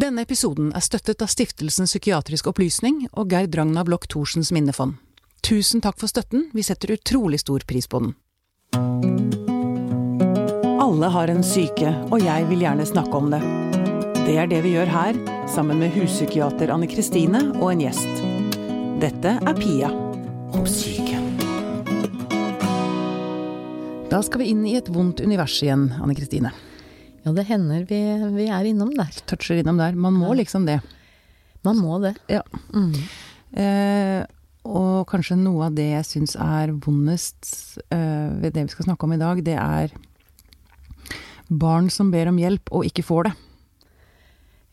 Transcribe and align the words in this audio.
Denne 0.00 0.22
episoden 0.24 0.70
er 0.72 0.80
støttet 0.80 1.20
av 1.20 1.28
Stiftelsen 1.28 1.84
psykiatrisk 1.84 2.46
opplysning 2.48 3.02
og 3.10 3.34
Gerd 3.34 3.52
Ragna 3.58 3.82
Bloch 3.84 4.06
Thorsens 4.08 4.48
minnefond. 4.54 4.94
Tusen 5.44 5.82
takk 5.84 5.98
for 6.00 6.08
støtten, 6.08 6.46
vi 6.56 6.64
setter 6.64 6.94
utrolig 6.94 7.42
stor 7.42 7.66
pris 7.68 7.84
på 7.90 8.00
den. 8.00 8.14
Alle 10.80 11.10
har 11.12 11.32
en 11.32 11.44
syke, 11.44 11.92
og 12.08 12.24
jeg 12.24 12.46
vil 12.48 12.64
gjerne 12.64 12.86
snakke 12.88 13.12
om 13.18 13.28
det. 13.34 13.42
Det 14.24 14.38
er 14.40 14.48
det 14.48 14.62
vi 14.64 14.72
gjør 14.78 14.88
her, 14.94 15.20
sammen 15.52 15.82
med 15.82 15.92
huspsykiater 15.98 16.72
Anne 16.72 16.88
Kristine 16.88 17.44
og 17.58 17.68
en 17.74 17.84
gjest. 17.84 18.24
Dette 19.04 19.36
er 19.36 19.60
Pia 19.60 19.92
om 20.56 20.64
syke. 20.64 21.20
Da 24.08 24.24
skal 24.24 24.46
vi 24.46 24.50
inn 24.54 24.64
i 24.64 24.78
et 24.80 24.88
vondt 24.88 25.20
univers 25.20 25.60
igjen, 25.60 25.90
Anne 26.00 26.16
Kristine. 26.16 26.56
Ja, 27.24 27.32
det 27.36 27.44
hender 27.50 27.84
vi, 27.88 28.00
vi 28.36 28.48
er 28.48 28.68
innom 28.68 28.92
der. 28.96 29.12
Toucher 29.28 29.60
innom 29.60 29.80
der. 29.80 29.96
Man 29.98 30.16
må 30.16 30.32
liksom 30.38 30.64
det. 30.68 30.80
Man 31.66 31.80
må 31.82 31.98
det. 32.00 32.14
Ja. 32.32 32.42
Mm. 32.72 32.94
Eh, 33.60 34.22
og 34.70 35.08
kanskje 35.08 35.36
noe 35.40 35.68
av 35.68 35.76
det 35.76 35.88
jeg 35.90 36.06
syns 36.08 36.36
er 36.40 36.72
vondest 36.84 37.78
eh, 37.92 38.28
ved 38.40 38.54
det 38.56 38.66
vi 38.66 38.72
skal 38.74 38.90
snakke 38.90 39.06
om 39.06 39.14
i 39.16 39.20
dag, 39.20 39.42
det 39.44 39.56
er 39.56 39.92
barn 41.50 41.90
som 41.90 42.12
ber 42.12 42.30
om 42.30 42.38
hjelp 42.38 42.72
og 42.72 42.86
ikke 42.88 43.04
får 43.04 43.28
det. 43.28 43.34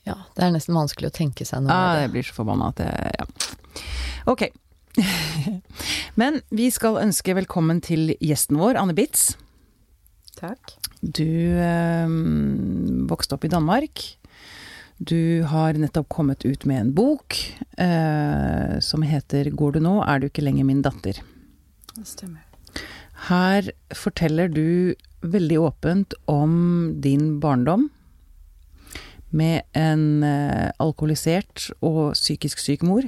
Ja, 0.07 0.16
det 0.38 0.45
er 0.45 0.53
nesten 0.55 0.77
vanskelig 0.77 1.09
å 1.09 1.16
tenke 1.16 1.43
seg 1.47 1.66
noe 1.66 1.73
Ja, 1.73 1.79
ah, 1.91 2.02
jeg 2.05 2.13
blir 2.13 2.27
så 2.27 2.38
forbanna 2.38 2.71
at 2.71 2.83
jeg 2.83 3.17
Ja. 3.17 3.27
Ok. 4.27 4.47
Men 6.19 6.41
vi 6.49 6.69
skal 6.73 6.99
ønske 7.02 7.35
velkommen 7.38 7.81
til 7.83 8.13
gjesten 8.23 8.59
vår, 8.59 8.79
Anne 8.79 8.95
Bitz. 8.97 9.35
Takk. 10.37 10.75
Du 11.01 11.57
eh, 11.57 12.07
vokste 13.09 13.37
opp 13.37 13.47
i 13.47 13.51
Danmark. 13.51 14.03
Du 14.97 15.43
har 15.45 15.77
nettopp 15.77 16.09
kommet 16.09 16.45
ut 16.45 16.65
med 16.65 16.81
en 16.81 16.93
bok 16.97 17.37
eh, 17.77 18.77
som 18.81 19.05
heter 19.05 19.52
'Går 19.53 19.77
du 19.77 19.79
nå, 19.79 20.02
er 20.02 20.19
du 20.19 20.27
ikke 20.29 20.45
lenger 20.45 20.66
min 20.66 20.81
datter'. 20.81 21.21
Det 21.94 22.05
stemmer. 22.05 22.41
Her 23.29 23.69
forteller 23.94 24.47
du 24.49 24.95
veldig 25.21 25.57
åpent 25.57 26.13
om 26.27 26.94
din 27.01 27.39
barndom 27.39 27.89
med 29.29 29.66
en 29.73 30.23
eh, 30.23 30.72
alkoholisert 30.79 31.72
og 31.81 32.13
psykisk 32.13 32.61
syk 32.61 32.85
mor. 32.85 33.03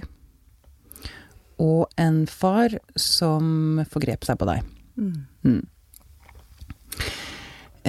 Og 1.60 1.90
en 1.98 2.26
far 2.28 2.80
som 2.96 3.84
forgrep 3.90 4.26
seg 4.26 4.40
på 4.40 4.48
deg. 4.50 4.66
Mm. 4.98 5.68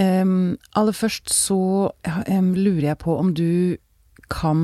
Em, 0.00 0.56
aller 0.78 0.96
først 0.96 1.32
så 1.34 1.60
um, 1.92 2.50
lurer 2.56 2.92
jeg 2.92 3.00
på 3.02 3.16
om 3.20 3.32
du 3.36 3.76
kan 4.32 4.62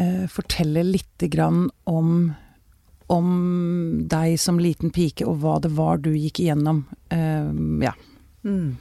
uh, 0.00 0.24
fortelle 0.28 0.82
lite 0.84 1.30
grann 1.32 1.68
om 1.88 2.34
om 3.12 3.28
deg 4.08 4.38
som 4.40 4.56
liten 4.58 4.88
pike, 4.94 5.26
og 5.28 5.42
hva 5.42 5.58
det 5.60 5.70
var 5.76 5.98
du 6.00 6.14
gikk 6.16 6.40
igjennom. 6.40 6.86
Em, 7.12 7.82
ja. 7.84 7.92
Mm. 8.48 8.78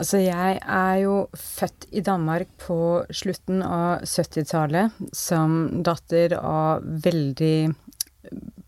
Altså, 0.00 0.18
jeg 0.24 0.58
er 0.58 0.96
jo 1.04 1.14
født 1.36 1.86
i 1.94 2.02
Danmark 2.02 2.50
på 2.58 3.04
slutten 3.14 3.62
av 3.62 4.02
70-tallet 4.02 4.98
som 5.14 5.82
datter 5.86 6.34
av 6.40 6.86
veldig 7.04 7.70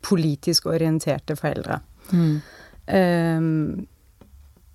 politisk 0.05 0.71
orienterte 0.71 1.37
foreldre. 1.39 1.81
Mm. 2.13 2.35
Ehm, 2.87 3.87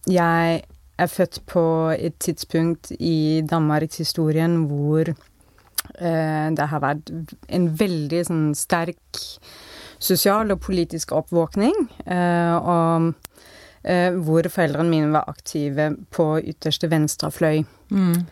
jeg 0.07 0.61
er 0.97 1.09
født 1.11 1.41
på 1.45 1.63
et 1.93 2.15
tidspunkt 2.19 2.91
i 2.99 3.43
Danmarkshistorien 3.49 4.63
hvor 4.69 5.11
eh, 5.11 6.47
det 6.57 6.67
har 6.71 6.81
vært 6.83 7.11
en 7.53 7.67
veldig 7.79 8.23
sånn 8.29 8.47
sterk 8.57 9.21
sosial 9.99 10.51
og 10.53 10.61
politisk 10.65 11.13
oppvåkning. 11.17 11.75
eh, 12.05 12.55
og 12.57 13.13
eh, 13.83 14.15
hvor 14.15 14.49
foreldrene 14.49 14.89
mine 14.89 15.13
var 15.13 15.29
aktive 15.29 15.91
på 16.11 16.31
ytterste 16.41 16.89
venstre 16.91 17.31
fløy. 17.31 17.63
Mm. 17.91 18.25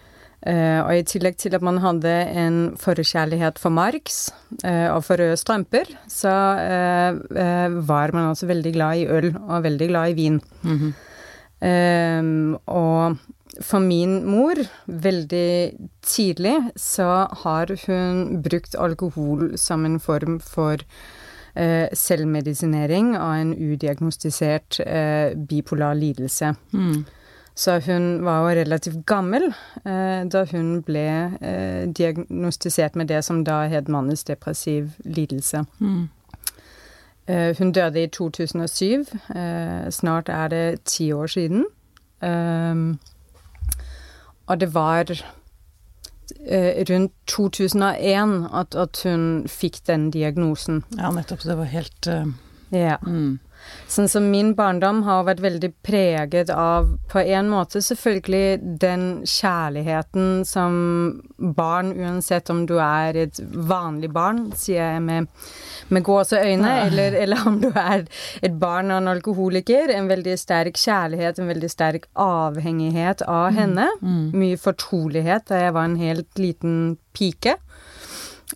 Eh, 0.46 0.80
og 0.84 0.92
i 0.94 1.06
tillegg 1.09 1.40
til 1.42 1.56
at 1.57 1.63
man 1.66 1.80
hadde 1.81 2.12
en 2.38 2.57
forkjærlighet 2.78 3.57
for 3.57 3.74
Marx 3.74 4.28
eh, 4.63 4.92
og 4.94 5.02
for 5.07 5.18
røde 5.18 5.38
strømper, 5.42 5.90
så 6.12 6.34
eh, 6.62 7.80
var 7.88 8.13
man 8.13 8.30
også 8.30 8.50
veldig 8.52 8.74
glad 8.75 9.02
i 9.02 9.07
øl 9.09 9.31
og 9.40 9.63
veldig 9.66 9.88
glad 9.90 10.13
i 10.13 10.18
vin. 10.19 10.42
Mhm. 10.62 10.94
Ehm, 11.62 12.58
og 12.66 13.18
for 13.64 13.80
min 13.80 14.18
mor, 14.28 14.60
veldig 14.86 15.78
tidlig, 16.04 16.56
så 16.76 17.28
har 17.44 17.72
hun 17.86 18.42
brukt 18.44 18.76
alkohol 18.76 19.54
som 19.58 19.86
en 19.86 20.00
form 20.00 20.40
for 20.44 20.82
uh, 21.56 21.88
selvmedisinering 21.94 23.14
av 23.16 23.38
en 23.40 23.54
udiagnostisert 23.56 24.82
uh, 24.84 25.32
bipolar 25.48 25.96
lidelse. 25.96 26.52
Mm. 26.74 27.06
Så 27.56 27.80
hun 27.80 28.26
var 28.26 28.42
jo 28.44 28.56
relativt 28.60 29.06
gammel 29.08 29.46
eh, 29.88 30.26
da 30.28 30.42
hun 30.52 30.82
ble 30.84 31.06
eh, 31.40 31.86
diagnostisert 31.88 32.98
med 33.00 33.08
det 33.08 33.22
som 33.24 33.46
da 33.48 33.62
het 33.72 33.88
mannens 33.88 34.28
depressiv 34.28 34.90
lidelse. 35.06 35.64
Mm. 35.80 36.10
Eh, 37.28 37.56
hun 37.58 37.72
døde 37.72 38.03
i 38.03 38.08
2007. 38.08 39.06
Eh, 39.36 39.91
snart 39.91 40.30
er 40.30 40.47
det 40.47 40.84
ti 40.86 41.12
år 41.12 41.28
siden. 41.28 41.66
Ehm, 42.24 43.00
og 44.47 44.59
det 44.59 44.74
var 44.74 45.12
eh, 46.47 46.86
rundt 46.90 47.13
2001 47.28 48.50
at, 48.53 48.75
at 48.75 49.02
hun 49.03 49.47
fikk 49.47 49.88
den 49.88 50.12
diagnosen. 50.12 50.84
Ja, 50.97 51.12
nettopp. 51.12 51.41
Så 51.41 51.50
det 51.50 51.58
var 51.58 51.63
helt 51.63 52.08
uh, 52.08 52.28
yeah. 52.74 52.97
mm. 53.08 53.40
Sånn 53.88 54.08
som 54.09 54.26
min 54.31 54.53
barndom 54.58 55.03
har 55.06 55.24
vært 55.28 55.44
veldig 55.44 55.70
preget 55.86 56.50
av 56.50 56.88
på 57.12 57.22
en 57.22 57.50
måte 57.52 57.81
selvfølgelig 57.86 58.78
den 58.81 59.03
kjærligheten 59.30 60.42
som 60.48 60.74
barn, 61.38 61.92
uansett 61.94 62.50
om 62.50 62.64
du 62.66 62.75
er 62.81 63.20
et 63.25 63.40
vanlig 63.54 64.09
barn, 64.16 64.48
sier 64.58 64.96
jeg 64.96 65.04
med, 65.06 65.30
med 65.94 66.06
gåseøyne, 66.08 66.72
Ja. 66.75 66.88
eller, 66.88 67.18
eller 67.24 67.46
om 67.48 67.59
du 67.62 67.70
er 67.70 68.08
et 68.42 68.58
barn 68.59 68.92
av 68.92 69.04
en 69.04 69.12
alkoholiker, 69.14 69.94
en 69.94 70.09
veldig 70.09 70.38
sterk 70.42 70.81
kjærlighet, 70.81 71.40
en 71.40 71.52
veldig 71.54 71.70
sterk 71.72 72.09
avhengighet 72.16 73.22
av 73.30 73.54
henne. 73.56 73.88
Mm. 74.02 74.34
Mye 74.34 74.58
fortrolighet 74.58 75.48
da 75.52 75.62
jeg 75.68 75.78
var 75.78 75.92
en 75.92 76.00
helt 76.02 76.42
liten 76.42 76.98
pike. 77.16 77.58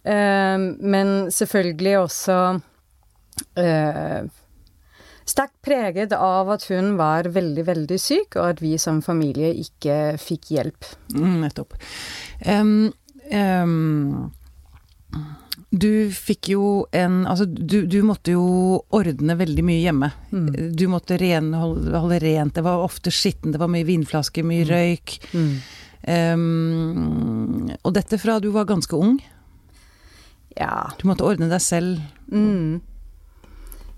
Uh, 0.05 0.57
men 0.81 1.31
selvfølgelig 1.33 1.95
også 1.99 2.35
eh, 3.57 4.27
sterkt 5.29 5.57
preget 5.65 6.13
av 6.15 6.49
at 6.53 6.65
hun 6.71 6.95
var 6.99 7.29
veldig, 7.33 7.65
veldig 7.67 7.99
syk, 8.01 8.37
og 8.39 8.55
at 8.55 8.63
vi 8.63 8.75
som 8.81 9.03
familie 9.05 9.51
ikke 9.61 10.17
fikk 10.21 10.51
hjelp. 10.55 10.89
Mm, 11.15 11.39
nettopp. 11.45 11.77
Um, 12.45 12.91
um, 13.31 14.29
du 15.69 16.09
fikk 16.13 16.49
jo 16.49 16.87
en 16.95 17.21
Altså, 17.29 17.45
du, 17.45 17.83
du 17.85 17.99
måtte 18.05 18.33
jo 18.33 18.79
ordne 18.95 19.35
veldig 19.37 19.65
mye 19.65 19.83
hjemme. 19.83 20.11
Mm. 20.33 20.47
Du 20.77 20.87
måtte 20.89 21.19
renholde, 21.21 21.93
holde 21.93 22.21
rent, 22.23 22.55
det 22.57 22.65
var 22.65 22.85
ofte 22.85 23.13
skitten, 23.13 23.53
det 23.53 23.61
var 23.61 23.71
mye 23.71 23.87
vinflasker, 23.87 24.45
mye 24.47 24.65
røyk. 24.69 25.19
Um, 26.09 27.69
og 27.83 27.93
dette 27.93 28.17
fra 28.21 28.39
du 28.41 28.49
var 28.55 28.69
ganske 28.69 28.97
ung. 28.97 29.19
Ja. 30.57 30.89
Du 30.97 31.05
måtte 31.09 31.27
ordne 31.27 31.49
deg 31.51 31.61
selv. 31.63 31.99
Mm. 32.31 32.79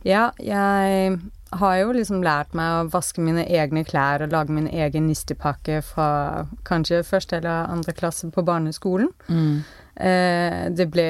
Ja, 0.07 0.31
jeg 0.41 1.19
har 1.51 1.75
jo 1.81 1.91
liksom 1.93 2.23
lært 2.23 2.55
meg 2.57 2.77
å 2.77 2.87
vaske 2.93 3.21
mine 3.23 3.43
egne 3.43 3.83
klær 3.85 4.23
og 4.23 4.33
lage 4.33 4.55
min 4.55 4.69
egen 4.71 5.09
nistepakke 5.09 5.81
fra 5.85 6.47
kanskje 6.67 7.03
første 7.05 7.37
eller 7.41 7.69
andre 7.73 7.93
klasse 7.95 8.29
på 8.31 8.43
barneskolen. 8.47 9.11
Mm. 9.27 9.61
Eh, 10.01 10.61
det 10.71 10.87
ble 10.93 11.09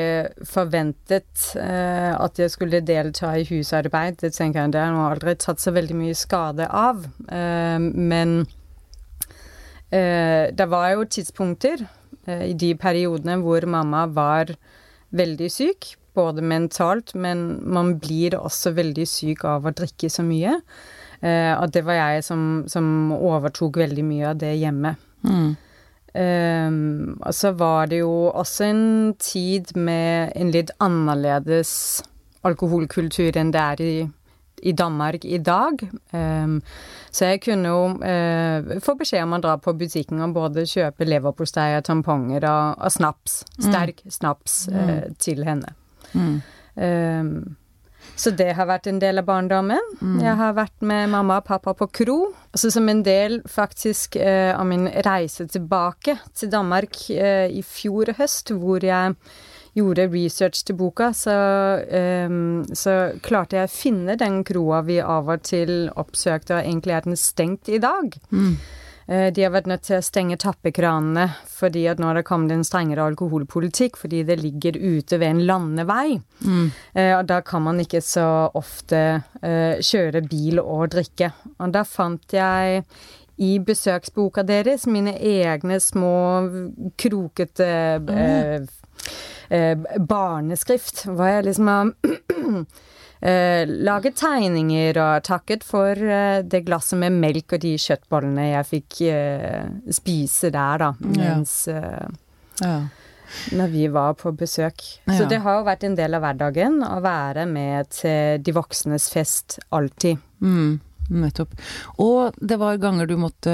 forventet 0.50 1.46
eh, 1.62 2.12
at 2.12 2.42
jeg 2.42 2.52
skulle 2.52 2.82
delta 2.84 3.36
i 3.38 3.46
husarbeid. 3.48 4.18
Det 4.24 4.34
tenker 4.36 4.66
jeg 4.66 4.74
det 4.74 4.82
har 4.82 4.92
jeg 4.96 5.12
aldri 5.14 5.38
tatt 5.46 5.62
så 5.62 5.76
veldig 5.76 6.00
mye 6.02 6.18
skade 6.18 6.68
av. 6.68 7.06
Eh, 7.30 7.78
men 7.80 8.42
eh, 9.94 10.50
det 10.50 10.70
var 10.74 10.90
jo 10.96 11.06
tidspunkter 11.06 11.86
eh, 12.26 12.50
i 12.50 12.58
de 12.58 12.74
periodene 12.82 13.38
hvor 13.46 13.70
mamma 13.70 14.08
var 14.10 14.56
veldig 15.16 15.52
syk, 15.54 15.94
både 16.18 16.44
mentalt, 16.44 17.16
men 17.16 17.62
man 17.64 17.96
blir 18.02 18.38
også 18.40 18.74
veldig 18.78 19.08
syk 19.08 19.46
av 19.48 19.68
å 19.68 19.76
drikke 19.76 20.10
så 20.12 20.26
mye. 20.26 20.58
Eh, 21.22 21.54
og 21.56 21.74
det 21.74 21.84
var 21.86 22.00
jeg 22.00 22.24
som, 22.26 22.46
som 22.72 23.12
overtok 23.16 23.82
veldig 23.84 24.06
mye 24.06 24.32
av 24.32 24.40
det 24.42 24.56
hjemme. 24.58 24.96
Mm. 25.28 25.52
Eh, 26.12 26.78
og 27.22 27.36
så 27.36 27.54
var 27.56 27.92
det 27.92 28.02
jo 28.02 28.14
også 28.30 28.68
en 28.68 28.88
tid 29.22 29.76
med 29.78 30.34
en 30.36 30.52
litt 30.52 30.74
annerledes 30.84 32.02
alkoholkultur 32.48 33.38
enn 33.38 33.54
det 33.54 33.62
er 33.62 33.84
i, 33.86 33.94
i 34.62 34.74
Danmark 34.78 35.26
i 35.26 35.38
dag. 35.38 35.82
Um, 36.12 36.60
så 37.12 37.34
jeg 37.34 37.42
kunne 37.46 37.74
jo 37.74 37.84
uh, 38.02 38.80
få 38.84 38.96
beskjed 39.00 39.26
om 39.26 39.36
å 39.38 39.42
dra 39.44 39.58
på 39.62 39.76
butikken 39.78 40.24
og 40.26 40.36
både 40.38 40.66
kjøpe 40.70 41.08
leverpostei 41.08 41.74
og 41.78 41.86
tamponger 41.88 42.48
og, 42.50 42.82
og 42.82 42.96
snaps, 42.98 43.42
sterk 43.60 44.02
mm. 44.06 44.16
snaps, 44.18 44.58
uh, 44.74 45.12
til 45.22 45.46
henne. 45.48 45.76
Mm. 46.14 46.42
Um, 46.76 47.34
så 48.16 48.32
det 48.36 48.52
har 48.58 48.68
vært 48.70 48.90
en 48.90 49.00
del 49.02 49.22
av 49.22 49.28
barndommen. 49.28 49.94
Mm. 50.02 50.18
Jeg 50.24 50.36
har 50.40 50.58
vært 50.58 50.84
med 50.86 51.12
mamma 51.14 51.40
og 51.42 51.48
pappa 51.48 51.74
på 51.78 51.88
kro. 52.02 52.18
Altså 52.52 52.72
som 52.74 52.90
en 52.92 53.04
del 53.06 53.40
faktisk 53.50 54.18
uh, 54.20 54.52
av 54.56 54.68
min 54.70 54.90
reise 55.06 55.48
tilbake 55.50 56.18
til 56.38 56.52
Danmark 56.52 57.00
uh, 57.10 57.48
i 57.48 57.64
fjor 57.66 58.14
høst, 58.20 58.54
hvor 58.58 58.84
jeg 58.86 59.16
gjorde 59.78 60.10
research 60.12 60.66
til 60.68 60.76
boka, 60.76 61.14
så, 61.16 61.34
um, 62.28 62.62
så 62.76 63.16
klarte 63.24 63.56
jeg 63.56 63.70
å 63.70 63.72
finne 63.72 64.18
den 64.20 64.42
kroa 64.48 64.82
vi 64.84 65.00
av 65.00 65.32
og 65.32 65.46
til 65.48 65.88
oppsøkte, 65.96 66.58
og 66.58 66.66
egentlig 66.66 66.98
er 66.98 67.08
den 67.08 67.20
stengt 67.20 67.72
i 67.72 67.80
dag. 67.80 68.18
Mm. 68.36 68.58
Eh, 69.12 69.28
de 69.34 69.44
har 69.44 69.52
vært 69.52 69.68
nødt 69.68 69.84
til 69.90 69.98
å 69.98 70.06
stenge 70.06 70.38
tappekranene 70.40 71.28
fordi 71.52 71.84
at 71.92 72.00
nå 72.00 72.08
har 72.08 72.20
det 72.20 72.28
kommet 72.28 72.54
en 72.56 72.64
strengere 72.68 73.04
alkoholpolitikk 73.12 74.00
fordi 74.00 74.22
det 74.28 74.40
ligger 74.40 74.78
ute 74.80 75.20
ved 75.20 75.28
en 75.28 75.42
landevei. 75.50 76.20
Mm. 76.46 76.70
Eh, 76.96 77.14
og 77.18 77.26
da 77.32 77.42
kan 77.46 77.66
man 77.68 77.82
ikke 77.84 78.02
så 78.06 78.28
ofte 78.58 79.02
uh, 79.44 79.76
kjøre 79.84 80.24
bil 80.30 80.62
og 80.62 80.94
drikke. 80.96 81.32
Og 81.60 81.74
da 81.76 81.84
fant 81.88 82.36
jeg 82.36 82.86
i 83.42 83.52
besøksboka 83.66 84.46
deres 84.48 84.86
mine 84.88 85.16
egne 85.18 85.80
små 85.82 86.16
krokete 87.02 87.70
uh, 88.08 88.56
eh, 89.52 90.00
barneskrift, 90.00 91.06
hvor 91.10 91.28
jeg 91.28 91.48
liksom 91.50 91.72
har 91.72 91.94
eh, 93.22 93.64
laget 93.68 94.18
tegninger 94.20 94.98
og 95.02 95.24
takket 95.28 95.66
for 95.66 95.96
eh, 95.96 96.42
det 96.44 96.64
glasset 96.68 97.00
med 97.02 97.20
melk 97.22 97.58
og 97.58 97.64
de 97.64 97.76
kjøttbollene 97.82 98.48
jeg 98.52 98.70
fikk 98.72 99.02
eh, 99.10 99.70
spise 99.94 100.52
der, 100.54 100.86
da, 100.86 100.92
mens 101.14 101.56
eh, 101.72 102.10
ja. 102.62 102.76
Når 103.56 103.70
vi 103.72 103.86
var 103.88 104.18
på 104.20 104.34
besøk. 104.36 104.82
Ja. 105.06 105.14
Så 105.16 105.26
det 105.32 105.38
har 105.46 105.62
jo 105.62 105.64
vært 105.64 105.86
en 105.88 105.94
del 105.96 106.18
av 106.18 106.26
hverdagen 106.26 106.82
å 106.84 106.98
være 107.00 107.46
med 107.48 107.88
til 107.96 108.42
de 108.44 108.54
voksnes 108.58 109.06
fest 109.08 109.56
alltid. 109.72 110.20
Mm, 110.44 110.82
nettopp. 111.16 111.56
Og 112.04 112.36
det 112.36 112.58
var 112.60 112.82
ganger 112.84 113.08
du 113.08 113.16
måtte 113.22 113.54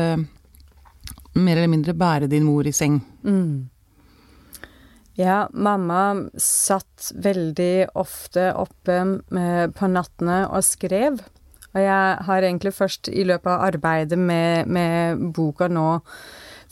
mer 1.38 1.60
eller 1.60 1.70
mindre 1.70 1.94
bære 1.94 2.30
din 2.32 2.48
mor 2.48 2.66
i 2.66 2.74
seng. 2.74 2.98
Mm. 3.22 3.70
Ja, 5.18 5.48
mamma 5.50 6.30
satt 6.38 7.12
veldig 7.18 7.88
ofte 7.98 8.52
oppe 8.54 9.00
med, 9.34 9.74
på 9.74 9.90
nattene 9.90 10.44
og 10.46 10.62
skrev. 10.62 11.24
Og 11.74 11.80
jeg 11.82 12.20
har 12.28 12.46
egentlig 12.46 12.76
først 12.78 13.10
i 13.10 13.26
løpet 13.26 13.50
av 13.50 13.66
arbeidet 13.72 14.20
med, 14.22 14.70
med 14.70 15.24
boka 15.34 15.72
nå 15.74 15.88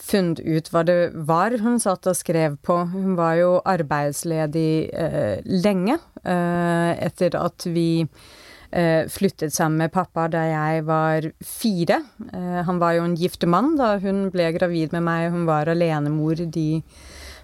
funnet 0.05 0.43
ut 0.45 0.69
hva 0.69 0.83
det 0.85 0.97
var 1.25 1.55
hun 1.63 1.79
satt 1.81 2.05
og 2.05 2.17
skrev 2.19 2.59
på. 2.61 2.77
Hun 2.93 3.17
var 3.17 3.39
jo 3.39 3.51
arbeidsledig 3.65 4.93
eh, 4.93 5.41
lenge 5.65 5.97
eh, 6.21 6.91
etter 7.01 7.37
at 7.41 7.65
vi 7.65 8.03
eh, 8.03 9.09
flyttet 9.09 9.57
sammen 9.57 9.87
med 9.87 9.93
pappa 9.95 10.27
da 10.29 10.45
jeg 10.51 10.85
var 10.85 11.31
fire. 11.41 12.03
Eh, 12.29 12.61
han 12.69 12.81
var 12.81 12.99
jo 12.99 13.09
en 13.09 13.17
gift 13.17 13.49
mann 13.49 13.73
da 13.79 13.95
hun 14.05 14.27
ble 14.33 14.51
gravid 14.59 14.93
med 14.93 15.07
meg. 15.09 15.31
Hun 15.33 15.49
var 15.49 15.73
alenemor 15.73 16.45
de 16.45 16.83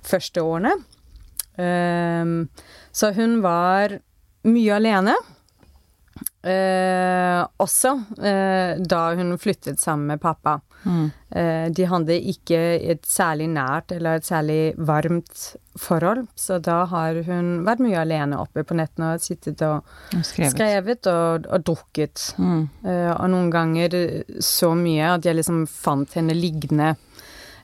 første 0.08 0.44
årene. 0.44 0.76
Um, 1.58 2.50
så 2.92 3.12
hun 3.16 3.40
var 3.44 4.00
mye 4.48 4.74
alene. 4.76 5.16
Uh, 6.42 7.44
også 7.62 7.92
uh, 8.18 8.80
da 8.82 9.02
hun 9.18 9.36
flyttet 9.38 9.80
sammen 9.80 10.10
med 10.10 10.22
pappa. 10.22 10.58
Mm. 10.84 11.12
Uh, 11.30 11.68
de 11.70 11.86
hadde 11.86 12.18
ikke 12.32 12.58
et 12.94 13.06
særlig 13.06 13.46
nært 13.54 13.94
eller 13.94 14.18
et 14.18 14.26
særlig 14.26 14.74
varmt 14.78 15.52
forhold, 15.78 16.26
så 16.36 16.58
da 16.58 16.80
har 16.90 17.22
hun 17.28 17.62
vært 17.68 17.84
mye 17.86 18.02
alene 18.02 18.40
oppe 18.42 18.66
på 18.66 18.76
nettene 18.76 19.14
og 19.14 19.22
sittet 19.24 19.62
og, 19.64 19.86
skrevet. 20.26 20.56
skrevet, 20.56 21.12
og, 21.14 21.46
og 21.46 21.68
drukket. 21.70 22.26
Mm. 22.42 22.66
og 22.90 23.30
noen 23.32 23.54
ganger 23.54 23.96
så 24.44 24.74
mye 24.76 25.14
at 25.14 25.30
jeg 25.30 25.38
liksom 25.38 25.64
fant 25.70 26.18
henne 26.18 26.36
liggende 26.36 26.96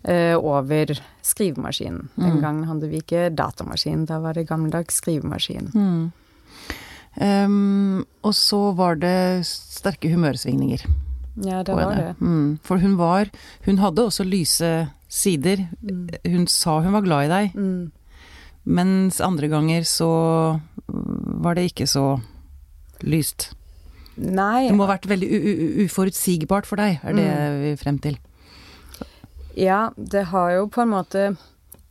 over 0.06 0.92
skrivemaskinen. 1.26 2.10
Den 2.16 2.38
mm. 2.38 2.42
gangen 2.44 2.68
hadde 2.70 2.88
vi 2.92 3.02
ikke 3.02 3.28
datamaskin, 3.34 4.06
da 4.08 4.22
var 4.24 4.38
det 4.38 4.48
gammeldags 4.48 5.02
skrivemaskin. 5.02 5.72
Mm. 5.74 6.12
Um, 7.18 8.06
og 8.22 8.36
så 8.38 8.60
var 8.78 9.00
det 9.02 9.46
sterke 9.50 10.12
humørsvingninger. 10.12 10.84
Ja, 11.46 11.64
det 11.66 11.74
var 11.74 11.96
det. 11.96 12.16
Mm. 12.22 12.60
For 12.66 12.78
hun 12.78 12.98
var 12.98 13.30
Hun 13.66 13.78
hadde 13.78 14.06
også 14.06 14.24
lyse 14.24 14.90
sider. 15.10 15.68
Mm. 15.82 16.10
Hun 16.26 16.48
sa 16.48 16.80
hun 16.82 16.94
var 16.94 17.02
glad 17.02 17.26
i 17.26 17.32
deg, 17.32 17.56
mm. 17.56 17.92
mens 18.66 19.22
andre 19.22 19.48
ganger 19.48 19.84
så 19.84 20.60
var 20.88 21.56
det 21.56 21.72
ikke 21.72 21.88
så 21.88 22.20
lyst. 23.02 23.52
Nei. 24.18 24.68
Det 24.68 24.76
må 24.76 24.86
ha 24.86 24.96
vært 24.96 25.10
veldig 25.10 25.30
uforutsigbart 25.86 26.66
for 26.66 26.82
deg, 26.82 27.00
er 27.04 27.14
det 27.14 27.28
mm. 27.28 27.60
vi 27.62 27.76
frem 27.78 28.00
til. 28.02 28.18
Ja, 29.58 29.92
det 29.98 30.28
har 30.30 30.52
jo 30.54 30.68
på 30.70 30.84
en 30.84 30.92
måte 30.94 31.22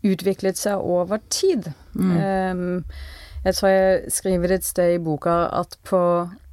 utviklet 0.07 0.59
seg 0.59 0.79
over 0.79 1.19
tid. 1.35 1.73
Mm. 1.99 2.13
Um, 2.15 2.85
jeg 3.43 3.59
tror 3.59 3.73
jeg 3.73 4.15
skriver 4.15 4.55
et 4.55 4.67
sted 4.67 4.95
i 4.95 5.03
boka 5.03 5.35
at 5.51 5.75
på 5.87 6.01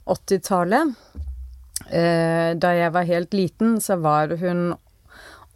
80-tallet, 0.09 0.89
uh, 0.89 1.93
eh, 1.93 2.49
da 2.57 2.73
jeg 2.73 2.95
var 2.95 3.09
helt 3.09 3.37
liten, 3.37 3.77
så 3.81 3.99
var 4.01 4.33
hun 4.41 4.73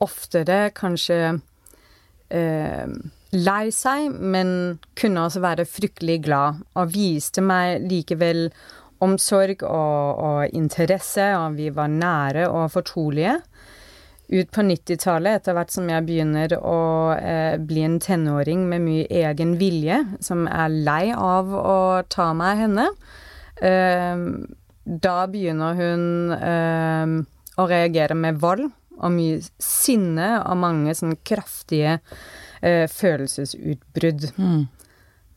oftere 0.03 0.67
kanskje 0.77 1.19
uh, 1.33 2.87
lei 3.33 3.65
seg, 3.73 4.13
men 4.13 4.49
kunne 4.93 5.25
også 5.25 5.41
være 5.41 5.65
fryktelig 5.65 6.21
glad, 6.29 6.61
og 6.77 6.93
viste 6.93 7.41
meg 7.41 7.81
likevel 7.89 8.51
omsorg 9.01 9.65
og, 9.65 10.21
og 10.21 10.57
interesse, 10.57 11.31
og 11.37 11.57
vi 11.57 11.71
var 11.73 11.89
nære 11.89 12.45
og 12.49 12.69
fortrolige 12.77 13.39
ut 14.27 14.49
på 14.51 14.63
90-tallet, 14.67 15.39
etter 15.39 15.55
hvert 15.55 15.71
som 15.71 15.87
jeg 15.87 16.03
begynner 16.07 16.57
å 16.59 16.79
eh, 17.15 17.55
bli 17.63 17.83
en 17.87 17.99
tenåring 18.03 18.65
med 18.67 18.83
mye 18.83 19.05
egen 19.23 19.55
vilje, 19.59 20.01
som 20.23 20.45
er 20.51 20.73
lei 20.73 21.13
av 21.15 21.53
å 21.55 21.77
ta 22.11 22.33
meg 22.35 22.65
henne, 22.65 22.89
eh, 23.63 24.25
da 24.87 25.17
begynner 25.31 25.79
hun 25.79 26.33
eh, 26.35 27.15
å 27.57 27.67
reagere 27.71 28.17
med 28.19 28.39
vold 28.43 28.67
og 28.97 29.13
mye 29.13 29.41
sinne 29.61 30.37
og 30.41 30.57
mange 30.59 30.95
sånn 30.97 31.15
kraftige 31.27 31.99
eh, 32.61 32.87
følelsesutbrudd. 32.91 34.31
Mm. 34.35 34.63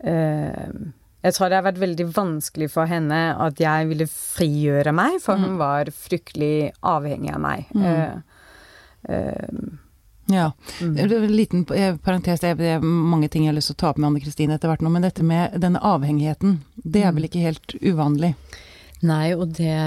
Eh, 0.01 0.73
jeg 1.21 1.37
tror 1.37 1.51
det 1.51 1.59
har 1.59 1.67
vært 1.67 1.83
veldig 1.83 2.07
vanskelig 2.17 2.71
for 2.73 2.89
henne 2.89 3.19
at 3.37 3.61
jeg 3.61 3.91
ville 3.91 4.09
frigjøre 4.09 4.95
meg, 4.97 5.19
for 5.21 5.37
mm. 5.37 5.45
hun 5.45 5.59
var 5.61 5.91
fryktelig 5.93 6.71
avhengig 6.81 7.35
av 7.37 7.43
meg. 7.45 7.67
Mm. 7.77 8.23
Eh, 9.09 9.49
ja. 10.31 10.53
Mm. 10.81 10.97
En 10.99 11.37
liten 11.37 11.65
parentes, 11.65 12.41
det 12.41 12.67
er 12.67 12.81
mange 12.81 13.29
ting 13.29 13.45
jeg 13.45 13.53
har 13.53 13.59
lyst 13.59 13.73
til 13.73 13.79
å 13.79 13.83
ta 13.83 13.91
opp 13.91 14.01
med 14.01 14.11
Anne 14.11 14.23
Kristine 14.23 14.57
etter 14.57 14.71
hvert 14.71 14.85
nå, 14.85 14.93
men 14.93 15.07
dette 15.07 15.27
med 15.27 15.57
denne 15.63 15.83
avhengigheten, 15.83 16.61
det 16.75 17.05
er 17.05 17.15
vel 17.17 17.27
ikke 17.27 17.43
helt 17.45 17.75
uvanlig? 17.83 18.35
Nei, 19.07 19.33
og 19.35 19.57
det, 19.57 19.81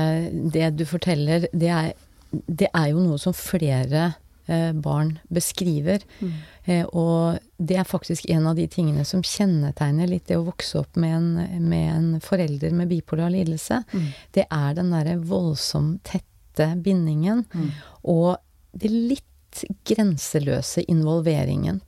det 0.53 0.73
du 0.79 0.83
forteller, 0.89 1.47
det 1.53 1.69
er, 1.69 1.93
det 2.31 2.69
er, 2.71 2.89
jo 2.91 3.03
noe 3.03 3.19
som 3.21 3.35
flere 3.37 4.13
eh, 4.47 4.71
barn 4.73 5.15
beskriver. 5.33 6.03
Mm. 6.19 6.31
Eh, 6.65 6.85
og 6.89 7.37
det 7.61 7.77
er 7.79 7.87
faktisk 7.87 8.27
en 8.33 8.49
av 8.49 8.57
de 8.57 8.65
tingene 8.71 9.05
som 9.05 9.23
kjennetegner 9.23 10.09
litt 10.09 10.25
det 10.31 10.39
å 10.39 10.47
vokse 10.47 10.81
opp 10.81 10.97
med 10.99 11.13
en, 11.19 11.67
med 11.69 11.89
en 11.93 12.09
forelder 12.25 12.73
med 12.75 12.89
bipolar 12.91 13.31
lidelse. 13.33 13.83
Mm. 13.93 14.09
Det 14.33 14.47
er 14.49 14.79
den 14.79 14.91
derre 14.95 15.19
voldsomt 15.21 16.01
tette 16.09 16.73
bindingen. 16.81 17.45
Mm. 17.53 17.69
Og 18.09 18.33
det 18.73 18.91
litt 18.91 19.63
grenseløse 19.85 20.83
involveringen. 20.89 21.81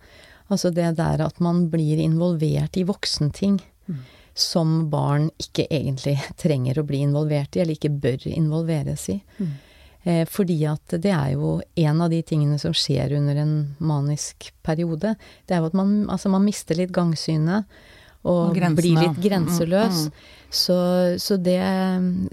Altså 0.48 0.70
det 0.70 0.92
der 1.00 1.24
at 1.26 1.40
man 1.42 1.66
blir 1.74 1.98
involvert 2.02 2.78
i 2.78 2.86
voksenting 2.86 3.58
mm. 3.90 4.02
som 4.38 4.84
barn 4.92 5.32
ikke 5.42 5.66
egentlig 5.74 6.20
trenger 6.42 6.80
å 6.80 6.88
bli 6.88 7.02
involvert 7.08 7.58
i, 7.58 7.64
eller 7.64 7.78
ikke 7.78 7.96
bør 8.04 8.28
involveres 8.30 9.10
i. 9.14 9.20
Mm. 9.40 9.56
Eh, 10.06 10.24
fordi 10.30 10.60
at 10.70 10.98
det 11.02 11.10
er 11.10 11.34
jo 11.34 11.58
en 11.82 12.06
av 12.06 12.14
de 12.14 12.22
tingene 12.22 12.60
som 12.62 12.76
skjer 12.78 13.16
under 13.18 13.42
en 13.42 13.56
manisk 13.82 14.52
periode. 14.66 15.16
Det 15.50 15.56
er 15.56 15.64
jo 15.64 15.72
at 15.72 15.78
man, 15.78 16.04
altså 16.14 16.30
man 16.30 16.46
mister 16.46 16.78
litt 16.78 16.94
gangsynet. 16.94 17.66
Og, 18.26 18.56
og 18.58 18.78
blir 18.78 18.98
litt 18.98 19.20
grenseløs. 19.22 20.08
Mm, 20.08 20.14
mm. 20.14 20.46
Så, 20.50 20.78
så 21.22 21.36
det, 21.38 21.60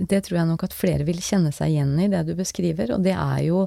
det 0.08 0.22
tror 0.24 0.38
jeg 0.38 0.48
nok 0.48 0.62
at 0.64 0.76
flere 0.76 1.04
vil 1.04 1.18
kjenne 1.20 1.50
seg 1.52 1.74
igjen 1.74 1.90
i, 2.00 2.06
det 2.08 2.22
du 2.30 2.32
beskriver. 2.38 2.94
Og 2.96 3.04
det 3.04 3.12
er 3.12 3.42
jo 3.44 3.66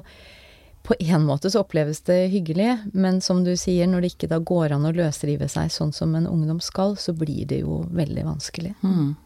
på 0.86 0.94
en 1.02 1.24
måte 1.26 1.50
så 1.50 1.64
oppleves 1.64 2.00
det 2.06 2.28
hyggelig, 2.30 2.76
men 2.94 3.20
som 3.20 3.42
du 3.44 3.56
sier, 3.58 3.88
når 3.90 4.04
det 4.04 4.10
ikke 4.14 4.30
da 4.30 4.38
går 4.38 4.76
an 4.76 4.86
å 4.86 4.94
løsrive 4.94 5.48
seg 5.50 5.72
sånn 5.74 5.90
som 5.94 6.14
en 6.14 6.28
ungdom 6.30 6.60
skal, 6.62 6.94
så 7.00 7.14
blir 7.16 7.46
det 7.50 7.64
jo 7.64 7.80
veldig 7.90 8.26
vanskelig. 8.28 8.74
Mm. 8.86 9.16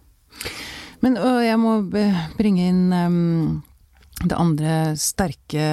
Men 1.05 1.19
jeg 1.45 1.59
må 1.61 1.75
bringe 2.37 2.69
inn 2.71 2.93
um, 2.93 3.61
det 4.25 4.37
andre 4.37 4.75
sterke 5.01 5.67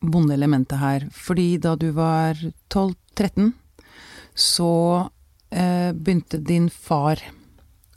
vonde 0.00 0.34
elementet 0.34 0.78
her. 0.78 1.08
Fordi 1.14 1.56
da 1.62 1.74
du 1.78 1.90
var 1.96 2.38
12-13, 2.70 3.52
så 4.38 4.72
uh, 5.02 5.90
begynte 5.94 6.38
din 6.42 6.70
far 6.70 7.22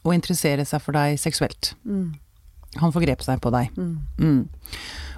å 0.01 0.13
interessere 0.15 0.65
seg 0.65 0.81
for 0.81 0.97
deg 0.97 1.21
seksuelt. 1.21 1.73
Mm. 1.85 2.13
Han 2.81 2.93
forgrep 2.93 3.21
seg 3.25 3.41
på 3.43 3.51
deg. 3.53 3.73
Mm. 3.77 3.95
Mm. 4.17 4.43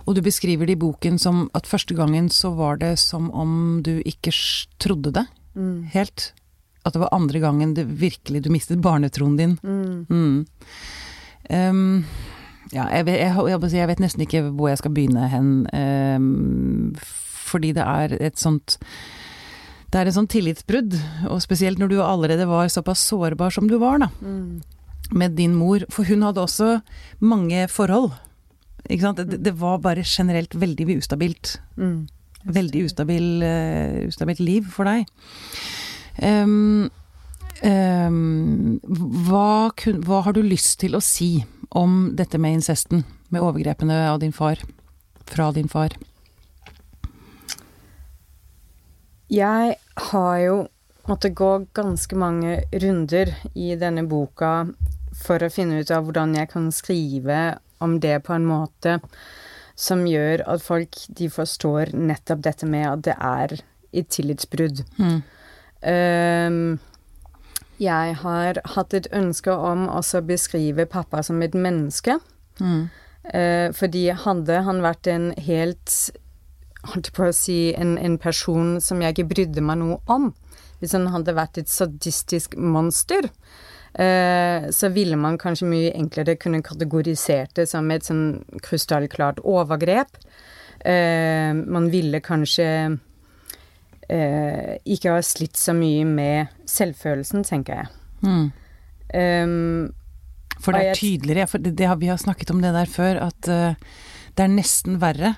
Og 0.05 0.15
du 0.15 0.21
beskriver 0.21 0.67
det 0.67 0.75
i 0.77 0.81
boken 0.81 1.17
som 1.21 1.45
at 1.55 1.67
første 1.69 1.95
gangen 1.95 2.29
så 2.29 2.51
var 2.57 2.77
det 2.81 2.97
som 2.99 3.29
om 3.31 3.81
du 3.85 4.01
ikke 4.05 4.33
trodde 4.79 5.13
det 5.13 5.27
Mm. 5.55 5.83
helt. 5.93 6.33
At 6.83 6.93
det 6.93 6.99
var 6.99 7.09
andre 7.13 7.39
gangen 7.39 7.73
det 7.75 7.85
virkelig 7.87 8.41
du 8.43 8.49
mistet 8.49 8.81
barnetroen 8.81 9.37
din. 9.37 9.57
Mm. 9.63 10.45
Um, 11.49 12.05
ja, 12.73 12.87
jeg 12.89 13.05
jeg, 13.05 13.35
jeg, 13.71 13.87
vet, 13.87 13.99
nesten 13.99 14.21
ikke 14.25 14.41
hvor 14.49 14.69
jeg 14.69 14.77
skal 14.81 14.91
begynne 14.95 15.29
hen. 15.29 15.67
Um, 15.71 16.95
fordi 16.99 17.71
det 17.71 17.83
er 17.83 18.17
et 18.19 18.39
sånt 18.39 18.77
Det 19.93 19.99
er 20.01 20.07
et 20.09 20.15
sånt 20.15 20.31
tillitsbrudd. 20.33 20.95
Og 21.29 21.41
spesielt 21.41 21.77
når 21.77 21.87
du 21.91 22.01
allerede 22.01 22.47
var 22.49 22.67
såpass 22.67 22.99
sårbar 23.05 23.53
som 23.53 23.67
du 23.69 23.77
var, 23.77 23.99
da. 23.99 24.07
Mm. 24.21 24.63
Med 25.11 25.35
din 25.37 25.53
mor. 25.55 25.85
For 25.91 26.03
hun 26.03 26.23
hadde 26.23 26.41
også 26.41 26.81
mange 27.21 27.67
forhold. 27.69 28.11
Det, 28.83 29.37
det 29.43 29.53
var 29.59 29.79
bare 29.79 30.03
generelt 30.05 30.55
veldig 30.55 30.97
ustabilt. 30.97 31.59
Mm. 31.77 32.07
Veldig 32.43 32.83
ustabil, 32.89 33.43
uh, 33.43 34.07
ustabilt 34.07 34.39
liv 34.43 34.67
for 34.71 34.89
deg. 34.89 35.07
Um, 36.19 36.91
um, 37.63 38.79
hva, 39.27 39.71
kun, 39.79 40.03
hva, 40.03 40.21
har 40.27 40.35
du 40.35 40.43
lyst 40.43 40.81
til 40.83 40.95
å 40.95 41.01
si 41.01 41.45
om 41.71 42.11
dette 42.15 42.37
med 42.37 42.59
incesten? 42.59 43.05
Med 43.31 43.41
overgrepene 43.41 44.03
av 44.11 44.19
din 44.19 44.35
far? 44.35 44.59
Fra 45.25 45.51
din 45.55 45.71
far? 45.71 45.95
Jeg 49.31 49.77
har 50.11 50.37
jo 50.43 50.57
måttet 51.09 51.35
gå 51.35 51.51
ganske 51.73 52.15
mange 52.15 52.59
runder 52.83 53.31
i 53.55 53.73
denne 53.79 54.03
boka 54.07 54.67
for 55.23 55.43
å 55.43 55.51
finne 55.53 55.81
ut 55.81 55.91
av 55.93 56.05
hvordan 56.05 56.35
jeg 56.37 56.49
kan 56.51 56.69
skrive 56.73 57.39
om 57.83 57.99
det 58.03 58.21
på 58.27 58.35
en 58.35 58.47
måte 58.47 58.99
som 59.79 60.05
gjør 60.07 60.43
at 60.49 60.63
folk 60.63 60.97
de 61.17 61.29
forstår 61.33 61.93
nettopp 61.97 62.43
dette 62.45 62.67
med 62.69 62.87
at 62.89 63.05
det 63.07 63.15
er 63.17 63.55
et 63.93 64.09
tillitsbrudd. 64.09 64.83
Mm. 64.97 65.21
Um, 65.83 66.59
jeg 67.81 68.17
har 68.21 68.59
hatt 68.75 68.93
et 68.93 69.09
ønske 69.13 69.53
om 69.53 69.87
også 69.89 70.21
å 70.21 70.27
beskrive 70.27 70.85
pappa 70.89 71.23
som 71.25 71.41
et 71.41 71.57
menneske. 71.57 72.19
Mm. 72.61 72.85
Uh, 73.23 73.69
fordi 73.75 74.07
hadde 74.25 74.61
han 74.67 74.83
vært 74.83 75.09
en 75.09 75.31
helt 75.41 75.97
holdt 76.91 77.13
på 77.15 77.29
å 77.29 77.35
si 77.35 77.73
en, 77.79 77.95
en, 77.97 78.17
person 78.19 78.75
som 78.83 79.01
jeg 79.01 79.15
ikke 79.15 79.29
brydde 79.31 79.63
meg 79.63 79.79
noe 79.79 79.99
om, 80.11 80.31
hvis 80.81 80.95
han 80.97 81.07
hadde 81.13 81.35
vært 81.37 81.61
et 81.61 81.71
sadistisk 81.71 82.57
monster, 82.59 83.29
så 83.93 84.89
ville 84.89 85.17
man 85.21 85.35
kanskje 85.37 85.67
mye 85.69 85.91
enklere 85.93 86.33
kunne 86.41 86.63
kategorisert 86.65 87.51
det 87.59 87.67
som 87.69 87.91
et 87.93 88.07
sånn 88.07 88.39
krystallklart 88.65 89.43
overgrep. 89.45 90.17
Uh, 90.81 91.53
man 91.53 91.91
ville 91.93 92.17
kanskje 92.25 92.65
eh, 94.09 94.71
ikke 94.83 95.13
ha 95.13 95.21
slitt 95.23 95.59
så 95.61 95.75
mye 95.77 96.07
med 96.09 96.55
selvfølelsen, 96.65 97.45
tenker 97.45 97.83
jeg. 97.83 97.93
Mm. 98.25 98.49
Um, 99.13 100.57
for 100.57 100.73
det 100.73 100.89
er 100.89 100.97
tydeligere, 100.97 101.47
for 101.53 101.61
det, 101.61 101.75
det 101.77 101.87
har, 101.87 102.01
vi 102.01 102.09
har 102.09 102.17
snakket 102.17 102.51
om 102.51 102.65
det 102.65 102.73
der 102.73 102.89
før, 102.89 103.21
at 103.29 103.47
det 104.33 104.43
er 104.43 104.51
nesten 104.51 104.99
verre. 105.01 105.35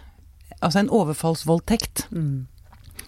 Altså 0.62 0.82
en 0.82 0.92
overfallsvoldtekt 0.94 2.06
mm, 2.12 2.46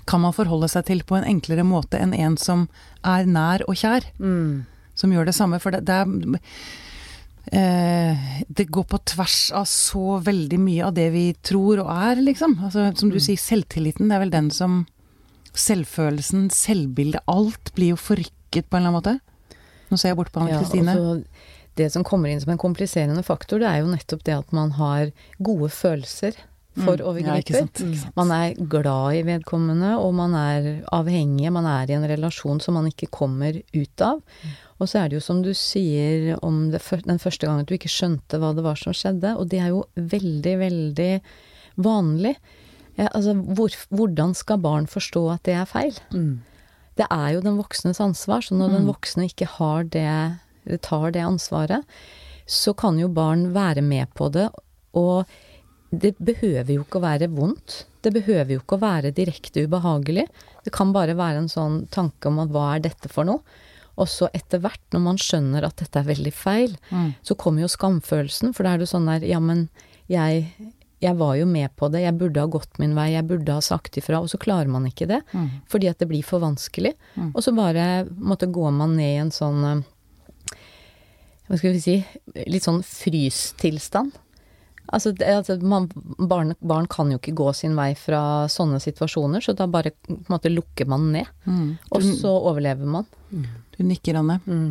kan 0.08 0.24
man 0.24 0.36
forholde 0.36 0.70
seg 0.72 0.88
til 0.90 1.04
på 1.08 1.18
en 1.18 1.28
enklere 1.28 1.66
måte 1.68 2.00
enn 2.02 2.16
en 2.16 2.38
som 2.40 2.68
er 3.08 3.28
nær 3.30 3.64
og 3.68 3.78
kjær, 3.80 4.08
mm, 4.20 4.66
som 4.98 5.14
gjør 5.14 5.30
det 5.30 5.36
samme. 5.38 5.60
For 5.62 5.72
det, 5.78 5.84
det 5.88 5.94
er 6.02 6.40
eh, 7.54 8.18
Det 8.50 8.66
går 8.74 8.84
på 8.90 9.00
tvers 9.14 9.52
av 9.56 9.66
så 9.70 10.18
veldig 10.24 10.60
mye 10.60 10.86
av 10.90 10.94
det 10.98 11.08
vi 11.14 11.26
tror 11.46 11.84
og 11.86 11.92
er, 11.94 12.22
liksom. 12.24 12.58
Altså, 12.66 12.90
som 12.98 13.10
du 13.10 13.18
Mm. 13.18 13.26
sier, 13.30 13.38
selvtilliten, 13.38 14.10
det 14.10 14.16
er 14.16 14.20
vel 14.26 14.30
den 14.36 14.52
som 14.52 14.86
Selvfølelsen, 15.58 16.52
selvbildet, 16.54 17.24
alt 17.28 17.72
blir 17.74 17.96
jo 17.96 17.96
forrykket 17.98 18.68
på 18.70 18.78
en 18.78 18.84
eller 18.86 18.92
annen 18.92 18.98
måte. 19.00 19.14
Nå 19.90 19.98
ser 19.98 20.10
jeg 20.12 20.18
bort 20.20 20.30
på 20.32 20.40
Anne 20.44 20.52
Ja, 20.52 20.60
Kristine. 20.62 20.94
altså, 20.94 21.24
det 21.76 21.88
som 21.92 22.04
kommer 22.04 22.30
inn 22.30 22.40
som 22.40 22.52
en 22.52 22.60
kompliserende 22.62 23.24
faktor, 23.26 23.58
det 23.60 23.66
er 23.66 23.80
jo 23.82 23.88
nettopp 23.90 24.22
det 24.24 24.36
at 24.38 24.52
man 24.54 24.72
har 24.78 25.10
gode 25.42 25.70
følelser 25.74 26.36
for 26.78 26.98
Mm, 27.02 27.26
ja, 27.26 27.36
ikke 27.42 27.58
sant. 27.58 27.82
Man 28.16 28.32
er 28.32 28.54
glad 28.70 29.16
i 29.18 29.24
vedkommende, 29.28 29.96
og 29.98 30.14
man 30.14 30.34
er 30.36 30.84
avhengig. 30.94 31.52
Man 31.52 31.66
er 31.66 31.90
i 31.90 31.94
en 31.98 32.08
relasjon 32.08 32.60
som 32.62 32.74
man 32.78 32.88
ikke 32.92 33.10
kommer 33.10 33.58
ut 33.74 34.02
av. 34.02 34.22
Og 34.80 34.88
så 34.88 35.00
er 35.04 35.10
det 35.10 35.18
jo 35.18 35.26
som 35.26 35.42
du 35.42 35.54
sier 35.58 36.38
om 36.44 36.70
det, 36.72 36.82
den 37.06 37.18
første 37.20 37.48
gangen 37.48 37.62
at 37.66 37.68
du 37.68 37.74
ikke 37.78 37.90
skjønte 37.90 38.38
hva 38.40 38.54
det 38.56 38.64
var 38.64 38.76
som 38.78 38.94
skjedde, 38.94 39.36
og 39.38 39.50
det 39.50 39.60
er 39.60 39.70
jo 39.74 39.86
veldig, 39.98 40.56
veldig 40.60 41.12
vanlig. 41.78 42.36
Ja, 42.98 43.08
altså, 43.14 43.34
hvor, 43.54 43.70
hvordan 43.94 44.34
skal 44.36 44.58
barn 44.62 44.88
forstå 44.90 45.26
at 45.36 45.44
det 45.46 45.54
er 45.56 45.66
feil? 45.70 45.98
mm, 46.14 46.42
Det 46.98 47.06
er 47.12 47.34
jo 47.36 47.42
den 47.42 47.58
voksnes 47.60 48.00
ansvar, 48.02 48.42
så 48.42 48.56
når 48.58 48.70
den 48.74 48.86
Mm. 48.86 48.94
voksne 48.94 49.26
ikke 49.30 49.46
har 49.48 49.84
det, 49.84 50.40
tar 50.82 51.12
det 51.12 51.22
ansvaret, 51.22 51.84
så 52.48 52.74
kan 52.76 52.98
jo 52.98 53.08
barn 53.08 53.54
være 53.54 53.82
med 53.84 54.08
på 54.16 54.32
det, 54.32 54.50
og 54.96 55.26
det 55.92 56.16
behøver 56.20 56.74
jo 56.74 56.84
ikke 56.84 57.00
å 57.00 57.06
være 57.06 57.30
vondt. 57.32 57.86
Det 58.04 58.12
behøver 58.16 58.54
jo 58.56 58.60
ikke 58.62 58.76
å 58.78 58.82
være 58.84 59.12
direkte 59.16 59.64
ubehagelig. 59.68 60.28
Det 60.66 60.74
kan 60.76 60.92
bare 60.96 61.16
være 61.16 61.44
en 61.46 61.50
sånn 61.52 61.88
tanke 61.92 62.28
om 62.28 62.40
at 62.44 62.50
hva 62.52 62.76
er 62.76 62.84
dette 62.88 63.10
for 63.12 63.28
noe? 63.28 63.40
Og 63.98 64.06
så 64.12 64.28
etter 64.36 64.60
hvert, 64.62 64.82
når 64.94 65.02
man 65.02 65.18
skjønner 65.18 65.64
at 65.66 65.80
dette 65.82 65.98
er 66.00 66.10
veldig 66.12 66.34
feil, 66.34 66.76
Mm. 66.92 67.16
så 67.24 67.36
kommer 67.36 67.62
jo 67.64 67.68
skamfølelsen, 67.72 68.54
for 68.54 68.64
da 68.64 68.74
er 68.76 68.78
det 68.84 68.90
sånn 68.92 69.08
der 69.10 69.26
Ja, 69.26 69.40
men 69.40 69.70
jeg, 70.08 70.52
jeg 71.02 71.16
var 71.18 71.36
jo 71.36 71.46
med 71.50 71.74
på 71.76 71.90
det, 71.92 72.02
jeg 72.04 72.18
burde 72.18 72.40
ha 72.40 72.46
gått 72.48 72.78
min 72.80 72.94
vei, 72.94 73.14
jeg 73.16 73.26
burde 73.28 73.50
ha 73.58 73.60
sagt 73.60 73.98
ifra, 73.98 74.20
og 74.22 74.30
så 74.30 74.38
klarer 74.38 74.68
man 74.70 74.86
ikke 74.86 75.08
det. 75.08 75.22
Mm. 75.34 75.50
Fordi 75.68 75.90
at 75.90 75.98
det 75.98 76.08
blir 76.10 76.24
for 76.24 76.40
vanskelig. 76.40 76.94
Mm. 77.16 77.32
Og 77.34 77.42
så 77.44 77.56
bare 77.56 78.06
måtte 78.14 78.52
gå 78.52 78.70
man 78.72 78.96
ned 78.98 79.16
i 79.16 79.22
en 79.24 79.32
sånn 79.32 79.64
eh, 79.66 79.84
Hva 81.48 81.58
skal 81.58 81.74
vi 81.74 81.80
si 81.80 81.98
Litt 82.46 82.64
sånn 82.68 82.84
frystilstand. 82.84 84.12
Altså, 84.88 85.12
det, 85.12 85.28
altså 85.28 85.58
man, 85.60 85.90
barn, 86.30 86.54
barn 86.60 86.88
kan 86.88 87.12
jo 87.12 87.20
ikke 87.20 87.36
gå 87.36 87.52
sin 87.58 87.76
vei 87.76 87.92
fra 88.00 88.48
sånne 88.52 88.80
situasjoner, 88.84 89.44
så 89.44 89.56
da 89.58 89.68
bare 89.68 89.92
på 89.92 90.16
en 90.16 90.32
måte 90.32 90.52
lukker 90.54 90.88
man 90.88 91.10
ned. 91.12 91.28
Mm. 91.44 91.72
Og 91.92 92.06
så 92.22 92.32
overlever 92.38 92.88
man. 92.88 93.08
du 93.76 93.84
nikker, 93.84 94.22
Anne. 94.22 94.40
mm. 94.46 94.70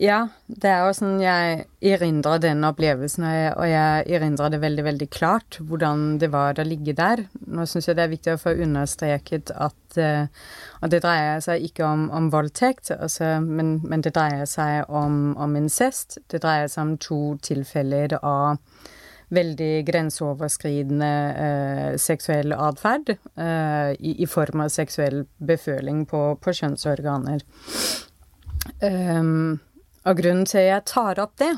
Ja, 0.00 0.22
det 0.48 0.70
er 0.70 0.86
jo 0.86 0.94
sånn 0.96 1.18
jeg 1.20 1.66
erindrer 1.84 2.40
den 2.40 2.64
opplevelsen, 2.64 3.26
og 3.26 3.66
jeg, 3.68 4.06
jeg 4.08 4.16
erindrer 4.18 4.54
det 4.54 4.62
veldig, 4.62 4.84
veldig 4.86 5.08
klart 5.12 5.58
hvordan 5.60 6.16
det 6.22 6.30
var 6.32 6.58
å 6.58 6.66
ligge 6.66 6.94
der. 6.96 7.26
Nå 7.44 7.66
syns 7.68 7.90
jeg 7.90 7.98
det 7.98 8.06
er 8.06 8.14
viktig 8.14 8.34
å 8.34 8.40
få 8.40 8.56
understreket 8.64 9.52
at 9.52 9.76
at 9.92 10.90
det 10.90 11.02
dreier 11.04 11.40
seg 11.44 11.64
ikke 11.66 11.84
om, 11.86 12.08
om 12.10 12.30
voldtekt, 12.32 12.90
altså, 12.96 13.36
men, 13.40 13.80
men, 13.84 14.02
det 14.02 14.14
dreier 14.16 14.46
seg 14.48 14.88
om, 14.88 15.34
om 15.36 15.56
incest. 15.58 16.18
Det 16.32 16.42
dreier 16.42 16.70
seg 16.72 16.86
om 16.86 16.94
to 16.98 17.20
tilfeller 17.44 18.16
av 18.22 18.58
veldig 19.32 19.72
grenseoverskridende 19.88 21.10
eh, 21.44 21.92
seksuell 22.00 22.52
atferd 22.52 23.14
eh, 23.14 23.92
i, 23.96 24.16
i, 24.20 24.26
form 24.28 24.66
av 24.66 24.72
seksuell 24.74 25.22
beføling 25.40 26.04
på, 26.08 26.24
på 26.36 26.52
kjønnsorganer. 26.58 27.44
Um, 28.82 29.60
og 30.04 30.16
grunnen 30.18 30.46
til 30.48 30.66
jeg 30.66 30.84
tar 30.90 31.20
opp 31.22 31.36
det, 31.42 31.52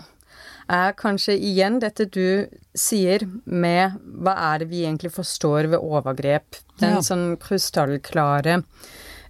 er 0.73 0.95
kanskje 0.97 1.35
igjen 1.37 1.79
dette 1.83 2.07
du 2.09 2.47
sier 2.75 3.27
med 3.45 3.99
hva 4.25 4.33
er 4.53 4.63
det 4.63 4.69
vi 4.71 4.85
egentlig 4.87 5.13
forstår 5.13 5.69
ved 5.75 5.79
overgrep? 5.85 6.57
Den 6.81 6.97
Ja. 6.97 7.03
sånn 7.05 7.37
krystallklare 7.39 8.63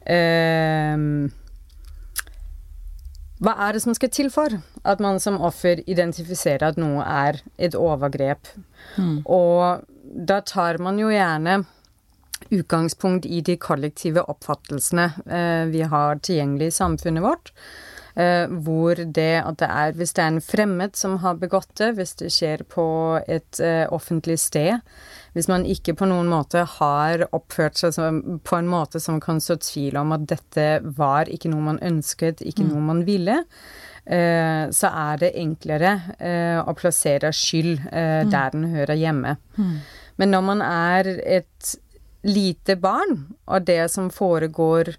eh, 0.06 0.96
Hva 3.44 3.54
er 3.66 3.72
det 3.74 3.82
som 3.82 3.94
skal 3.98 4.08
til 4.14 4.30
for 4.30 4.48
at 4.84 5.00
man 5.00 5.18
som 5.20 5.40
offer 5.42 5.82
identifiserer 5.90 6.68
at 6.70 6.78
noe 6.80 7.02
er 7.02 7.42
et 7.58 7.74
overgrep? 7.74 8.46
Mm. 8.96 9.26
Og 9.26 9.82
da 10.14 10.40
tar 10.40 10.78
man 10.78 10.98
jo 11.02 11.10
gjerne 11.10 11.64
utgangspunkt 12.54 13.26
i 13.26 13.40
de 13.44 13.56
kollektive 13.56 14.22
oppfattelsene 14.30 15.08
eh, 15.26 15.64
vi 15.72 15.82
har 15.82 16.22
tilgjengelig 16.22 16.70
i 16.70 16.76
samfunnet 16.78 17.24
vårt. 17.24 17.52
Eh, 18.14 18.46
hvor 18.46 18.94
det 18.94 19.40
at 19.42 19.56
det 19.58 19.66
er 19.66 19.96
Hvis 19.98 20.12
det 20.14 20.22
er 20.22 20.28
en 20.30 20.40
fremmed 20.40 20.94
som 20.94 21.16
har 21.18 21.34
begått 21.34 21.72
det, 21.80 21.96
hvis 21.96 22.14
det 22.20 22.28
skjer 22.30 22.62
på 22.70 22.84
et 23.26 23.58
eh, 23.58 23.90
offentlig 23.90 24.38
sted, 24.38 24.78
hvis 25.34 25.48
man 25.50 25.66
ikke 25.66 25.96
på 25.98 26.06
noen 26.06 26.30
måte 26.30 26.62
har 26.76 27.26
oppført 27.34 27.80
seg 27.80 27.96
som, 27.96 28.20
på 28.38 28.60
en 28.60 28.70
måte 28.70 29.02
som 29.02 29.18
kan 29.18 29.42
så 29.42 29.56
tvil 29.58 29.98
om 29.98 30.14
at 30.14 30.28
dette 30.30 30.68
var 30.94 31.26
ikke 31.26 31.50
noe 31.50 31.72
man 31.72 31.82
ønsket, 31.82 32.44
ikke 32.46 32.62
mm. 32.62 32.70
noe 32.70 32.86
man 32.86 33.02
ville, 33.08 33.40
eh, 34.06 34.70
så 34.70 34.92
er 34.94 35.18
det 35.24 35.34
enklere 35.34 35.96
å 36.62 36.74
plassere 36.78 37.34
skyld 37.34 37.80
mm. 37.82 38.30
der 38.30 38.54
den 38.54 38.68
hører 38.76 38.94
hjemme. 38.94 39.36
Mm. 39.58 39.78
Men 40.22 40.36
når 40.36 40.46
man 40.52 40.62
er 40.62 41.10
et 41.18 41.74
lite 42.22 42.78
barn, 42.78 43.24
og 43.50 43.66
det 43.66 43.90
som 43.90 44.06
foregår 44.14 44.94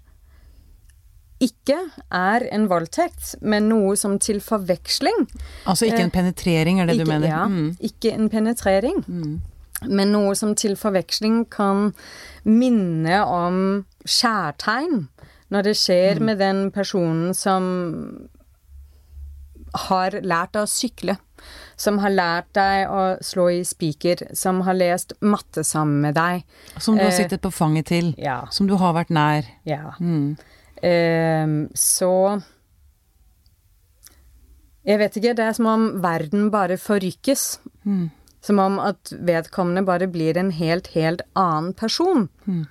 ikke 1.42 1.76
er 2.14 2.46
en 2.52 2.68
voldtekt, 2.70 3.34
men 3.44 3.68
noe 3.68 3.96
som 4.00 4.14
til 4.22 4.38
forveksling 4.40 5.26
Altså 5.68 5.84
ikke 5.84 6.06
en 6.06 6.08
eh, 6.08 6.14
penetrering, 6.14 6.80
er 6.80 6.88
det 6.88 6.96
ikke, 6.96 7.04
du 7.04 7.12
mener? 7.12 7.28
Ja, 7.28 7.44
mm. 7.44 7.76
ikke 7.80 8.12
en 8.14 8.30
penetrering. 8.32 9.02
Mm. 9.06 9.34
Men 9.84 10.14
noe 10.14 10.32
som 10.38 10.54
til 10.56 10.76
forveksling 10.80 11.42
kan 11.52 11.90
minne 12.48 13.20
om 13.24 13.84
kjærtegn, 14.06 15.08
Når 15.48 15.62
det 15.62 15.76
skjer 15.78 16.18
mm. 16.18 16.24
med 16.24 16.38
den 16.38 16.70
personen 16.74 17.34
som 17.34 17.66
har 19.76 20.16
lært 20.22 20.56
deg 20.56 20.64
å 20.64 20.70
sykle. 20.70 21.16
Som 21.76 22.00
har 22.00 22.10
lært 22.10 22.48
deg 22.56 22.88
å 22.90 23.02
slå 23.22 23.50
i 23.52 23.60
spiker. 23.64 24.24
Som 24.34 24.64
har 24.66 24.74
lest 24.74 25.12
matte 25.20 25.62
sammen 25.64 26.00
med 26.02 26.16
deg. 26.16 26.42
Som 26.80 26.96
du 26.96 27.04
har 27.04 27.12
eh, 27.12 27.18
sittet 27.20 27.44
på 27.44 27.52
fanget 27.54 27.90
til. 27.92 28.14
Ja. 28.18 28.46
Som 28.50 28.66
du 28.66 28.74
har 28.80 28.96
vært 28.96 29.12
nær. 29.14 29.46
Ja. 29.68 29.92
Mm. 30.00 30.34
Eh, 30.82 31.46
så 31.74 32.42
Jeg 34.86 34.98
vet 34.98 35.16
ikke. 35.16 35.34
Det 35.34 35.44
er 35.44 35.52
som 35.56 35.66
om 35.66 35.86
verden 36.02 36.50
bare 36.50 36.76
forrykkes. 36.78 37.58
Mm. 37.84 38.10
Som 38.40 38.58
om 38.62 38.78
at 38.78 39.10
vedkommende 39.10 39.82
bare 39.82 40.06
blir 40.06 40.38
en 40.38 40.52
helt, 40.54 40.92
helt 40.94 41.22
annen 41.34 41.72
person. 41.74 42.28
Mm. 42.44 42.66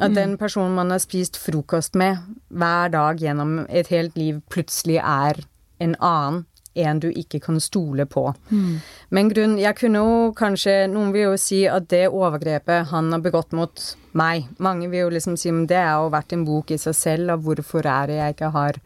At 0.00 0.10
mm. 0.10 0.14
den 0.14 0.36
personen 0.38 0.74
man 0.74 0.90
har 0.90 0.98
spist 0.98 1.38
frokost 1.40 1.94
med 1.94 2.18
hver 2.50 2.90
dag 2.92 3.16
gjennom 3.22 3.66
et 3.70 3.88
helt 3.88 4.18
liv, 4.18 4.42
plutselig 4.50 4.98
er 4.98 5.40
en 5.80 5.94
annen. 6.00 6.44
En 6.74 7.00
du 7.00 7.08
ikke 7.10 7.40
kan 7.44 7.60
stole 7.62 8.06
på. 8.10 8.26
Mm. 8.50 8.78
Men 9.14 9.28
grunn 9.30 9.58
Jeg 9.62 9.78
kunne 9.78 10.00
jo 10.02 10.30
kanskje 10.36 10.88
Noen 10.90 11.12
vil 11.14 11.28
jo 11.28 11.36
si 11.40 11.64
at 11.70 11.86
det 11.92 12.08
overgrepet 12.10 12.90
han 12.90 13.12
har 13.14 13.22
begått 13.22 13.54
mot 13.54 13.84
meg 14.14 14.48
Mange 14.62 14.88
vil 14.90 15.06
jo 15.06 15.12
liksom 15.14 15.36
si 15.38 15.52
at 15.52 15.68
det 15.70 15.82
har 15.82 16.02
jo 16.02 16.12
vært 16.14 16.34
en 16.34 16.44
bok 16.46 16.70
i 16.74 16.78
seg 16.78 16.96
selv, 16.98 17.34
og 17.34 17.46
hvorfor 17.46 17.86
er 17.86 18.10
det 18.10 18.18
jeg 18.18 18.34
ikke 18.36 18.50
har 18.54 18.80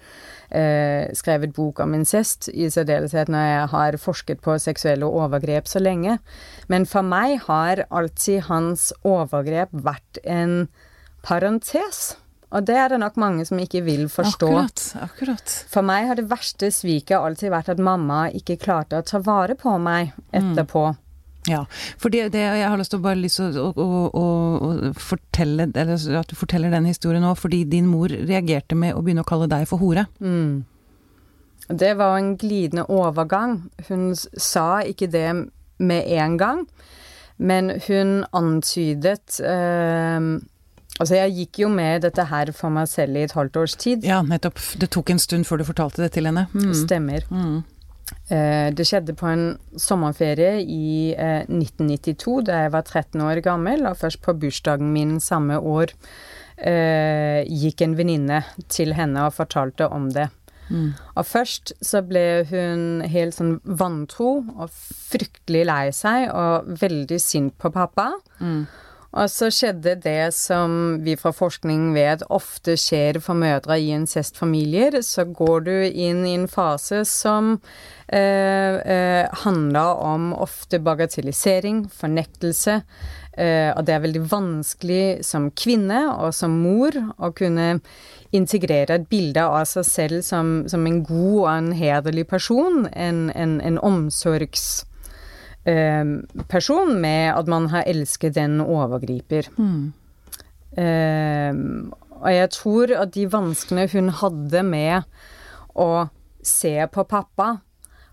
eh, 0.51 1.09
skrevet 1.17 1.55
bok 1.57 1.83
om 1.85 1.97
incest, 1.99 2.49
i 2.49 2.71
særdeleshet 2.73 3.29
når 3.33 3.49
jeg 3.49 3.67
har 3.75 3.99
forsket 4.01 4.41
på 4.45 4.57
seksuelle 4.63 5.09
overgrep 5.09 5.69
så 5.69 5.83
lenge. 5.83 6.19
Men 6.69 6.89
for 6.89 7.05
meg 7.05 7.39
har 7.49 7.85
alltid 7.89 8.47
hans 8.49 8.91
overgrep 9.05 9.73
vært 9.73 10.23
en 10.25 10.69
parentes. 11.27 12.17
Og 12.49 12.65
det 12.65 12.77
er 12.81 12.89
det 12.93 13.01
nok 13.03 13.19
mange 13.21 13.45
som 13.45 13.59
ikke 13.61 13.83
vil 13.85 14.07
forstå. 14.09 14.49
Akkurat, 14.49 14.85
akkurat. 15.05 15.57
For 15.69 15.85
meg 15.85 16.09
har 16.09 16.17
det 16.17 16.29
verste 16.31 16.71
sviket 16.73 17.19
alltid 17.19 17.53
vært 17.53 17.75
at 17.75 17.83
mamma 17.83 18.29
ikke 18.33 18.57
klarte 18.63 19.03
å 19.03 19.05
ta 19.05 19.21
vare 19.21 19.57
på 19.59 19.75
meg 19.83 20.15
etterpå. 20.33 20.87
Mm. 20.95 21.05
Ja, 21.49 21.63
for 22.01 22.13
det, 22.13 22.27
det, 22.35 22.41
jeg 22.43 22.69
har 22.69 22.77
lyst 22.81 22.93
til 22.93 23.01
å 23.01 23.05
bare 23.05 23.21
lyst 23.21 23.41
å, 23.41 23.49
å, 23.49 23.85
å, 24.07 24.25
å, 24.69 24.91
fortelle 25.01 25.69
Eller 25.71 26.19
at 26.19 26.29
du 26.29 26.35
forteller 26.37 26.73
den 26.75 26.89
historien 26.91 27.25
nå, 27.25 27.31
fordi 27.39 27.63
din 27.69 27.89
mor 27.89 28.13
reagerte 28.13 28.77
med 28.77 28.97
å 28.97 29.05
begynne 29.05 29.25
å 29.25 29.29
kalle 29.29 29.49
deg 29.49 29.65
for 29.71 29.81
hore. 29.81 30.09
Mm. 30.21 30.67
Det 31.69 31.95
var 32.01 32.17
en 32.17 32.35
glidende 32.41 32.87
overgang. 32.93 33.59
Hun 33.89 34.11
sa 34.17 34.83
ikke 34.89 35.09
det 35.13 35.29
med 35.79 36.13
en 36.19 36.37
gang, 36.41 36.63
men 37.37 37.75
hun 37.87 38.23
antydet 38.35 39.39
eh, 39.45 40.21
Altså, 40.99 41.15
jeg 41.19 41.35
gikk 41.37 41.63
jo 41.63 41.73
med 41.73 42.03
dette 42.03 42.25
her 42.27 42.53
for 42.57 42.75
meg 42.75 42.89
selv 42.91 43.19
i 43.19 43.25
et 43.27 43.35
halvt 43.37 43.59
års 43.61 43.75
tid. 43.79 44.07
Ja, 44.07 44.21
nettopp. 44.27 44.61
Det 44.81 44.91
tok 44.95 45.13
en 45.15 45.23
stund 45.23 45.47
før 45.47 45.63
du 45.63 45.69
fortalte 45.69 46.03
det 46.05 46.13
til 46.17 46.27
henne. 46.29 46.49
Mm. 46.55 46.73
Stemmer. 46.75 47.27
Mm. 47.31 47.61
Eh, 48.33 48.69
det 48.75 48.87
skjedde 48.89 49.15
på 49.19 49.29
en 49.29 49.45
sommerferie 49.79 50.63
i 50.65 51.13
1992, 51.15 52.39
eh, 52.41 52.47
da 52.49 52.65
jeg 52.65 52.75
var 52.75 52.87
13 52.87 53.25
år 53.25 53.43
gammel, 53.45 53.87
og 53.89 54.01
først 54.01 54.23
på 54.25 54.35
bursdagen 54.41 54.91
min 54.95 55.19
samme 55.21 55.61
år 55.61 55.93
eh, 56.57 57.45
gikk 57.47 57.85
en 57.85 57.97
venninne 57.99 58.43
til 58.73 58.97
henne 58.99 59.29
og 59.29 59.37
fortalte 59.39 59.89
om 59.93 60.11
det. 60.15 60.29
Mm. 60.69 60.93
Og 61.17 61.25
først 61.25 61.73
så 61.85 62.03
ble 62.05 62.45
hun 62.51 63.05
helt 63.09 63.37
sånn 63.39 63.57
vantro 63.65 64.43
og 64.59 64.69
fryktelig 65.09 65.65
lei 65.69 65.85
seg 65.97 66.29
og 66.29 66.69
veldig 66.83 67.21
sint 67.23 67.57
på 67.61 67.73
pappa. 67.73 68.11
Mm. 68.41 68.67
Og 69.17 69.31
så 69.33 69.49
skjedde 69.53 69.95
det 70.05 70.35
som 70.37 70.99
vi 71.01 71.15
fra 71.17 71.33
forskning 71.33 71.95
vet 71.95 72.27
ofte 72.29 72.75
skjer 72.77 73.21
for 73.25 73.39
mødre 73.41 73.79
i 73.81 73.89
incestfamilier. 73.97 74.99
Så 75.01 75.25
går 75.33 75.65
du 75.65 75.77
inn 75.89 76.27
i 76.29 76.35
en 76.37 76.49
fase 76.51 77.05
som 77.09 77.55
eh, 78.13 78.77
eh, 78.77 79.25
handler 79.45 80.03
om 80.05 80.35
ofte 80.37 80.81
bagatellisering, 80.85 81.87
fornektelse. 81.89 82.83
Eh, 83.39 83.71
og 83.73 83.87
det 83.87 83.97
er 83.97 84.05
veldig 84.05 84.25
vanskelig 84.29 85.03
som 85.25 85.49
kvinne 85.57 86.05
og 86.19 86.35
som 86.37 86.61
mor 86.61 86.97
å 87.17 87.33
kunne 87.33 87.79
integrere 88.37 88.99
et 88.99 89.09
bilde 89.09 89.41
av 89.41 89.65
seg 89.71 89.87
selv 89.89 90.25
som, 90.27 90.67
som 90.69 90.85
en 90.85 91.01
god 91.07 91.37
og 91.39 91.51
en 91.55 91.73
hederlig 91.79 92.27
person. 92.29 92.85
En, 92.93 93.31
en, 93.33 93.57
en 93.65 93.81
omsorgs 93.81 94.83
person 96.49 96.95
med 97.03 97.33
at 97.35 97.49
man 97.51 97.67
har 97.73 97.89
elsket 97.91 98.39
en 98.41 98.61
overgriper. 98.65 99.51
Mm. 99.59 99.93
Og 102.19 102.29
jeg 102.33 102.51
tror 102.55 102.93
at 103.03 103.13
de 103.15 103.27
vanskene 103.31 103.85
hun 103.93 104.09
hadde 104.21 104.63
med 104.67 105.07
å 105.79 106.09
se 106.45 106.75
på 106.93 107.05
pappa, 107.11 107.59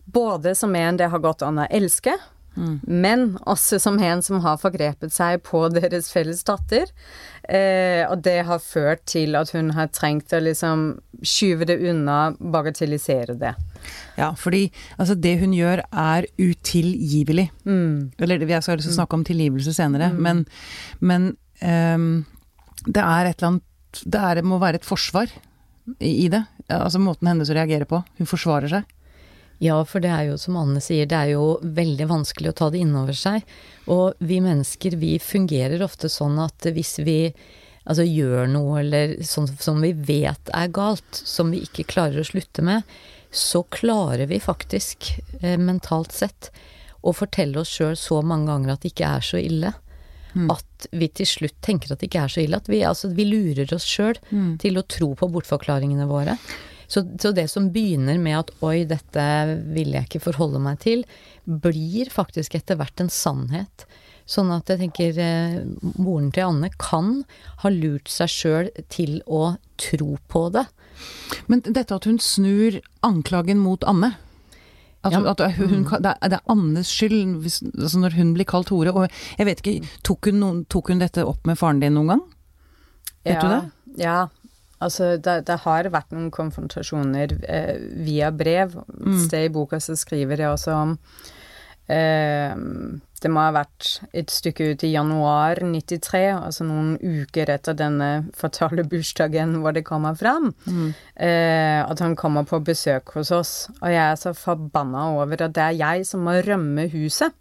både 0.05 0.55
som 0.57 0.75
en 0.75 0.97
det 0.99 1.09
har 1.13 1.23
gått 1.23 1.45
an 1.45 1.63
å 1.63 1.69
elske, 1.73 2.13
Mm. 2.55 2.79
Men 2.87 3.25
også 3.43 3.79
som 3.83 3.99
en 3.99 4.21
som 4.25 4.39
har 4.43 4.59
forgrepet 4.61 5.13
seg 5.13 5.43
på 5.45 5.65
deres 5.77 6.09
felles 6.13 6.43
datter. 6.47 6.91
Eh, 7.45 8.03
og 8.09 8.23
det 8.25 8.39
har 8.47 8.63
ført 8.63 9.05
til 9.11 9.37
at 9.37 9.51
hun 9.53 9.73
har 9.77 9.91
trengt 9.93 10.33
å 10.33 10.41
liksom 10.41 10.87
skyve 11.25 11.67
det 11.69 11.77
unna, 11.91 12.33
bagatellisere 12.39 13.37
det. 13.39 13.53
Ja, 14.17 14.31
fordi 14.39 14.67
altså 14.97 15.17
det 15.19 15.35
hun 15.43 15.53
gjør 15.53 15.83
er 15.85 16.27
utilgivelig. 16.39 17.49
Mm. 17.67 18.15
Eller 18.17 18.47
jeg 18.49 18.65
skal 18.65 18.81
snakke 18.81 19.19
om 19.19 19.25
tilgivelse 19.27 19.75
senere, 19.75 20.09
mm. 20.13 20.21
men, 20.25 20.45
men 20.99 21.29
um, 21.61 22.25
det 22.85 23.03
er 23.03 23.29
et 23.29 23.37
eller 23.37 23.53
annet 23.53 23.71
Det 23.95 24.19
er, 24.19 24.41
må 24.43 24.57
være 24.59 24.81
et 24.81 24.87
forsvar 24.87 25.29
i, 26.01 26.25
i 26.25 26.27
det. 26.27 26.41
Altså 26.73 26.99
måten 26.99 27.29
hennes 27.29 27.47
å 27.47 27.55
reagere 27.55 27.87
på. 27.87 28.01
Hun 28.17 28.27
forsvarer 28.27 28.71
seg. 28.73 28.94
Ja, 29.63 29.77
for 29.87 30.03
det 30.03 30.11
er 30.11 30.25
jo 30.29 30.39
som 30.39 30.57
Anne 30.59 30.81
sier, 30.83 31.07
det 31.07 31.15
er 31.17 31.33
jo 31.35 31.59
veldig 31.63 32.09
vanskelig 32.09 32.51
å 32.51 32.57
ta 32.59 32.69
det 32.73 32.81
innover 32.83 33.15
seg. 33.15 33.45
Og 33.91 34.17
vi 34.19 34.41
mennesker, 34.43 34.97
vi 34.99 35.15
fungerer 35.21 35.83
ofte 35.85 36.11
sånn 36.11 36.37
at 36.43 36.67
hvis 36.75 36.97
vi 37.05 37.19
altså 37.85 38.03
gjør 38.03 38.49
noe 38.49 38.79
eller 38.81 39.15
sånn 39.25 39.47
som 39.61 39.81
vi 39.83 39.93
vet 39.93 40.51
er 40.57 40.71
galt, 40.73 41.21
som 41.21 41.53
vi 41.53 41.63
ikke 41.65 41.87
klarer 41.93 42.23
å 42.23 42.27
slutte 42.27 42.65
med, 42.65 42.83
så 43.35 43.63
klarer 43.71 44.27
vi 44.31 44.39
faktisk, 44.39 45.13
eh, 45.41 45.57
mentalt 45.57 46.11
sett, 46.15 46.51
å 47.05 47.13
fortelle 47.13 47.59
oss 47.61 47.69
sjøl 47.69 47.95
så 47.99 48.21
mange 48.25 48.49
ganger 48.49 48.73
at 48.73 48.81
det 48.81 48.93
ikke 48.93 49.09
er 49.17 49.25
så 49.25 49.39
ille. 49.39 49.73
Mm. 50.35 50.49
At 50.51 50.87
vi 50.91 51.07
til 51.15 51.27
slutt 51.29 51.59
tenker 51.63 51.93
at 51.93 52.01
det 52.01 52.09
ikke 52.09 52.23
er 52.25 52.31
så 52.33 52.41
ille. 52.41 52.57
At 52.57 52.69
vi, 52.71 52.81
altså, 52.83 53.11
vi 53.15 53.27
lurer 53.29 53.69
oss 53.75 53.85
sjøl 53.87 54.17
mm. 54.31 54.55
til 54.63 54.79
å 54.79 54.87
tro 54.89 55.13
på 55.19 55.29
bortforklaringene 55.31 56.07
våre. 56.09 56.35
Så, 56.87 57.05
så, 57.21 57.31
det 57.35 57.47
som 57.51 57.71
begynner 57.73 58.19
med 58.21 58.39
at 58.39 58.51
'oi, 58.61 58.85
dette 58.89 59.27
vil 59.75 59.95
jeg 59.95 60.07
ikke 60.07 60.25
forholde 60.27 60.61
meg 60.63 60.81
til', 60.83 61.05
blir 61.45 62.09
faktisk 62.13 62.55
etter 62.57 62.79
hvert 62.79 63.01
en 63.01 63.11
sannhet. 63.11 63.85
Sånn 64.25 64.49
at 64.49 64.69
jeg 64.71 64.81
tenker 64.81 65.19
eh, 65.21 65.57
moren 66.01 66.31
til 66.33 66.47
Anne 66.47 66.71
kan 66.81 67.19
ha 67.61 67.69
lurt 67.69 68.09
seg 68.09 68.31
sjøl 68.31 68.69
til 68.89 69.19
å 69.29 69.57
tro 69.77 70.15
på 70.31 70.47
det. 70.55 70.65
Men 71.51 71.61
dette 71.65 71.93
at 71.93 72.07
hun 72.09 72.17
snur 72.23 72.79
anklagen 73.05 73.59
mot 73.61 73.83
Anne 73.85 74.15
at, 75.05 75.13
ja. 75.13 75.21
at 75.29 75.41
hun, 75.59 75.83
mm. 75.83 75.91
det, 76.01 76.13
er, 76.25 76.39
Annes 76.49 76.89
skyld 76.89 77.35
hvis, 77.43 77.59
altså 77.77 78.01
når 78.01 78.15
hun 78.17 78.33
blir 78.33 78.47
kalt 78.49 78.71
hore. 78.73 78.93
Og 78.95 79.05
jeg 79.37 79.45
vet 79.45 79.61
ikke, 79.61 79.91
tok 80.07 80.31
hun, 80.31 80.39
noen, 80.41 80.63
tok 80.71 80.89
hun 80.89 81.03
dette 81.03 81.25
opp 81.25 81.45
med 81.45 81.59
faren 81.59 81.83
din 81.83 81.93
noen 81.97 82.15
gang? 82.15 82.23
Vet 83.25 83.35
ja, 83.35 83.43
du 83.43 83.51
det? 83.51 83.61
Ja, 84.01 84.17
Altså, 84.83 85.15
det, 85.17 85.37
det, 85.47 85.59
har 85.63 85.87
vært 85.93 86.11
noen 86.11 86.31
konfrontasjoner 86.33 87.37
eh, 87.47 87.77
via 88.05 88.31
brev. 88.35 88.75
Et 88.91 89.07
mm. 89.07 89.21
sted 89.27 89.47
i 89.47 89.53
boka 89.53 89.79
så 89.83 89.95
skriver 89.99 90.43
jeg 90.43 90.51
også 90.51 90.75
om 90.75 90.95
det 93.25 93.31
må 93.33 93.41
ha 93.41 93.53
vært 93.55 93.87
et 94.15 94.29
stykke 94.31 94.67
ut 94.73 94.83
i 94.85 94.91
januar 94.91 95.61
93, 95.63 96.19
altså 96.35 96.65
noen 96.67 96.95
uker 96.99 97.49
etter 97.53 97.77
denne 97.77 98.09
fatale 98.37 98.85
bursdagen 98.89 99.55
hvor 99.63 99.75
det 99.75 99.85
kommer 99.87 100.17
fram, 100.19 100.51
mm. 100.65 100.89
eh, 101.25 101.79
at 101.81 102.03
han 102.03 102.17
kommer 102.19 102.45
på 102.47 102.59
besøk 102.65 103.15
hos 103.15 103.31
oss. 103.35 103.53
Og 103.79 103.89
jeg 103.89 104.01
er 104.03 104.19
så 104.19 104.35
forbanna 104.37 105.07
over 105.15 105.47
at 105.47 105.55
det 105.57 105.63
er 105.63 105.79
jeg 105.79 106.05
som 106.09 106.25
må 106.27 106.35
rømme 106.45 106.85
huset. 106.93 107.33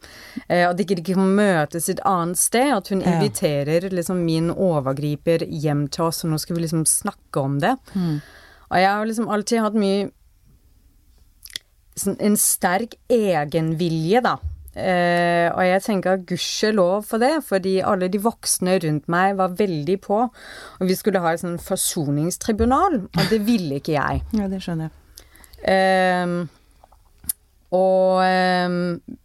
Eh, 0.46 0.64
at 0.64 0.78
de 0.78 0.86
ikke 0.86 1.14
kan 1.14 1.36
møtes 1.36 1.90
et 1.92 2.02
annet 2.08 2.40
sted. 2.40 2.72
At 2.78 2.88
hun 2.92 3.04
inviterer 3.04 3.90
liksom 3.92 4.24
min 4.24 4.50
overgriper 4.54 5.44
hjem 5.48 5.88
til 5.92 6.08
oss, 6.08 6.24
og 6.24 6.32
nå 6.32 6.40
skal 6.40 6.56
vi 6.56 6.64
liksom 6.64 6.86
snakke 6.88 7.44
om 7.44 7.60
det. 7.64 7.76
Mm. 7.92 8.20
Og 8.70 8.80
jeg 8.80 8.90
har 8.90 9.08
liksom 9.08 9.28
alltid 9.30 9.66
hatt 9.66 9.76
mye 9.78 10.12
En 12.18 12.34
sterk 12.40 12.98
egenvilje, 13.12 14.24
da 14.24 14.38
Uh, 14.74 15.54
og 15.54 15.60
jeg 15.62 15.82
tenker 15.84 16.22
gudskjelov 16.26 17.04
for 17.06 17.22
det, 17.22 17.44
fordi 17.46 17.76
alle 17.86 18.08
de 18.10 18.18
voksne 18.18 18.72
rundt 18.82 19.04
meg 19.12 19.36
var 19.38 19.54
veldig 19.54 19.94
på. 20.02 20.16
Og 20.80 20.88
vi 20.88 20.96
skulle 20.98 21.22
ha 21.22 21.30
et 21.30 21.44
sånn 21.44 21.60
forsoningstribunal, 21.62 23.04
og 23.06 23.30
det 23.30 23.38
ville 23.46 23.78
ikke 23.78 23.94
jeg. 23.94 24.24
Ja, 24.34 24.48
det 24.50 24.58
skjønner 24.64 24.90
jeg. 24.90 24.96
Uh, 25.64 26.50
og 27.74 28.18
um, 28.26 28.80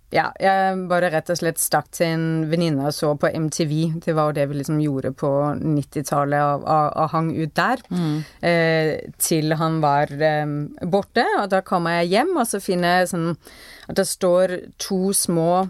ja, 0.09 0.29
jeg 0.41 0.77
bare 0.89 1.11
rett 1.13 1.29
og 1.29 1.37
slett 1.37 1.59
stakk 1.61 1.91
til 1.93 2.15
en 2.15 2.27
venninne 2.49 2.87
og 2.89 2.95
så 2.97 3.11
på 3.19 3.29
MTV. 3.29 3.73
Det 4.01 4.15
var 4.17 4.31
jo 4.31 4.37
det 4.39 4.47
vi 4.49 4.57
liksom 4.57 4.79
gjorde 4.81 5.11
på 5.17 5.29
90-tallet, 5.61 6.39
og, 6.41 6.63
og, 6.65 6.87
og, 6.95 7.11
hang 7.13 7.29
ut 7.37 7.53
der. 7.59 7.83
Mm. 7.93 8.15
Eh, 8.49 8.93
til 9.21 9.53
han 9.59 9.77
var 9.83 10.13
eh, 10.17 10.55
borte. 10.89 11.27
Og 11.41 11.51
da 11.53 11.61
kommer 11.65 11.99
jeg 11.99 12.15
hjem, 12.15 12.33
og 12.41 12.49
så 12.49 12.61
finner 12.63 13.01
jeg 13.01 13.11
sånn 13.13 13.29
at 13.89 13.99
det 14.01 14.07
står 14.09 14.55
to 14.81 15.13
små 15.13 15.67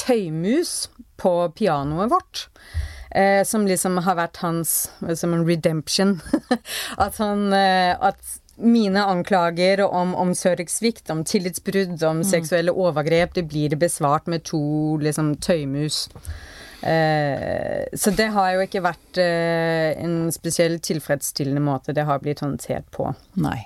tøymus 0.00 0.88
på 1.20 1.34
pianoet 1.56 2.12
vårt. 2.12 2.46
Eh, 3.14 3.44
som 3.46 3.68
liksom 3.68 4.00
har 4.02 4.16
vært 4.18 4.40
hans 4.42 4.72
som 5.14 5.36
en 5.36 5.44
redemption. 5.46 6.16
at 7.04 7.20
han 7.20 7.52
eh, 7.54 7.92
At 8.00 8.40
mine 8.56 9.04
anklager 9.04 9.82
om 9.86 10.14
omsorgssvikt, 10.14 11.10
om 11.10 11.24
tillitsbrudd, 11.24 12.02
om 12.02 12.22
mm. 12.22 12.24
seksuelle 12.24 12.72
overgrep, 12.72 13.34
det 13.34 13.46
blir 13.50 13.76
besvart 13.76 14.26
med 14.30 14.44
to 14.44 14.96
liksom 15.02 15.34
tøymus. 15.42 16.08
Eh, 16.84 17.84
så 17.96 18.12
det 18.14 18.28
har 18.34 18.54
jo 18.54 18.64
ikke 18.66 18.84
vært 18.84 19.20
eh, 19.22 19.94
en 20.04 20.28
spesielt 20.34 20.84
tilfredsstillende 20.84 21.62
måte 21.64 21.94
det 21.96 22.04
har 22.04 22.20
blitt 22.22 22.44
håndtert 22.44 22.90
på. 22.94 23.10
Nei. 23.40 23.64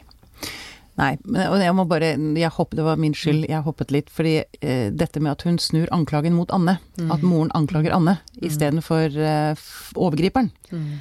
Nei, 0.98 1.12
og 1.46 1.60
jeg 1.62 1.74
må 1.78 1.84
bare 1.86 2.16
jeg 2.18 2.50
hoppet, 2.56 2.80
Det 2.80 2.84
var 2.88 2.96
min 2.98 3.14
skyld, 3.14 3.44
jeg 3.46 3.62
hoppet 3.62 3.92
litt. 3.94 4.08
Fordi 4.10 4.40
eh, 4.42 4.88
dette 4.90 5.20
med 5.22 5.36
at 5.36 5.44
hun 5.46 5.60
snur 5.62 5.90
anklagen 5.94 6.34
mot 6.34 6.50
Anne, 6.54 6.78
mm. 6.98 7.12
at 7.14 7.22
moren 7.22 7.52
anklager 7.54 7.94
Anne 7.94 8.16
mm. 8.18 8.42
istedenfor 8.50 9.14
eh, 9.14 9.68
overgriperen. 9.94 10.50
Mm 10.72 10.98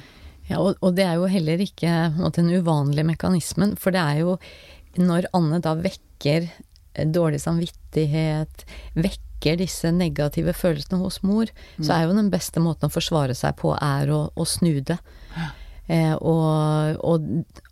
ja, 0.48 0.58
og, 0.58 0.78
og, 0.80 0.94
det 0.96 1.04
er 1.04 1.18
jo 1.20 1.28
heller 1.30 1.60
ikke 1.62 1.92
den 2.36 2.50
uvanlige 2.56 3.06
mekanismen, 3.06 3.76
for 3.80 3.94
det 3.94 4.02
er 4.02 4.22
jo 4.24 4.38
når 4.98 5.28
Anne 5.36 5.60
da 5.62 5.74
vekker 5.78 6.48
eh, 6.48 7.06
dårlig 7.06 7.42
samvittighet, 7.44 8.64
vekker 8.98 9.60
disse 9.60 9.92
negative 9.94 10.54
følelsene 10.56 10.98
hos 11.02 11.20
mor, 11.22 11.50
mm. 11.76 11.84
så 11.84 11.94
er 11.94 12.06
jo 12.06 12.16
den 12.16 12.32
beste 12.32 12.62
måten 12.64 12.88
å 12.88 12.94
forsvare 12.94 13.36
seg 13.38 13.58
på 13.60 13.76
er 13.76 14.10
å, 14.10 14.24
å 14.34 14.48
snu 14.48 14.80
det. 14.80 14.98
Eh, 15.88 16.14
og, 16.16 16.98
og, 17.00 17.28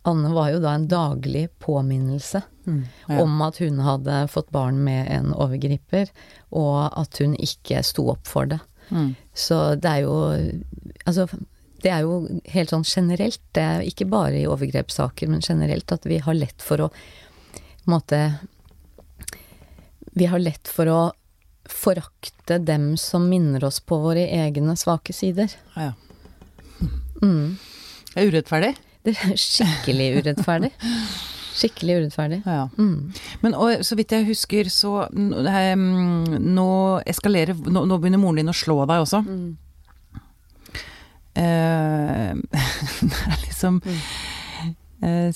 Anne 0.09 0.31
var 0.33 0.53
jo 0.53 0.61
da 0.63 0.71
en 0.73 0.87
daglig 0.89 1.43
påminnelse 1.61 2.41
mm, 2.65 2.79
ja. 3.09 3.19
om 3.21 3.35
at 3.45 3.59
hun 3.61 3.77
hadde 3.85 4.23
fått 4.33 4.49
barn 4.55 4.79
med 4.85 5.11
en 5.13 5.35
overgriper, 5.35 6.09
og 6.49 6.87
at 6.97 7.21
hun 7.21 7.35
ikke 7.37 7.83
sto 7.85 8.07
opp 8.15 8.25
for 8.29 8.49
det. 8.49 8.61
Mm. 8.89 9.11
Så 9.35 9.75
det 9.75 9.97
er 9.97 10.05
jo 10.05 10.13
Altså, 11.07 11.25
det 11.83 11.91
er 11.93 12.05
jo 12.05 12.21
helt 12.53 12.73
sånn 12.73 12.85
generelt, 12.87 13.41
det 13.55 13.63
er 13.63 13.85
ikke 13.85 14.07
bare 14.09 14.39
i 14.39 14.47
overgrepssaker, 14.49 15.29
men 15.31 15.43
generelt 15.45 15.91
at 15.93 16.07
vi 16.09 16.19
har 16.23 16.37
lett 16.37 16.63
for 16.63 16.87
å 16.87 16.91
måte 17.87 18.19
Vi 20.17 20.25
har 20.25 20.41
lett 20.41 20.67
for 20.67 20.89
å 20.89 21.01
forakte 21.69 22.57
dem 22.57 22.95
som 22.97 23.27
minner 23.29 23.63
oss 23.67 23.77
på 23.79 23.99
våre 24.01 24.23
egne 24.33 24.73
svake 24.79 25.13
sider. 25.13 25.51
Ja, 25.75 25.91
ja. 25.91 26.87
Mm. 27.21 27.57
Det 28.13 28.21
er 28.21 28.31
urettferdig? 28.31 28.71
Det 29.05 29.13
er 29.13 29.37
skikkelig 29.39 30.07
urettferdig. 30.17 30.71
Skikkelig 31.57 31.99
urettferdig. 31.99 32.41
Ja. 32.45 32.67
Mm. 32.77 33.13
Men 33.41 33.55
og, 33.57 33.85
så 33.85 33.97
vidt 33.97 34.13
jeg 34.13 34.27
husker, 34.27 34.71
så 34.73 35.07
nå 35.13 36.71
eskalerer 37.05 37.57
nå, 37.57 37.85
nå, 37.85 37.97
begynner 37.97 38.21
moren 38.21 38.41
din 38.41 38.51
å 38.51 38.57
slå 38.57 38.81
deg 38.89 39.05
også. 39.05 39.23
Mm. 39.25 39.47
Eh, 41.37 42.33
det 43.09 43.19
er 43.27 43.41
liksom 43.43 43.81
mm. 43.83 43.97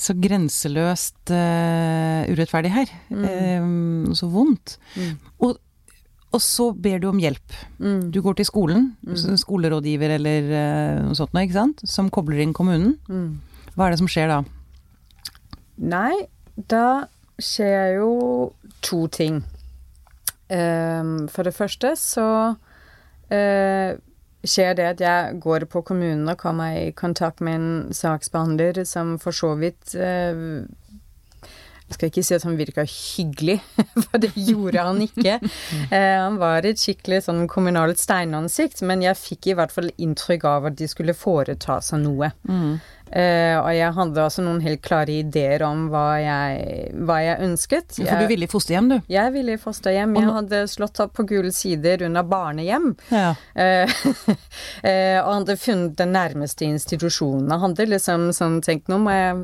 så 0.01 0.15
grenseløst 0.17 1.33
uh, 1.33 2.23
urettferdig 2.31 2.71
her. 2.73 2.93
Mm. 3.13 4.15
Så 4.17 4.29
vondt. 4.31 4.77
Mm. 4.95 5.13
Og, 5.45 5.59
og, 6.31 6.41
så 6.41 6.71
ber 6.73 7.01
du 7.03 7.11
om 7.11 7.21
hjelp. 7.21 7.57
Mm. 7.77 8.09
Du 8.13 8.21
går 8.25 8.39
til 8.39 8.49
skolen, 8.49 8.91
mm. 9.05 9.37
skolerådgiver 9.43 10.17
eller 10.17 10.51
noe 11.05 11.17
sånt 11.19 11.35
noe, 11.35 11.45
ikke 11.45 11.59
sant, 11.59 11.85
som 11.85 12.09
kobler 12.13 12.41
inn 12.41 12.57
kommunen. 12.57 12.97
Mm. 13.11 13.39
Hva 13.75 13.87
er 13.87 13.93
det 13.93 14.01
som 14.01 14.09
skjer 14.11 14.31
da? 14.31 14.41
Nei, 15.81 16.13
da 16.55 17.05
skjer 17.41 17.97
jo 17.99 18.11
to 18.85 19.05
ting. 19.13 19.41
For 20.51 21.47
det 21.47 21.53
første 21.55 21.93
så 21.95 22.25
skjer 24.47 24.75
det 24.77 24.87
at 24.95 25.01
jeg 25.03 25.39
går 25.43 25.67
på 25.69 25.83
kommunen 25.85 26.29
og 26.31 26.39
kommer 26.41 26.77
i 26.77 26.91
kontakt 26.97 27.41
med 27.45 27.59
en 27.59 27.95
saksbehandler 27.95 28.83
som 28.89 29.17
for 29.21 29.35
så 29.35 29.53
vidt 29.59 29.95
eh, 29.95 30.65
jeg 31.91 31.97
skal 31.97 32.07
ikke 32.07 32.23
si 32.23 32.35
at 32.37 32.43
han 32.47 32.55
virka 32.55 32.83
hyggelig, 32.87 33.57
for 34.05 34.21
det 34.23 34.31
gjorde 34.37 34.85
han 34.87 35.03
ikke. 35.03 35.39
Eh, 35.91 36.15
han 36.21 36.37
var 36.39 36.63
et 36.63 36.79
skikkelig 36.79 37.25
sånn 37.25 37.47
kommunalt 37.51 37.99
steinansikt, 37.99 38.79
men 38.87 39.01
jeg 39.03 39.17
fikk 39.19 39.49
i 39.51 39.55
hvert 39.57 39.73
fall 39.73 39.89
inntrykk 39.99 40.45
av 40.47 40.69
at 40.69 40.77
de 40.79 40.87
skulle 40.87 41.15
foreta 41.17 41.81
seg 41.83 41.99
noe. 42.05 42.29
Mm. 42.47 42.77
Uh, 43.11 43.57
og 43.59 43.71
jeg 43.75 43.91
hadde 43.97 44.23
også 44.23 44.43
noen 44.45 44.61
helt 44.63 44.79
klare 44.85 45.17
ideer 45.19 45.65
om 45.67 45.89
hva 45.91 46.05
jeg, 46.21 46.91
hva 47.03 47.17
jeg 47.19 47.43
ønsket. 47.43 47.97
Ja, 47.99 48.13
for 48.13 48.23
du 48.23 48.31
ville 48.31 48.47
i 48.47 48.51
fosterhjem, 48.51 48.87
du? 48.87 48.95
Jeg 49.11 49.33
ville 49.35 49.57
i 49.57 49.59
fosterhjem. 49.59 50.15
Jeg 50.15 50.35
hadde 50.37 50.61
slått 50.71 51.01
opp 51.03 51.17
på 51.17 51.25
gule 51.27 51.51
sider 51.55 52.05
under 52.07 52.23
barnehjem. 52.23 52.93
Ja. 53.11 53.33
Uh, 53.51 53.91
uh, 54.15 55.19
og 55.25 55.31
hadde 55.41 55.57
funnet 55.59 55.97
den 55.99 56.15
nærmeste 56.15 56.69
institusjonen. 56.69 57.51
Jeg 57.51 57.63
hadde 57.65 57.89
liksom 57.91 58.29
sånn 58.35 58.59
tenkt 58.63 58.87
nå 58.91 59.01
må 59.03 59.11
jeg 59.15 59.37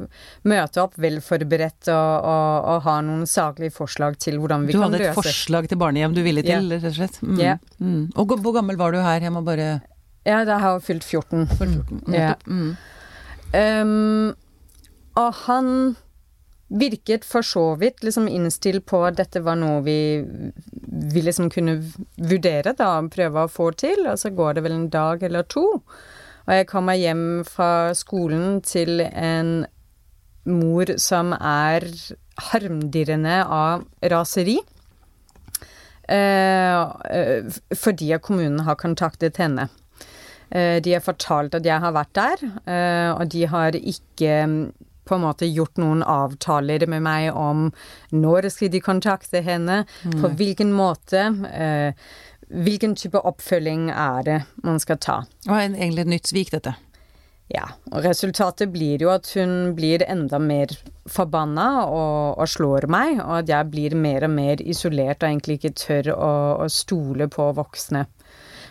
møte 0.48 0.84
opp 0.86 0.96
velforberedt 1.02 1.92
og, 1.92 2.12
og, 2.24 2.56
og, 2.72 2.82
ha 2.88 2.98
noen 3.04 3.28
saklige 3.28 3.76
forslag 3.76 4.16
til 4.24 4.40
hvordan 4.40 4.68
vi 4.68 4.76
kan 4.76 4.88
løse 4.88 4.96
Du 4.96 5.04
hadde 5.04 5.12
et 5.12 5.20
forslag 5.20 5.68
til 5.68 5.82
barnehjem 5.82 6.16
du 6.16 6.24
ville 6.24 6.44
til, 6.46 6.72
rett 6.72 6.88
og 6.88 7.00
slett? 7.02 7.20
Mm. 7.20 7.40
Yeah. 7.42 7.64
Mm. 7.84 8.04
Og 8.16 8.38
hvor 8.40 8.56
gammel 8.56 8.80
var 8.80 8.96
du 8.96 9.02
her? 9.04 9.20
Jeg 9.28 9.36
må 9.36 9.44
bare 9.44 9.82
Ja, 10.28 10.44
da 10.48 10.62
har 10.64 10.78
jeg 10.78 10.88
fylt 10.88 11.08
14. 11.08 11.50
14. 11.58 12.06
Ja. 12.16 12.36
Um, 13.54 14.34
og 15.18 15.34
han 15.46 15.70
virket 16.68 17.24
for 17.24 17.46
så 17.48 17.64
vidt 17.80 18.04
liksom 18.04 18.28
innstilt 18.28 18.86
på 18.90 19.00
at 19.08 19.18
dette 19.20 19.40
var 19.46 19.56
noe 19.60 19.80
vi, 19.86 20.20
vi 21.14 21.24
liksom 21.24 21.48
kunne 21.54 21.78
vurdere, 22.20 22.76
da, 22.76 22.92
prøve 23.12 23.46
å 23.46 23.52
få 23.52 23.72
til. 23.80 24.04
Og 24.12 24.20
så 24.20 24.34
går 24.36 24.58
det 24.58 24.66
vel 24.68 24.76
en 24.76 24.90
dag 24.94 25.24
eller 25.24 25.48
to, 25.48 25.66
og 26.48 26.54
jeg 26.56 26.68
kommer 26.70 26.96
hjem 27.00 27.44
fra 27.48 27.92
skolen 27.98 28.62
til 28.64 29.02
en 29.04 29.66
mor 30.48 30.94
som 31.02 31.34
er 31.36 31.84
harmdirrende 32.52 33.42
av 33.44 33.84
raseri. 34.14 34.56
Eh, 36.08 37.52
fordi 37.76 38.14
kommunen 38.24 38.64
har 38.64 38.80
kontaktet 38.80 39.42
henne. 39.44 39.68
Eh, 40.50 40.78
de 40.84 40.96
har 40.96 41.04
fortalt 41.04 41.58
at 41.58 41.66
jeg 41.68 41.84
har 41.84 41.96
vært 41.96 42.14
der, 42.18 42.46
eh, 42.66 43.10
og 43.12 43.28
de 43.34 43.44
har 43.52 43.76
ikke 43.78 44.38
mm, 44.48 44.62
på 45.08 45.16
en 45.16 45.24
måte 45.24 45.48
gjort 45.48 45.80
noen 45.80 46.04
avtaler 46.04 46.84
med 46.92 47.04
meg 47.06 47.30
om 47.36 47.70
når 48.16 48.50
skal 48.54 48.72
de 48.72 48.84
kontakte 48.84 49.44
henne, 49.44 49.84
mm. 50.04 50.18
på 50.22 50.34
hvilken 50.40 50.74
måte. 50.76 51.30
Eh, 51.52 52.10
hvilken 52.48 52.96
type 52.96 53.20
oppfølging 53.28 53.90
er 53.92 54.20
det 54.24 54.42
man 54.64 54.80
skal 54.80 55.00
ta? 55.04 55.22
Det 55.44 55.52
var 55.52 55.66
egentlig 55.68 56.06
et 56.06 56.14
nytt 56.16 56.30
svik, 56.32 56.52
dette. 56.56 56.78
Ja, 57.48 57.64
og 57.96 58.04
resultatet 58.04 58.74
blir 58.74 59.00
jo 59.00 59.12
at 59.14 59.30
hun 59.38 59.72
blir 59.76 60.04
enda 60.04 60.40
mer 60.44 60.74
forbanna 61.08 61.86
og, 61.86 62.36
og, 62.36 62.48
slår 62.52 62.90
meg, 62.92 63.22
og 63.24 63.38
at 63.40 63.52
jeg 63.54 63.70
blir 63.72 63.96
mer 63.96 64.26
og 64.28 64.34
mer 64.36 64.64
isolert 64.64 65.24
og 65.24 65.30
egentlig 65.30 65.62
ikke 65.62 65.76
tør 65.80 66.12
å, 66.16 66.32
å 66.66 66.68
stole 66.72 67.30
på 67.32 67.48
voksne. 67.56 68.04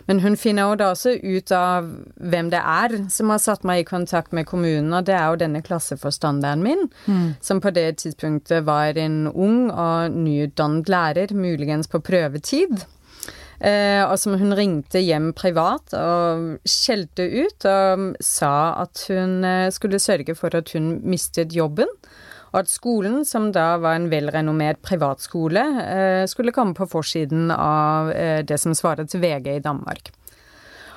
Men 0.07 0.21
hun 0.23 0.37
finner 0.39 0.69
jo 0.69 0.77
da 0.79 0.89
også 0.93 1.17
ut 1.19 1.51
av 1.55 1.87
hvem 2.15 2.51
det 2.53 2.61
er 2.61 2.95
som 3.11 3.31
har 3.33 3.41
satt 3.43 3.65
meg 3.67 3.83
i 3.83 3.87
kontakt 3.87 4.35
med 4.35 4.47
kommunen, 4.47 4.93
og 4.95 5.07
det 5.09 5.17
er 5.17 5.25
jo 5.29 5.39
denne 5.41 5.61
klasseforstanderen 5.65 6.63
min, 6.63 6.85
mm. 7.05 7.25
som 7.43 7.59
på 7.63 7.73
det 7.75 7.89
tidspunktet 8.03 8.63
var 8.67 8.97
en 8.99 9.25
ung 9.27 9.67
og 9.71 10.15
nyutdannet 10.15 10.91
lærer, 10.91 11.35
muligens 11.35 11.91
på 11.91 11.99
prøvetid. 11.99 12.85
Eh, 13.57 14.03
og 14.05 14.19
som 14.21 14.35
hun 14.37 14.53
ringte 14.53 15.01
hjem 15.01 15.31
privat 15.33 15.95
og 15.97 16.59
skjelte 16.69 17.25
ut 17.25 17.65
og 17.65 18.03
sa 18.21 18.53
at 18.83 19.01
hun 19.09 19.41
eh, 19.47 19.71
skulle 19.73 19.99
sørge 19.99 20.35
for 20.37 20.53
at 20.55 20.75
hun 20.77 20.99
mistet 21.09 21.55
jobben. 21.57 21.89
Og 22.53 22.61
at 22.61 22.71
skolen, 22.71 23.23
som 23.27 23.49
da 23.55 23.75
var 23.81 23.97
en 23.97 24.09
velrenommert 24.11 24.79
privatskole, 24.85 25.65
eh, 25.83 26.23
skulle 26.31 26.55
komme 26.55 26.77
på 26.77 26.87
forsiden 26.89 27.51
av 27.51 28.11
eh, 28.13 28.39
det 28.47 28.59
som 28.61 28.75
svarer 28.77 29.09
til 29.09 29.23
VG 29.25 29.57
i 29.57 29.65
Danmark. 29.65 30.13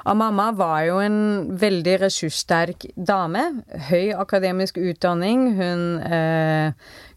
Og 0.08 0.16
mamma 0.16 0.48
var 0.56 0.80
jo 0.86 0.96
en 1.04 1.18
veldig 1.60 1.98
ressurssterk 2.06 2.86
dame. 2.96 3.42
Høy 3.90 4.14
akademisk 4.16 4.78
utdanning. 4.80 5.50
Hun 5.58 5.82
eh, 6.00 6.72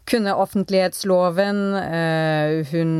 kunne 0.09 0.35
offentlighetsloven. 0.35 1.61
Eh, 1.79 2.73
hun 2.73 2.91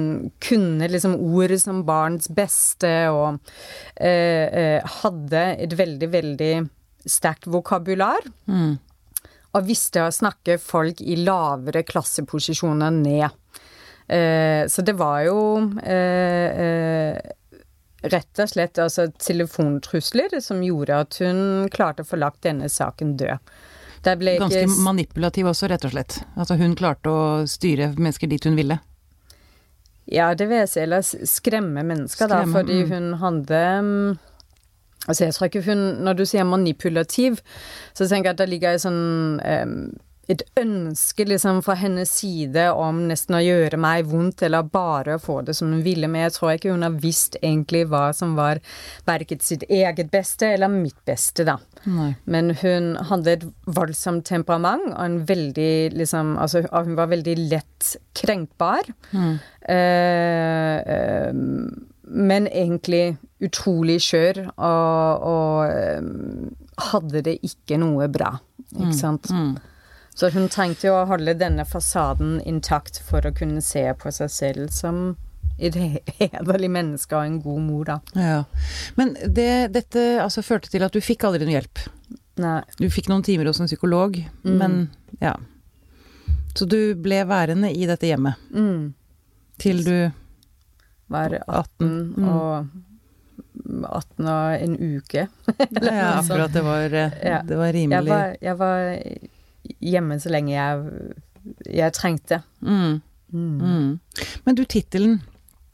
kunne 0.43 0.87
liksom 0.91 1.17
ordet 1.19 1.61
som 1.65 1.83
barns 1.87 2.29
beste, 2.31 2.93
og 3.11 3.41
eh, 3.97 4.47
eh, 4.47 4.95
hadde 5.01 5.43
et 5.65 5.77
veldig, 5.77 6.11
veldig 6.15 6.53
sterkt 7.03 7.49
vokabular. 7.51 8.23
Mm. 8.47 8.77
Og 9.53 9.67
visste 9.67 10.01
å 10.01 10.13
snakke 10.13 10.57
folk 10.61 11.01
i 11.01 11.19
lavere 11.21 11.83
klasseposisjoner 11.85 12.93
ned. 12.95 13.29
Eh, 14.07 14.65
så 14.67 14.81
det 14.81 14.95
var 14.99 15.21
jo 15.27 15.37
eh, 15.79 16.63
eh, 16.65 17.19
rett 18.03 18.41
og 18.43 18.49
slett 18.51 18.81
altså 18.83 19.07
telefontrusler 19.15 20.33
som 20.43 20.63
gjorde 20.65 20.97
at 21.05 21.19
hun 21.23 21.69
klarte 21.71 22.03
å 22.03 22.09
få 22.09 22.19
lagt 22.19 22.43
denne 22.43 22.67
saken 22.69 23.15
død. 23.19 23.53
Ganske 24.03 24.65
ikke... 24.65 24.81
manipulativ 24.83 25.47
også, 25.53 25.69
rett 25.71 25.85
og 25.87 25.93
slett. 25.93 26.17
Altså 26.35 26.57
hun 26.59 26.75
klarte 26.75 27.13
å 27.13 27.21
styre 27.47 27.93
mennesker 27.95 28.27
dit 28.27 28.49
hun 28.49 28.59
ville. 28.59 28.81
Ja, 30.11 30.33
det 30.35 30.49
vil 30.49 30.59
jeg 30.59 30.71
si. 30.73 30.81
Eller 30.83 31.05
skremme 31.05 31.85
mennesker, 31.87 32.27
skremme, 32.27 32.43
da, 32.43 32.57
fordi 32.57 32.81
mm. 32.83 32.91
hun 32.91 33.13
hadde 33.21 33.61
mm, 33.87 34.17
Altså, 35.07 35.25
jeg 35.25 35.33
tror 35.35 35.49
ikke 35.49 35.65
hun 35.65 35.83
Når 36.05 36.13
du 36.13 36.25
sier 36.25 36.47
manipulativ, 36.47 37.41
så 37.93 38.07
tenker 38.07 38.29
jeg 38.29 38.37
at 38.37 38.41
det 38.43 38.49
ligger 38.49 38.77
i 38.77 38.83
sånn 38.83 39.39
um, 39.43 39.77
et 40.31 40.43
ønske 40.55 41.25
liksom 41.27 41.59
fra 41.65 41.75
hennes 41.75 42.11
side 42.15 42.69
om 42.79 43.01
nesten 43.09 43.35
å 43.35 43.41
gjøre 43.43 43.79
meg 43.81 44.07
vondt, 44.07 44.45
eller 44.47 44.69
bare 44.71 45.17
å 45.17 45.21
få 45.21 45.41
det 45.43 45.55
som 45.57 45.73
hun 45.73 45.83
ville, 45.83 46.07
men 46.07 46.23
jeg 46.25 46.35
tror 46.37 46.53
ikke 46.53 46.71
hun 46.71 46.85
har 46.85 46.95
visst 47.03 47.35
egentlig 47.41 47.83
hva 47.91 48.05
som 48.15 48.37
var 48.39 48.61
verket 49.07 49.43
sitt 49.43 49.65
eget 49.67 50.13
beste 50.13 50.53
eller 50.55 50.71
mitt 50.71 50.99
beste, 51.07 51.43
da. 51.47 51.57
Nei. 51.83 52.13
Men 52.23 52.53
hun 52.61 52.93
hadde 53.09 53.35
et 53.35 53.45
voldsomt 53.67 54.23
temperament, 54.29 54.93
og 54.93 55.03
en 55.03 55.19
veldig 55.27 55.73
liksom 55.99 56.37
Altså, 56.43 56.63
hun 56.71 56.95
var 56.95 57.09
veldig 57.11 57.33
lett 57.51 57.89
krenkbar. 58.15 58.87
Mm. 59.11 59.33
Eh, 59.75 60.77
eh, 60.95 61.33
men 62.03 62.47
egentlig 62.47 63.17
utrolig 63.43 63.99
skjør, 64.05 64.45
og, 64.55 65.27
og 65.27 65.73
eh, 65.73 66.01
hadde 66.91 67.23
det 67.27 67.37
ikke 67.45 67.77
noe 67.81 68.07
bra, 68.11 68.35
ikke 68.71 68.91
mm. 68.93 68.97
sant. 68.97 69.29
Mm. 69.33 69.53
Så 70.13 70.29
hun 70.33 70.49
trengte 70.51 70.87
jo 70.87 70.95
å 70.95 71.07
holde 71.09 71.33
denne 71.37 71.65
fasaden 71.65 72.37
intakt 72.45 72.99
for 73.01 73.25
å 73.25 73.33
kunne 73.33 73.63
se 73.65 73.85
på 73.97 74.11
seg 74.13 74.29
selv 74.33 74.73
som 74.73 75.15
et 75.57 75.75
hederlig 75.77 76.69
menneske 76.73 77.17
og 77.17 77.25
en 77.25 77.39
god 77.41 77.61
mor, 77.65 77.85
da. 77.89 77.97
Ja. 78.17 78.39
Men 78.97 79.15
det, 79.25 79.73
dette 79.73 80.05
altså, 80.23 80.45
førte 80.45 80.71
til 80.73 80.85
at 80.85 80.93
du 80.93 81.01
fikk 81.03 81.25
aldri 81.27 81.47
noe 81.47 81.57
hjelp? 81.57 81.83
Nei. 82.41 82.59
Du 82.79 82.87
fikk 82.93 83.09
noen 83.11 83.25
timer 83.25 83.49
hos 83.49 83.61
en 83.61 83.69
psykolog, 83.69 84.17
mm. 84.45 84.53
men 84.57 84.79
ja. 85.21 85.35
Så 86.53 86.65
du 86.69 86.93
ble 87.01 87.23
værende 87.29 87.71
i 87.73 87.85
dette 87.89 88.09
hjemmet 88.09 88.37
mm. 88.53 88.81
til 89.61 89.79
du 89.85 89.95
Var 91.13 91.33
18, 91.41 91.47
18 91.49 91.87
mm. 91.89 92.27
og 92.29 92.92
18 93.87 94.27
og 94.29 94.63
en 94.65 94.75
uke. 94.77 95.27
ja, 95.81 96.09
akkurat. 96.19 96.53
Det 96.53 96.63
var, 96.65 96.89
det 96.89 97.57
var 97.57 97.73
rimelig 97.73 97.97
jeg 97.97 98.09
var, 98.09 98.35
jeg 98.41 98.57
var 98.59 98.81
hjemme 99.93 100.19
så 100.19 100.33
lenge 100.33 100.53
jeg, 100.53 101.13
jeg 101.81 101.95
trengte. 101.97 102.41
Mm. 102.61 103.01
Mm. 103.33 103.61
Mm. 103.61 103.99
Men 104.45 104.55
du, 104.55 104.63
tittelen 104.65 105.21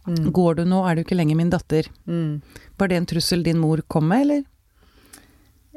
mm. 0.07 0.31
'Går 0.31 0.61
du 0.61 0.63
nå, 0.65 0.83
er 0.87 0.95
du 0.95 1.03
ikke 1.03 1.17
lenger 1.19 1.35
min 1.35 1.51
datter'. 1.51 1.89
Mm. 2.05 2.41
Var 2.77 2.87
det 2.87 2.97
en 2.97 3.09
trussel 3.09 3.43
din 3.43 3.59
mor 3.59 3.81
kom 3.87 4.07
med, 4.07 4.21
eller? 4.21 4.43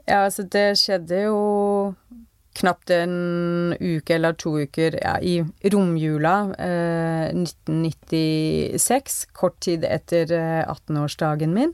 Ja, 0.07 0.25
altså 0.25 0.43
det 0.43 0.79
skjedde 0.79 1.25
jo 1.27 1.39
knapt 2.59 2.91
en 2.93 3.75
uke 3.81 4.17
eller 4.17 4.37
to 4.37 4.57
uker 4.61 4.99
ja, 5.01 5.17
i 5.21 5.41
romjula 5.73 6.35
eh, 6.59 7.31
1996, 7.33 9.23
kort 9.33 9.61
tid 9.65 9.87
etter 9.89 10.33
eh, 10.37 10.61
18-årsdagen 10.67 11.55
min, 11.57 11.73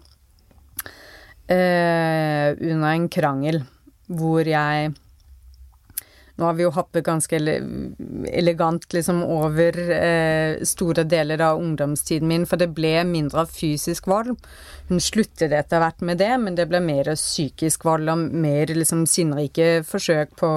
eh, 1.48 2.54
under 2.54 2.88
en 2.92 3.08
krangel 3.12 3.62
hvor 4.08 4.48
jeg 4.48 4.94
nå 6.38 6.46
har 6.46 6.54
vi 6.54 6.62
jo 6.62 6.70
hoppet 6.70 7.02
ganske 7.02 7.38
elegant 8.30 8.84
liksom 8.94 9.24
over 9.26 9.74
eh, 9.90 10.60
store 10.62 11.02
deler 11.10 11.42
av 11.42 11.58
ungdomstiden 11.58 12.30
min, 12.30 12.44
for 12.46 12.60
det 12.62 12.68
ble 12.76 12.92
mindre 13.08 13.42
fysisk 13.50 14.06
vold. 14.06 14.36
Hun 14.86 15.02
sluttet 15.02 15.50
etter 15.50 15.82
hvert 15.82 16.04
med 16.06 16.22
det, 16.22 16.30
men 16.38 16.54
det 16.54 16.68
ble 16.70 16.78
mer 16.84 17.10
psykisk 17.18 17.88
vold 17.88 18.06
og 18.12 18.22
mer 18.30 18.70
liksom 18.70 19.02
sinnrike 19.10 19.82
forsøk 19.88 20.38
på 20.38 20.52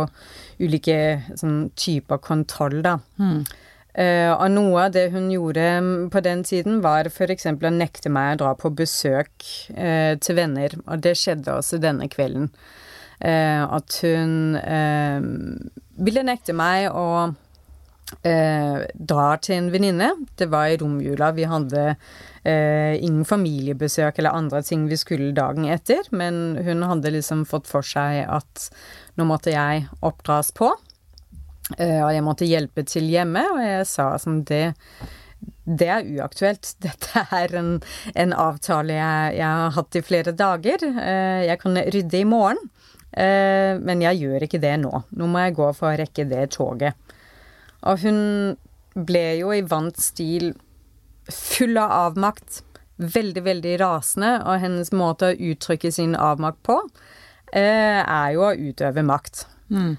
ulike 0.62 1.00
sånn, 1.34 1.72
typer 1.74 2.22
kontroll, 2.30 2.84
da. 2.86 3.00
Mm. 3.18 3.42
Uh, 3.92 4.32
og 4.38 4.46
noe 4.54 4.86
av 4.86 4.94
det 4.96 5.10
hun 5.12 5.28
gjorde 5.34 5.66
på 6.14 6.22
den 6.24 6.46
tiden, 6.48 6.80
var 6.84 7.10
f.eks. 7.12 7.50
å 7.52 7.72
nekte 7.76 8.12
meg 8.14 8.38
å 8.38 8.40
dra 8.46 8.54
på 8.56 8.72
besøk 8.72 9.34
uh, 9.76 10.16
til 10.16 10.38
venner, 10.38 10.78
og 10.86 11.04
det 11.04 11.18
skjedde 11.20 11.58
også 11.58 11.82
denne 11.84 12.08
kvelden. 12.12 12.48
Uh, 13.22 13.68
at 13.68 14.00
hun 14.02 14.56
ville 16.02 16.26
nekte 16.26 16.56
meg 16.58 16.90
å 16.90 17.32
dra 18.22 19.26
til 19.40 19.54
en 19.56 19.70
venninne. 19.72 20.10
Det 20.36 20.50
var 20.52 20.68
i 20.68 20.76
romjula. 20.82 21.30
Vi 21.32 21.46
hadde 21.48 21.94
ingen 22.44 23.24
familiebesøk 23.24 24.20
eller 24.20 24.36
andre 24.36 24.60
ting 24.68 24.84
vi 24.90 24.98
skulle 25.00 25.30
dagen 25.38 25.70
etter, 25.72 26.04
men 26.12 26.58
hun 26.60 26.84
hadde 26.90 27.14
liksom 27.16 27.46
fått 27.48 27.72
for 27.72 27.88
seg 27.88 28.26
at 28.26 28.66
nå 29.16 29.30
måtte 29.30 29.54
jeg 29.56 29.86
oppdras 30.04 30.52
på. 30.58 30.74
Eh, 31.78 32.00
og 32.04 32.12
jeg 32.14 32.26
måtte 32.26 32.48
hjelpe 32.50 32.84
til 32.88 33.10
hjemme, 33.12 33.44
og 33.54 33.60
jeg 33.64 33.90
sa 33.90 34.14
som 34.22 34.44
det 34.48 34.72
det 35.66 35.88
er 35.90 36.08
uaktuelt. 36.18 36.74
Dette 36.86 37.26
er 37.34 37.54
en, 37.58 37.76
en 38.16 38.34
avtale 38.38 38.98
jeg, 38.98 39.36
jeg, 39.40 39.48
har 39.48 39.76
hatt 39.78 39.98
i 39.98 40.04
flere 40.06 40.34
dager. 40.38 40.84
Eh, 40.90 41.46
jeg 41.48 41.62
kan 41.62 41.78
rydde 41.96 42.20
i 42.20 42.28
morgen. 42.28 42.60
Eh, 43.12 43.78
men 43.82 44.04
jeg 44.04 44.22
gjør 44.24 44.48
ikke 44.48 44.62
det 44.64 44.76
nå. 44.84 44.92
Nå 45.18 45.30
må 45.30 45.46
jeg 45.46 45.56
gå 45.60 45.70
for 45.78 45.92
å 45.92 46.02
rekke 46.02 46.28
det 46.30 46.50
toget. 46.58 47.16
Og 47.90 48.04
hun 48.04 48.20
ble 48.94 49.24
jo 49.40 49.54
i 49.56 49.64
vant 49.66 49.98
stil 49.98 50.52
full 51.32 51.80
av 51.80 51.96
avmakt. 52.12 52.62
Veldig, 53.02 53.42
veldig 53.42 53.80
rasende, 53.82 54.36
og 54.46 54.62
hennes 54.62 54.92
måte 54.94 55.32
å 55.32 55.38
uttrykke 55.52 55.90
sin 55.94 56.14
avmakt 56.14 56.60
på 56.68 56.76
er 57.52 58.28
jo 58.36 58.44
å 58.46 58.52
utøve 58.54 59.02
makt. 59.04 59.42
Mm. 59.74 59.96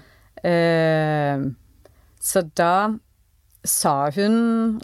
Så 2.23 2.41
da 2.55 2.95
sa 3.63 4.09
hun 4.15 4.35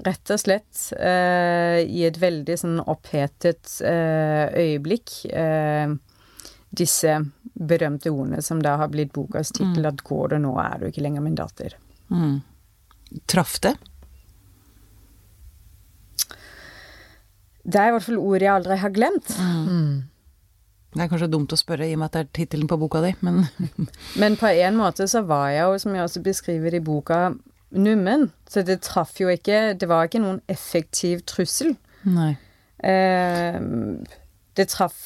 rett 0.04 0.32
og 0.32 0.40
slett 0.40 0.82
eh, 1.00 1.80
i 1.84 2.04
et 2.08 2.18
veldig 2.20 2.56
sånn 2.60 2.80
opphetet 2.84 3.80
eh, 3.84 4.46
øyeblikk 4.60 5.14
eh, 5.32 5.92
disse 6.70 7.16
berømte 7.54 8.12
ordene 8.12 8.44
som 8.44 8.62
da 8.64 8.78
har 8.80 8.92
blitt 8.92 9.12
bokas 9.16 9.52
tittel, 9.52 9.84
mm. 9.84 9.90
at 9.92 10.04
'går 10.04 10.36
det 10.36 10.42
nå, 10.44 10.54
er 10.64 10.80
du 10.80 10.90
ikke 10.90 11.04
lenger 11.04 11.26
min 11.26 11.40
datter'. 11.40 11.76
Mm. 12.12 12.40
Traff 13.28 13.58
det? 13.64 13.76
Det 17.64 17.80
er 17.80 17.90
i 17.90 17.96
hvert 17.96 18.06
fall 18.06 18.22
ord 18.22 18.44
jeg 18.44 18.54
aldri 18.54 18.80
har 18.84 18.96
glemt. 18.96 19.32
Mm. 19.40 20.10
Det 20.90 21.04
er 21.04 21.10
kanskje 21.12 21.30
dumt 21.30 21.54
å 21.54 21.60
spørre 21.60 21.86
i 21.86 21.94
og 21.94 22.02
med 22.02 22.10
at 22.10 22.16
det 22.16 22.22
er 22.24 22.32
tittelen 22.40 22.70
på 22.70 22.80
boka 22.82 23.02
di, 23.04 23.14
men 23.26 23.44
Men 24.22 24.38
på 24.40 24.50
en 24.50 24.80
måte 24.80 25.06
så 25.10 25.22
var 25.28 25.52
jeg 25.54 25.62
jo, 25.62 25.78
som 25.84 25.96
jeg 25.96 26.08
også 26.08 26.24
beskriver 26.26 26.76
i 26.76 26.82
boka, 26.84 27.20
nummen. 27.70 28.32
Så 28.50 28.64
det 28.66 28.82
traff 28.82 29.20
jo 29.22 29.30
ikke 29.30 29.76
Det 29.78 29.90
var 29.90 30.08
ikke 30.08 30.24
noen 30.24 30.42
effektiv 30.50 31.22
trussel. 31.30 31.76
Nei. 32.10 32.34
Eh, 32.82 33.60
det 34.58 34.70
traff 34.74 34.98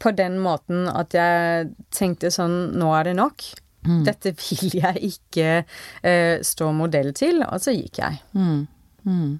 på 0.00 0.10
den 0.16 0.38
måten 0.40 0.88
at 0.88 1.12
jeg 1.14 1.70
tenkte 1.92 2.30
sånn 2.32 2.72
Nå 2.80 2.90
er 2.96 3.10
det 3.10 3.16
nok. 3.20 3.44
Mm. 3.86 4.02
Dette 4.08 4.34
vil 4.36 4.76
jeg 4.80 5.12
ikke 5.12 5.48
eh, 5.60 6.40
stå 6.44 6.72
modell 6.76 7.12
til. 7.16 7.44
Og 7.46 7.62
så 7.62 7.76
gikk 7.76 8.02
jeg. 8.02 8.20
Mm. 8.34 8.66
Mm. 9.06 9.38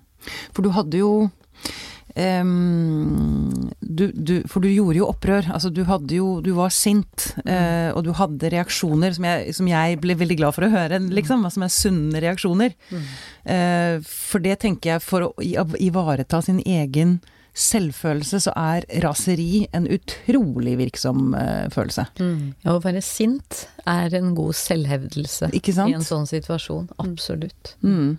For 0.54 0.64
du 0.64 0.72
hadde 0.76 1.00
jo 1.00 1.12
um, 2.16 3.70
du, 3.80 4.10
du, 4.12 4.34
For 4.50 4.62
du 4.62 4.68
gjorde 4.70 4.98
jo 4.98 5.08
opprør. 5.10 5.50
Altså 5.54 5.70
du 5.70 5.82
jo 6.14 6.40
Du 6.44 6.52
var 6.56 6.72
sint, 6.74 7.30
uh, 7.44 7.90
og 7.94 8.04
du 8.06 8.12
hadde 8.16 8.52
reaksjoner 8.52 9.16
som 9.16 9.26
jeg, 9.28 9.54
som 9.56 9.68
jeg, 9.70 9.98
ble 10.02 10.16
veldig 10.18 10.38
glad 10.40 10.56
for 10.56 10.66
å 10.66 10.72
høre, 10.72 11.00
liksom. 11.10 11.44
Som 11.50 11.66
er 11.66 11.74
sunne 11.74 12.22
reaksjoner. 12.22 12.76
Uh, 12.90 14.00
for 14.06 14.42
det 14.42 14.60
tenker 14.64 14.96
jeg, 14.96 15.04
for 15.04 15.30
å 15.30 15.34
ivareta 15.78 16.42
sin 16.44 16.62
egen 16.66 17.20
selvfølelse, 17.60 18.40
så 18.46 18.52
er 18.56 18.86
raseri 19.02 19.66
en 19.76 19.88
utrolig 19.90 20.76
virksom 20.78 21.34
uh, 21.34 21.66
følelse. 21.72 22.06
Mm. 22.20 22.52
Ja, 22.64 22.76
å 22.76 22.82
være 22.84 23.02
sint 23.04 23.64
er 23.88 24.14
en 24.16 24.34
god 24.38 24.54
selvhevdelse 24.58 25.50
i 25.52 25.62
en 25.82 26.06
sånn 26.06 26.28
situasjon. 26.30 26.92
Absolutt. 27.02 27.74
Mm. 27.82 28.18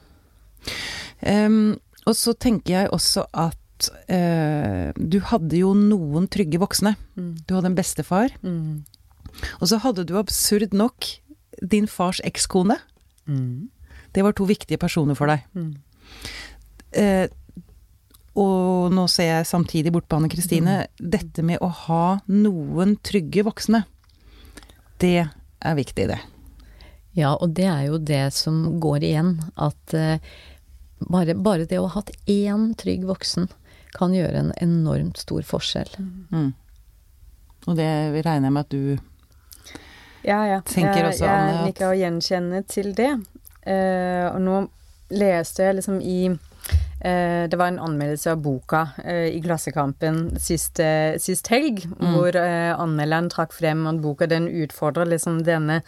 Um, 1.21 1.80
og 2.10 2.17
så 2.17 2.34
tenker 2.34 2.73
jeg 2.73 2.93
også 2.93 3.27
at 3.38 3.61
uh, 3.89 4.91
du 4.95 5.19
hadde 5.31 5.57
jo 5.57 5.73
noen 5.77 6.27
trygge 6.31 6.61
voksne. 6.61 6.95
Mm. 7.17 7.33
Du 7.47 7.55
hadde 7.55 7.71
en 7.71 7.77
bestefar. 7.77 8.33
Mm. 8.45 8.83
Og 9.59 9.69
så 9.71 9.79
hadde 9.81 10.05
du 10.07 10.17
absurd 10.19 10.75
nok 10.75 11.07
din 11.61 11.87
fars 11.87 12.21
ekskone. 12.27 12.77
Mm. 13.25 13.69
Det 14.11 14.23
var 14.25 14.35
to 14.35 14.47
viktige 14.49 14.79
personer 14.81 15.15
for 15.17 15.31
deg. 15.31 15.45
Mm. 15.55 15.71
Eh, 16.91 17.27
og 18.41 18.91
nå 18.95 19.05
ser 19.11 19.29
jeg 19.29 19.49
samtidig 19.49 19.93
bort 19.95 20.07
på 20.11 20.19
Anne 20.19 20.31
Kristine. 20.31 20.83
Mm. 20.83 21.09
Dette 21.15 21.45
med 21.47 21.63
å 21.63 21.71
ha 21.85 22.05
noen 22.31 22.97
trygge 23.03 23.45
voksne, 23.47 23.83
det 25.03 25.25
er 25.25 25.77
viktig, 25.77 26.07
det. 26.11 26.19
Ja, 27.17 27.33
og 27.35 27.55
det 27.57 27.67
er 27.67 27.87
jo 27.89 27.99
det 27.99 28.29
som 28.35 28.79
går 28.83 29.03
igjen, 29.03 29.33
at 29.59 29.95
eh, 29.97 30.21
bare, 31.01 31.35
bare, 31.35 31.67
det 31.67 31.81
å 31.81 31.89
ha 31.89 31.99
hatt 31.99 32.13
én 32.29 32.71
trygg 32.79 33.03
voksen 33.09 33.49
kan 33.95 34.15
gjøre 34.15 34.45
en 34.45 34.51
enormt 34.62 35.21
stor 35.21 35.45
forskjell. 35.47 35.93
Mm. 36.32 36.51
Og 37.69 37.77
det 37.77 37.89
regner 38.25 38.49
jeg 38.49 38.56
med 38.56 38.65
at 38.65 38.71
du 38.73 39.12
ja, 40.21 40.39
ja. 40.47 40.62
tenker 40.65 41.08
også, 41.10 41.25
jeg, 41.25 41.34
Anne. 41.34 41.58
Jeg 41.58 41.71
liker 41.71 41.89
å 41.89 41.97
gjenkjenne 41.97 42.63
til 42.69 42.93
det. 42.97 43.12
Uh, 43.62 44.32
og 44.32 44.39
nå 44.41 44.62
leste 45.13 45.67
jeg 45.67 45.75
liksom 45.77 45.99
i 46.01 46.32
uh, 46.32 47.43
Det 47.45 47.58
var 47.60 47.69
en 47.69 47.82
anmeldelse 47.84 48.32
av 48.34 48.39
boka 48.41 48.80
uh, 49.04 49.27
i 49.30 49.38
Klassekampen 49.43 50.39
sist, 50.41 50.82
sist 51.21 51.51
helg, 51.54 51.84
mm. 51.89 52.08
hvor 52.15 52.38
anmelderen 52.41 53.30
trakk 53.34 53.54
frem 53.58 53.86
at 53.89 54.01
boka 54.01 54.30
den 54.30 54.47
utfordrer 54.49 55.10
liksom 55.13 55.41
denne 55.45 55.82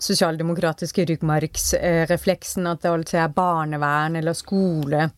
sosialdemokratiske 0.00 1.08
ryggmargsrefleksen, 1.12 2.68
at 2.68 2.84
det 2.84 2.92
alltid 2.92 3.22
er 3.24 3.36
barnevern 3.36 4.20
eller 4.20 4.36
skole 4.36 5.10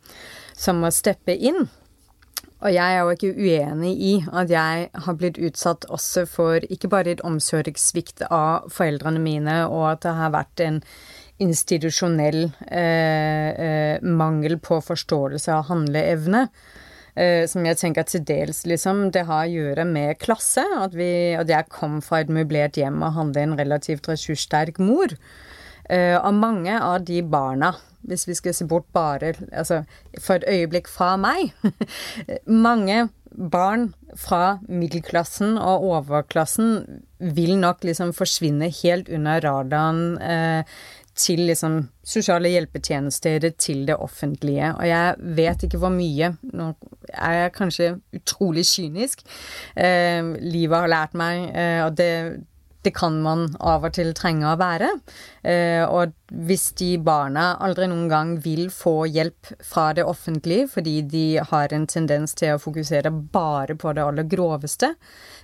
som 0.61 0.83
må 0.83 0.91
steppe 0.95 1.35
inn. 1.35 1.69
Og 2.61 2.75
jeg 2.75 2.97
er 2.97 3.01
jo 3.01 3.15
ikke 3.15 3.33
uenig 3.41 3.95
i 4.05 4.13
at 4.37 4.51
jeg 4.53 4.91
har 5.05 5.17
blitt 5.17 5.39
utsatt 5.41 5.87
også 5.89 6.27
for 6.29 6.67
ikke 6.69 6.91
bare 6.93 7.15
et 7.15 7.25
omsorgssvikt 7.25 8.27
av 8.29 8.69
foreldrene 8.73 9.23
mine, 9.23 9.63
og 9.69 9.87
at 9.95 10.05
det 10.05 10.13
har 10.19 10.35
vært 10.35 10.65
en 10.67 10.83
institusjonell 11.41 12.51
eh, 12.69 13.49
eh, 13.49 14.03
mangel 14.05 14.59
på 14.61 14.83
forståelse 14.85 15.57
av 15.57 15.71
handleevne. 15.71 16.45
Eh, 17.19 17.47
som 17.51 17.65
jeg 17.67 17.79
tenker 17.81 18.07
til 18.07 18.23
dels 18.29 18.63
liksom 18.69 19.09
det 19.15 19.25
har 19.29 19.49
å 19.49 19.55
gjøre 19.55 19.87
med 19.89 20.21
klasse. 20.23 20.65
At, 20.79 20.95
vi, 20.97 21.33
at 21.41 21.51
jeg 21.51 21.73
kom 21.73 21.99
fra 22.05 22.21
et 22.21 22.33
møblert 22.33 22.79
hjem 22.79 23.01
og 23.03 23.17
hadde 23.17 23.47
en 23.47 23.57
relativt 23.59 24.11
ressurssterk 24.11 24.79
mor. 24.83 25.17
Uh, 25.91 26.19
og 26.23 26.37
mange 26.39 26.75
av 26.79 27.01
de 27.03 27.19
barna, 27.27 27.73
hvis 28.07 28.29
vi 28.29 28.37
skal 28.39 28.55
se 28.55 28.67
bort 28.71 28.87
bare 28.95 29.35
altså, 29.51 29.83
for 30.23 30.39
et 30.39 30.47
øyeblikk 30.49 30.87
fra 30.89 31.17
meg 31.21 31.51
Mange 32.67 33.09
barn 33.31 33.91
fra 34.19 34.61
middelklassen 34.67 35.59
og 35.61 35.85
overklassen 35.91 37.03
vil 37.37 37.59
nok 37.61 37.85
liksom 37.87 38.15
forsvinne 38.17 38.71
helt 38.81 39.11
under 39.13 39.43
radaren 39.45 40.01
uh, 40.23 40.81
til 41.21 41.43
liksom 41.51 41.83
sosiale 42.07 42.49
hjelpetjenester, 42.49 43.45
til 43.59 43.83
det 43.91 43.97
offentlige. 44.01 44.71
Og 44.73 44.87
jeg 44.89 45.35
vet 45.37 45.67
ikke 45.67 45.81
hvor 45.83 45.93
mye 45.93 46.31
Nå 46.55 46.71
er 47.11 47.35
jeg 47.37 47.53
kanskje 47.59 47.89
utrolig 48.17 48.65
kynisk. 48.71 49.27
Uh, 49.75 50.39
livet 50.41 50.79
har 50.79 50.95
lært 50.95 51.19
meg, 51.19 51.51
og 51.85 51.99
det 51.99 52.13
det 52.83 52.93
kan 52.97 53.19
man 53.23 53.47
av 53.61 53.85
og 53.85 53.95
til 53.97 54.13
trenge 54.17 54.47
å 54.49 54.59
være. 54.61 54.89
Eh, 55.43 55.85
og 55.85 56.15
hvis 56.31 56.71
de 56.79 56.95
barna 57.03 57.53
aldri 57.61 57.89
noen 57.91 58.09
gang 58.11 58.33
vil 58.45 58.69
få 58.73 59.05
hjelp 59.11 59.53
fra 59.67 59.91
det 59.97 60.07
offentlige 60.09 60.69
fordi 60.71 60.97
de 61.13 61.25
har 61.51 61.75
en 61.75 61.87
tendens 61.91 62.37
til 62.39 62.55
å 62.55 62.63
fokusere 62.63 63.13
bare 63.35 63.77
på 63.77 63.93
det 63.97 64.05
aller 64.05 64.29
groveste, 64.31 64.95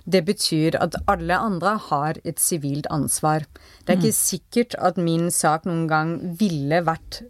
det 0.05 0.23
betyr 0.27 0.79
at 0.81 0.97
alle 1.05 1.37
andre 1.37 1.77
har 1.89 2.21
et 2.23 2.41
sivilt 2.41 2.89
ansvar. 2.93 3.45
Det 3.85 3.93
er 3.93 4.01
ikke 4.01 4.21
sikkert 4.21 4.77
at 4.81 5.01
min 5.01 5.29
sak 5.33 5.67
noen 5.67 5.87
gang 5.91 6.15
ville 6.39 6.81
vært 6.87 7.23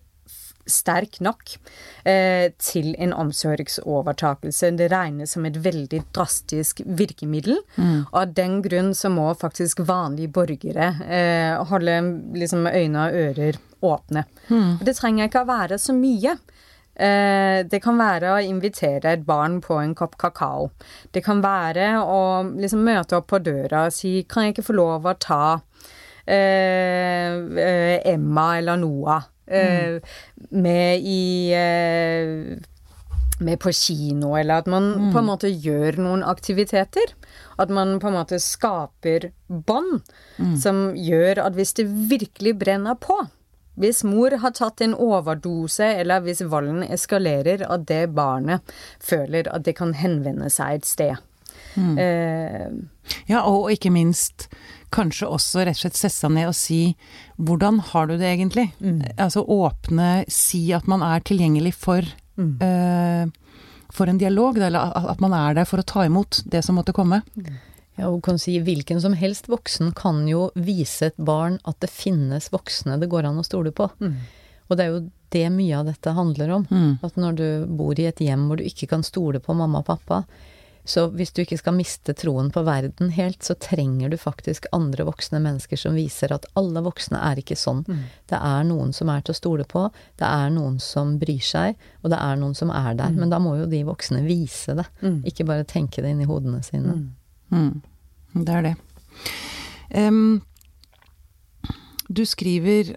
sterk 0.67 1.19
nok 1.23 1.55
eh, 2.03 2.51
til 2.61 2.93
en 2.99 3.13
omsorgsovertakelse. 3.15 4.71
Det 4.77 4.91
regnes 4.91 5.33
som 5.35 5.47
et 5.47 5.57
veldig 5.63 6.03
drastisk 6.15 6.81
virkemiddel. 6.85 7.59
Mm. 7.77 8.05
Og 8.11 8.19
av 8.21 8.35
den 8.37 8.59
grunn 8.65 8.93
så 8.97 9.11
må 9.13 9.29
faktisk 9.39 9.83
vanlige 9.87 10.33
borgere 10.35 10.91
eh, 11.07 11.55
holde 11.71 11.97
liksom 12.37 12.67
øyne 12.67 13.07
og 13.07 13.17
ører 13.23 13.63
åpne. 13.87 14.25
Mm. 14.49 14.77
Det 14.83 14.95
trenger 14.97 15.29
ikke 15.29 15.43
å 15.45 15.51
være 15.51 15.79
så 15.81 15.95
mye. 15.95 16.37
Eh, 16.97 17.61
det 17.69 17.77
kan 17.83 17.99
være 17.99 18.31
å 18.33 18.41
invitere 18.41 19.11
et 19.13 19.25
barn 19.25 19.59
på 19.61 19.77
en 19.77 19.93
kopp 19.97 20.15
kakao. 20.17 20.71
Det 21.13 21.21
kan 21.25 21.43
være 21.43 21.91
å 22.01 22.21
liksom 22.57 22.81
møte 22.87 23.19
opp 23.19 23.29
på 23.29 23.39
døra 23.45 23.85
og 23.85 23.93
si 23.93 24.23
'Kan 24.23 24.43
jeg 24.43 24.55
ikke 24.55 24.69
få 24.71 24.73
lov 24.73 25.05
å 25.05 25.13
ta 25.13 25.61
eh, 26.25 27.37
eh, 27.37 28.01
Emma 28.03 28.57
eller 28.57 28.77
Noah?' 28.77 29.29
Mm. 29.47 30.01
med 30.49 30.99
i 31.07 31.21
med 33.39 33.59
på 33.61 33.71
kino, 33.71 34.33
eller 34.35 34.63
at 34.63 34.67
man 34.67 34.89
mm. 34.97 35.09
på 35.13 35.21
en 35.21 35.27
måte 35.29 35.47
gjør 35.47 35.99
noen 36.01 36.23
aktiviteter. 36.25 37.13
At 37.61 37.69
man 37.73 37.99
på 38.01 38.09
en 38.09 38.17
måte 38.17 38.39
skaper 38.41 39.29
bånd 39.47 40.01
mm. 40.37 40.55
som 40.61 40.91
gjør 40.97 41.45
at 41.45 41.57
hvis 41.57 41.75
det 41.77 41.87
virkelig 42.09 42.57
brenner 42.59 42.97
på 42.99 43.21
hvis 43.77 44.01
mor 44.07 44.33
har 44.41 44.55
tatt 44.57 44.81
en 44.81 44.95
overdose, 44.97 45.85
eller 46.01 46.23
hvis 46.25 46.41
volden 46.49 46.81
eskalerer, 46.81 47.61
at 47.61 47.85
det 47.89 48.07
barnet 48.17 48.65
føler 48.97 49.49
at 49.53 49.67
det 49.67 49.75
kan 49.77 49.93
henvende 49.93 50.49
seg 50.49 50.79
et 50.79 50.87
sted. 50.89 51.19
Mm. 51.77 51.97
Eh, 52.01 53.11
ja, 53.29 53.43
og 53.45 53.69
ikke 53.69 53.93
minst 53.93 54.47
kanskje 54.93 55.29
også 55.29 55.65
rett 55.65 55.77
og 55.77 55.81
slett 55.85 55.99
sette 55.99 56.15
seg 56.15 56.33
ned 56.35 56.49
og 56.49 56.55
si 56.57 56.81
hvordan 57.37 57.79
har 57.91 58.09
du 58.09 58.15
det 58.17 58.29
egentlig? 58.29 58.69
Mm. 58.79 59.01
Altså 59.15 59.43
åpne, 59.43 60.25
si 60.31 60.67
at 60.75 60.87
man 60.89 61.03
er 61.05 61.25
tilgjengelig 61.27 61.73
for 61.77 62.07
mm. 62.39 62.53
uh, 62.63 63.47
for 63.93 64.11
en 64.11 64.19
dialog, 64.19 64.57
eller 64.57 64.93
at 65.09 65.21
man 65.23 65.33
er 65.33 65.57
der 65.57 65.67
for 65.67 65.81
å 65.81 65.87
ta 65.87 66.05
imot 66.05 66.41
det 66.45 66.61
som 66.65 66.77
måtte 66.77 66.95
komme. 66.95 67.21
Ja, 67.97 68.11
og 68.11 68.19
kan 68.25 68.37
si 68.37 68.57
hvilken 68.61 68.99
som 69.01 69.15
helst 69.17 69.47
voksen 69.49 69.93
kan 69.97 70.25
jo 70.29 70.49
vise 70.53 71.09
et 71.09 71.17
barn 71.17 71.57
at 71.65 71.79
det 71.81 71.89
finnes 71.89 72.51
voksne 72.53 72.99
det 73.01 73.09
går 73.09 73.25
an 73.29 73.39
å 73.41 73.45
stole 73.47 73.73
på. 73.73 73.89
Mm. 74.03 74.19
Og 74.67 74.77
det 74.77 74.83
er 74.83 74.91
jo 74.91 75.05
det 75.33 75.47
mye 75.55 75.79
av 75.79 75.87
dette 75.89 76.13
handler 76.15 76.53
om. 76.59 76.67
Mm. 76.69 76.91
At 77.03 77.17
når 77.19 77.39
du 77.39 77.47
bor 77.79 77.97
i 77.99 78.05
et 78.09 78.21
hjem 78.21 78.47
hvor 78.47 78.59
du 78.59 78.67
ikke 78.67 78.89
kan 78.91 79.05
stole 79.05 79.41
på 79.43 79.55
mamma 79.57 79.81
og 79.81 79.89
pappa, 79.89 80.21
så 80.87 81.03
hvis 81.11 81.33
du 81.35 81.41
ikke 81.43 81.57
skal 81.59 81.75
miste 81.75 82.13
troen 82.15 82.47
på 82.53 82.61
verden 82.63 83.09
helt, 83.11 83.41
så 83.43 83.57
trenger 83.59 84.13
du 84.13 84.15
faktisk 84.19 84.69
andre 84.75 85.03
voksne 85.07 85.41
mennesker 85.43 85.79
som 85.79 85.97
viser 85.97 86.31
at 86.31 86.47
alle 86.59 86.83
voksne 86.85 87.19
er 87.27 87.41
ikke 87.41 87.57
sånn. 87.59 87.81
Mm. 87.87 88.05
Det 88.31 88.39
er 88.39 88.67
noen 88.69 88.93
som 88.95 89.11
er 89.11 89.25
til 89.25 89.35
å 89.35 89.39
stole 89.41 89.65
på, 89.67 89.83
det 90.21 90.29
er 90.29 90.53
noen 90.55 90.77
som 90.83 91.17
bryr 91.19 91.43
seg, 91.43 91.75
og 92.03 92.13
det 92.13 92.21
er 92.23 92.39
noen 92.39 92.55
som 92.55 92.71
er 92.71 92.93
der. 92.95 93.11
Mm. 93.11 93.19
Men 93.19 93.35
da 93.35 93.41
må 93.43 93.57
jo 93.59 93.67
de 93.67 93.83
voksne 93.87 94.23
vise 94.23 94.77
det, 94.79 94.87
mm. 95.03 95.19
ikke 95.27 95.47
bare 95.51 95.67
tenke 95.67 96.03
det 96.05 96.13
inn 96.15 96.23
i 96.23 96.29
hodene 96.29 96.63
sine. 96.63 96.95
Mm. 96.95 97.11
Mm. 97.51 98.45
Det 98.47 98.55
er 98.55 98.69
det. 98.69 98.75
Um, 99.91 100.39
du 102.07 102.23
skriver 102.27 102.95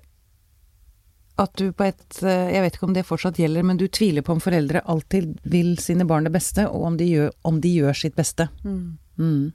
at 1.41 1.55
du 1.59 1.71
på 1.73 1.87
et 1.89 2.21
eh, 2.23 2.51
Jeg 2.55 2.63
vet 2.65 2.77
ikke 2.77 2.89
om 2.89 2.97
det 2.97 3.07
fortsatt 3.09 3.39
gjelder, 3.41 3.65
men 3.67 3.81
du 3.81 3.87
tviler 3.89 4.25
på 4.27 4.35
om 4.37 4.43
foreldre 4.43 4.83
alltid 4.85 5.39
vil 5.49 5.77
sine 5.83 6.07
barn 6.09 6.27
det 6.29 6.35
beste, 6.35 6.67
og 6.69 6.87
om 6.91 6.99
de 7.01 7.09
gjør, 7.09 7.33
om 7.49 7.61
de 7.63 7.73
gjør 7.81 7.97
sitt 7.97 8.17
beste. 8.19 8.49
Mm. 8.65 8.99
Mm. 9.21 9.53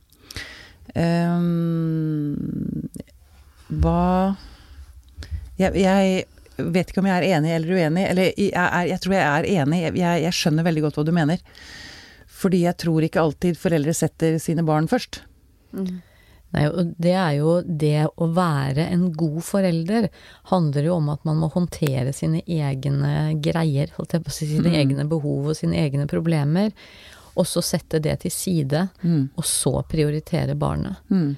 Um, 0.95 2.35
hva 3.81 4.35
jeg, 5.59 5.71
jeg, 5.79 6.25
vet 6.57 6.91
ikke 6.91 7.01
om 7.01 7.07
jeg 7.09 7.17
er 7.17 7.37
enig 7.37 7.53
eller 7.55 7.77
uenig. 7.77 8.03
Eller 8.11 8.31
jeg, 8.31 8.51
er, 8.51 8.89
jeg 8.91 9.03
tror 9.03 9.15
jeg 9.15 9.27
er 9.27 9.47
enig. 9.61 9.81
Jeg, 9.85 10.23
jeg, 10.25 10.35
skjønner 10.35 10.67
veldig 10.67 10.83
godt 10.85 10.99
hva 10.99 11.05
du 11.07 11.13
mener. 11.15 11.43
Fordi 12.35 12.65
jeg 12.65 12.77
tror 12.83 13.07
ikke 13.07 13.23
alltid 13.23 13.59
foreldre 13.59 13.95
setter 13.95 14.37
sine 14.43 14.65
barn 14.67 14.89
først. 14.91 15.21
Mm. 15.75 16.01
Nei, 16.55 16.65
og 16.71 16.93
det 17.01 17.13
er 17.19 17.33
jo 17.35 17.57
det 17.65 18.05
å 18.07 18.29
være 18.31 18.85
en 18.93 19.09
god 19.15 19.41
forelder 19.43 20.07
handler 20.51 20.87
jo 20.87 20.99
om 21.01 21.09
at 21.11 21.25
man 21.27 21.41
må 21.41 21.49
håndtere 21.51 22.13
sine 22.15 22.39
egne 22.47 23.35
greier, 23.43 23.91
holdt 23.97 24.15
jeg 24.15 24.23
på 24.23 24.31
å 24.31 24.35
si, 24.37 24.47
sine 24.53 24.71
mm. 24.71 24.77
egne 24.79 25.07
behov 25.11 25.51
og 25.51 25.57
sine 25.59 25.81
egne 25.81 26.07
problemer, 26.07 26.71
og 27.35 27.47
så 27.49 27.63
sette 27.65 27.99
det 27.99 28.21
til 28.23 28.31
side, 28.31 28.85
mm. 29.01 29.35
og 29.35 29.47
så 29.49 29.81
prioritere 29.89 30.55
barnet. 30.55 31.01
Mm. 31.11 31.33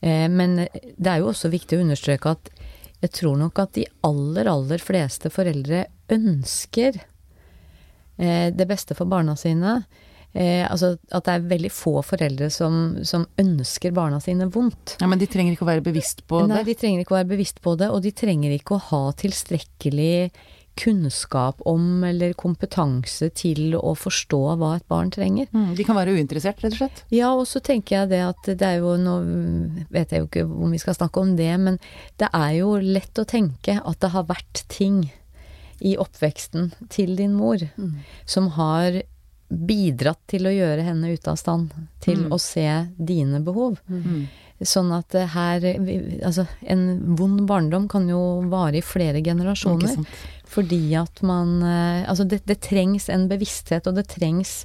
Eh, 0.00 0.28
men 0.32 0.56
det 0.64 1.10
er 1.10 1.20
jo 1.20 1.28
også 1.34 1.52
viktig 1.52 1.76
å 1.76 1.84
understreke 1.84 2.32
at 2.32 2.48
jeg 3.04 3.12
tror 3.20 3.36
nok 3.36 3.60
at 3.60 3.74
de 3.76 3.84
aller, 4.08 4.48
aller 4.48 4.80
fleste 4.80 5.28
foreldre 5.32 5.84
ønsker 6.14 6.96
eh, 8.16 8.48
det 8.48 8.68
beste 8.70 8.96
for 8.96 9.10
barna 9.10 9.36
sine. 9.36 9.82
Eh, 10.34 10.64
altså 10.68 10.94
at 11.10 11.26
det 11.26 11.36
er 11.36 11.46
veldig 11.54 11.70
få 11.72 11.96
foreldre 12.06 12.50
som, 12.52 12.98
som, 13.06 13.26
ønsker 13.40 13.94
barna 13.96 14.20
sine 14.22 14.50
vondt. 14.52 14.96
Ja, 15.00 15.08
Men 15.10 15.22
de 15.22 15.30
trenger 15.30 15.54
ikke 15.54 15.66
å 15.66 15.72
være 15.72 15.86
bevisst 15.86 16.26
på 16.28 16.42
det? 16.44 16.52
Nei, 16.52 16.66
de 16.66 16.76
trenger 16.78 17.04
ikke 17.04 17.16
å 17.16 17.20
være 17.22 17.32
bevisst 17.32 17.62
på 17.64 17.76
det, 17.80 17.90
og 17.90 18.04
de 18.04 18.12
trenger 18.14 18.56
ikke 18.56 18.76
å 18.76 18.84
ha 18.90 19.06
tilstrekkelig 19.24 20.18
kunnskap 20.74 21.60
om 21.70 22.04
eller 22.04 22.32
kompetanse 22.38 23.28
til 23.38 23.76
å 23.78 23.92
forstå 23.94 24.40
hva 24.58 24.72
et 24.76 24.86
barn 24.90 25.12
trenger. 25.14 25.46
Mm, 25.54 25.74
de 25.78 25.86
kan 25.86 25.94
være 25.94 26.16
uinteressert, 26.16 26.62
rett 26.64 26.74
og 26.74 26.80
slett? 26.80 27.02
Ja, 27.14 27.30
og 27.34 27.46
så 27.46 27.62
tenker 27.62 28.00
jeg 28.00 28.10
det 28.14 28.22
at 28.26 28.48
det 28.50 28.66
er 28.66 28.80
jo 28.82 28.96
Nå 28.98 29.14
vet 29.94 30.12
jeg 30.12 30.22
jo 30.22 30.28
ikke 30.28 30.44
om 30.46 30.74
vi 30.74 30.80
skal 30.82 30.96
snakke 30.98 31.22
om 31.22 31.34
det, 31.38 31.52
men 31.60 31.78
det 32.20 32.30
er 32.34 32.56
jo 32.58 32.74
lett 32.82 33.22
å 33.22 33.26
tenke 33.28 33.78
at 33.78 34.00
det 34.02 34.10
har 34.14 34.26
vært 34.30 34.64
ting 34.72 35.04
i 35.84 35.96
oppveksten 36.00 36.72
til 36.92 37.14
din 37.18 37.34
mor 37.36 37.60
mm. 37.60 37.96
som 38.30 38.52
har 38.58 39.02
bidratt 39.54 40.20
til 40.30 40.48
å 40.48 40.54
gjøre 40.54 40.86
henne 40.86 41.12
ute 41.14 41.32
av 41.32 41.38
stand 41.40 41.74
til 42.04 42.26
mm. 42.26 42.32
å 42.34 42.38
se 42.42 42.68
dine 42.96 43.40
behov. 43.44 43.78
Mm. 43.88 44.24
Sånn 44.64 44.92
at 44.94 45.12
her 45.34 45.64
Altså, 46.24 46.44
en 46.62 46.84
vond 47.18 47.42
barndom 47.48 47.88
kan 47.90 48.06
jo 48.08 48.44
vare 48.52 48.78
i 48.78 48.86
flere 48.86 49.22
generasjoner. 49.24 50.04
Fordi 50.54 50.94
at 50.98 51.22
man 51.26 51.58
eh, 51.66 52.04
Altså, 52.08 52.26
det, 52.28 52.44
det, 52.48 52.60
trengs 52.68 53.08
en 53.12 53.26
bevissthet, 53.30 53.88
og 53.90 53.98
det 53.98 54.06
trengs 54.12 54.62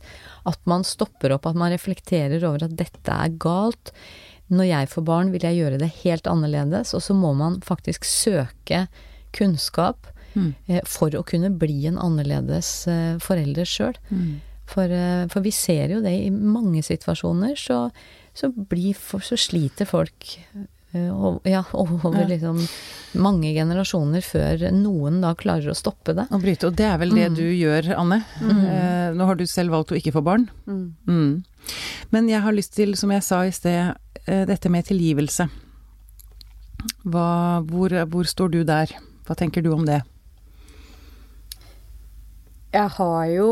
at 0.50 0.60
man 0.70 0.86
stopper 0.88 1.34
opp, 1.36 1.50
at 1.50 1.58
man 1.58 1.74
reflekterer 1.74 2.46
over 2.48 2.68
at 2.68 2.78
dette 2.80 3.16
er 3.16 3.34
galt. 3.42 3.94
Når 4.50 4.70
jeg 4.70 4.90
får 4.94 5.06
barn, 5.06 5.34
vil 5.34 5.46
jeg 5.46 5.60
gjøre 5.60 5.82
det 5.82 5.92
helt 6.02 6.30
annerledes, 6.30 6.96
og 6.98 7.04
så 7.06 7.14
må 7.18 7.36
man 7.38 7.60
faktisk 7.66 8.08
søke 8.08 8.88
kunnskap 9.36 10.08
mm. 10.34 10.54
Eh, 10.68 10.86
for 10.90 11.14
å 11.18 11.26
kunne 11.28 11.52
bli 11.54 11.84
en 11.90 12.00
annerledes 12.02 12.72
eh, 12.90 13.18
forelder 13.22 13.68
sjøl. 13.70 13.98
Mm. 14.10 14.40
For, 14.70 14.92
for, 15.34 15.42
vi 15.42 15.54
ser 15.56 15.96
jo 15.96 16.02
det 16.04 16.14
i 16.14 16.30
mange 16.30 16.84
situasjoner, 16.86 17.56
så, 17.58 17.88
så, 18.38 18.52
blir, 18.54 18.94
så 19.26 19.38
sliter 19.40 19.90
folk 19.90 20.36
ja, 21.44 21.64
over 21.74 22.28
liksom 22.28 22.60
mange 23.22 23.52
generasjoner 23.54 24.24
før 24.26 24.66
noen 24.74 25.22
da 25.22 25.36
klarer 25.38 25.72
å 25.72 25.78
stoppe 25.78 26.16
det. 26.18 26.26
Og 26.34 26.42
bryte. 26.44 26.70
Og 26.70 26.78
det 26.78 26.88
er 26.90 26.98
vel 27.02 27.14
det 27.14 27.30
mm. 27.30 27.38
du 27.38 27.46
gjør, 27.46 27.92
Anne. 27.98 28.22
Mm. 28.42 28.62
Eh, 28.66 29.08
nå 29.18 29.30
har 29.30 29.38
du 29.38 29.46
selv 29.50 29.76
valgt 29.76 29.94
å 29.94 30.00
ikke 30.00 30.16
få 30.16 30.26
barn. 30.26 30.50
Mm. 30.66 30.86
mm. 31.10 31.32
Men 32.10 32.30
jeg 32.32 32.42
har 32.42 32.56
lyst 32.56 32.74
til, 32.78 32.96
som 32.98 33.12
jeg 33.14 33.26
sa 33.26 33.44
i 33.46 33.54
sted, 33.54 33.98
eh, 34.26 34.46
dette 34.50 34.72
med 34.72 34.88
tilgivelse. 34.88 35.50
Hva, 37.04 37.30
hvor, 37.68 37.94
hvor 38.10 38.30
står 38.30 38.54
du 38.54 38.62
der? 38.66 38.94
Hva 39.28 39.36
tenker 39.38 39.62
du 39.62 39.74
om 39.76 39.84
det? 39.86 40.02
Jeg 42.74 42.90
har 42.96 43.26
jo 43.34 43.50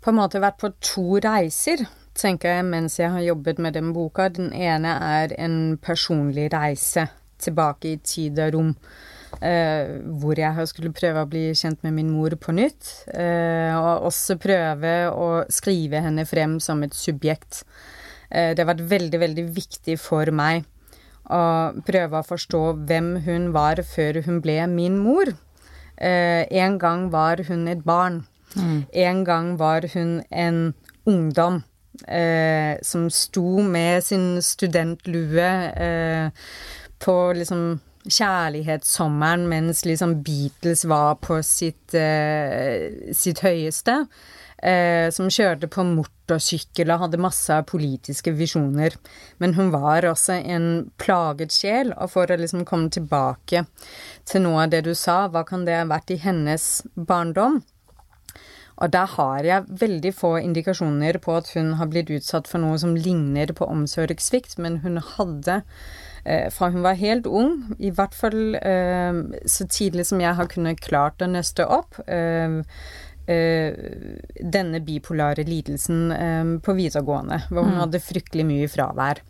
på 0.00 0.12
en 0.12 0.18
måte 0.20 0.42
vært 0.42 0.60
på 0.60 0.72
to 0.80 1.18
reiser 1.22 1.86
tenker 2.18 2.56
jeg 2.58 2.66
mens 2.66 2.98
jeg 2.98 3.12
har 3.14 3.24
jobbet 3.24 3.60
med 3.62 3.76
den 3.78 3.92
boka. 3.94 4.28
Den 4.32 4.50
ene 4.54 4.96
er 5.04 5.34
en 5.38 5.78
personlig 5.82 6.48
reise 6.54 7.08
tilbake 7.38 7.94
i 7.94 8.00
tid 8.02 8.40
og 8.42 8.56
rom. 8.56 8.74
Uh, 9.28 10.00
hvor 10.22 10.38
jeg 10.40 10.68
skulle 10.70 10.94
prøve 10.96 11.20
å 11.20 11.28
bli 11.28 11.50
kjent 11.52 11.82
med 11.84 11.92
min 11.98 12.10
mor 12.10 12.32
på 12.40 12.54
nytt. 12.56 12.88
Uh, 13.12 13.76
og 13.76 14.08
også 14.08 14.38
prøve 14.40 14.94
å 15.12 15.28
skrive 15.52 16.00
henne 16.02 16.24
frem 16.26 16.56
som 16.64 16.80
et 16.86 16.96
subjekt. 16.96 17.62
Uh, 18.32 18.54
det 18.54 18.62
har 18.62 18.70
vært 18.72 18.88
veldig, 18.88 19.20
veldig 19.20 19.46
viktig 19.60 19.98
for 20.00 20.32
meg 20.32 20.64
å 21.28 21.42
prøve 21.84 22.22
å 22.22 22.24
forstå 22.24 22.62
hvem 22.88 23.10
hun 23.26 23.50
var 23.52 23.82
før 23.84 24.22
hun 24.24 24.40
ble 24.40 24.62
min 24.72 24.96
mor. 24.96 25.34
en 26.00 26.78
gang 26.78 27.10
var 27.10 27.42
hun 27.50 27.66
et 27.68 27.82
barn. 27.84 28.22
Mm. 28.58 28.84
En 28.92 29.24
gang 29.24 29.50
var 29.60 29.86
hun 29.94 30.22
en 30.30 30.62
ungdom 31.08 31.62
eh, 32.06 32.78
som 32.82 33.08
sto 33.10 33.62
med 33.62 34.04
sin 34.04 34.42
studentlue 34.42 35.50
eh, 35.88 36.30
på 36.98 37.16
liksom 37.38 37.78
kjærlighetssommeren 38.08 39.46
mens 39.50 39.84
liksom 39.84 40.20
Beatles 40.24 40.84
var 40.88 41.18
på 41.20 41.42
sitt, 41.42 41.94
eh, 41.94 43.12
sitt 43.12 43.42
høyeste. 43.44 44.04
Eh, 44.58 45.06
som 45.14 45.28
kjørte 45.30 45.68
på 45.70 45.84
motorsykkel 45.86 46.90
og 46.90 47.04
hadde 47.04 47.20
masse 47.22 47.54
politiske 47.70 48.32
visjoner. 48.34 48.96
Men 49.38 49.54
hun 49.54 49.70
var 49.70 50.02
også 50.08 50.40
en 50.40 50.88
plaget 50.98 51.54
sjel, 51.54 51.92
og 51.94 52.10
for 52.16 52.26
å 52.26 52.38
liksom 52.40 52.64
komme 52.66 52.90
tilbake 52.90 53.62
til 54.26 54.42
noe 54.42 54.64
av 54.64 54.72
det 54.74 54.82
du 54.88 54.96
sa, 54.98 55.28
hva 55.30 55.44
kan 55.46 55.62
det 55.68 55.78
ha 55.78 55.86
vært 55.86 56.10
i 56.10 56.18
hennes 56.24 56.66
barndom? 56.96 57.60
Og 58.78 58.92
der 58.94 59.10
har 59.16 59.46
jeg 59.46 59.78
veldig 59.80 60.12
få 60.14 60.36
indikasjoner 60.38 61.18
på 61.22 61.34
at 61.40 61.50
hun 61.56 61.74
har 61.80 61.90
blitt 61.90 62.12
utsatt 62.14 62.46
for 62.50 62.62
noe 62.62 62.78
som 62.78 62.94
ligner 62.94 63.50
på 63.56 63.66
omsorgssvikt, 63.66 64.54
men 64.62 64.80
hun 64.84 65.00
hadde 65.16 65.60
eh, 66.24 66.46
fra 66.54 66.70
hun 66.74 66.86
var 66.86 67.00
helt 67.00 67.26
ung, 67.26 67.74
i 67.78 67.90
hvert 67.90 68.14
fall 68.14 68.54
eh, 68.60 69.20
så 69.50 69.66
tidlig 69.66 70.06
som 70.10 70.22
jeg 70.22 70.38
har 70.38 70.50
kunnet 70.52 70.82
klart 70.84 71.24
å 71.24 71.30
nøste 71.30 71.66
opp, 71.66 71.98
eh, 72.06 72.60
denne 73.28 74.78
bipolare 74.80 75.44
lidelsen 75.44 76.14
på 76.64 76.74
videregående, 76.78 77.42
hvor 77.50 77.66
hun 77.66 77.74
mm. 77.74 77.80
hadde 77.82 78.00
fryktelig 78.00 78.46
mye 78.48 78.70
fravær. 78.72 79.20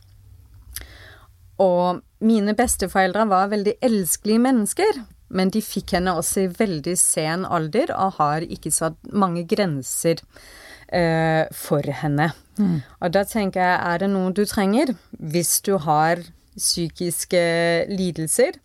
Og 1.58 1.98
mine 2.22 2.54
besteforeldre 2.54 3.26
var 3.26 3.50
veldig 3.50 3.74
elskelige 3.82 4.44
mennesker. 4.44 5.00
Men 5.28 5.52
de 5.52 5.62
fikk 5.64 5.96
henne 5.98 6.14
også 6.16 6.46
i 6.46 6.52
veldig 6.58 6.96
sen 6.98 7.44
alder 7.44 7.92
og 7.96 8.16
har 8.20 8.46
ikke 8.46 8.72
satt 8.72 8.96
mange 9.12 9.44
grenser 9.48 10.22
eh, 10.88 11.44
for 11.54 11.84
henne. 11.84 12.30
Mm. 12.58 12.80
Og 13.00 13.12
da 13.14 13.24
tenker 13.28 13.62
jeg, 13.62 13.76
er 13.92 14.02
det 14.04 14.10
noe 14.14 14.32
du 14.32 14.44
trenger 14.48 14.94
hvis 15.18 15.58
du 15.66 15.76
har 15.84 16.24
psykiske 16.58 17.42
lidelser? 17.92 18.58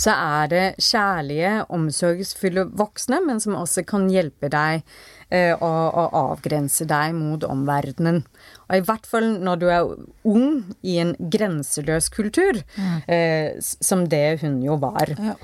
Så 0.00 0.14
er 0.14 0.46
det 0.48 0.66
kjærlige, 0.80 1.66
omsorgsfulle 1.68 2.70
voksne, 2.78 3.18
men 3.26 3.42
som 3.42 3.58
også 3.58 3.84
kan 3.84 4.08
hjelpe 4.08 4.48
deg 4.48 4.86
eh, 5.30 5.54
å, 5.54 5.70
å 5.70 6.04
avgrense 6.34 6.86
deg 6.90 7.14
mot 7.16 7.44
omverdenen. 7.46 8.22
Og 8.68 8.76
i 8.76 8.84
hvert 8.86 9.08
fall 9.08 9.32
når 9.42 9.62
du 9.62 9.66
er 9.70 9.94
ung 10.28 10.74
i 10.82 10.98
en 11.02 11.14
grenseløs 11.18 12.10
kultur, 12.14 12.60
mm. 12.76 12.96
eh, 13.10 13.48
som 13.60 14.06
det 14.10 14.40
hun 14.44 14.60
jo 14.66 14.78
var. 14.82 15.14
Ja. 15.18 15.36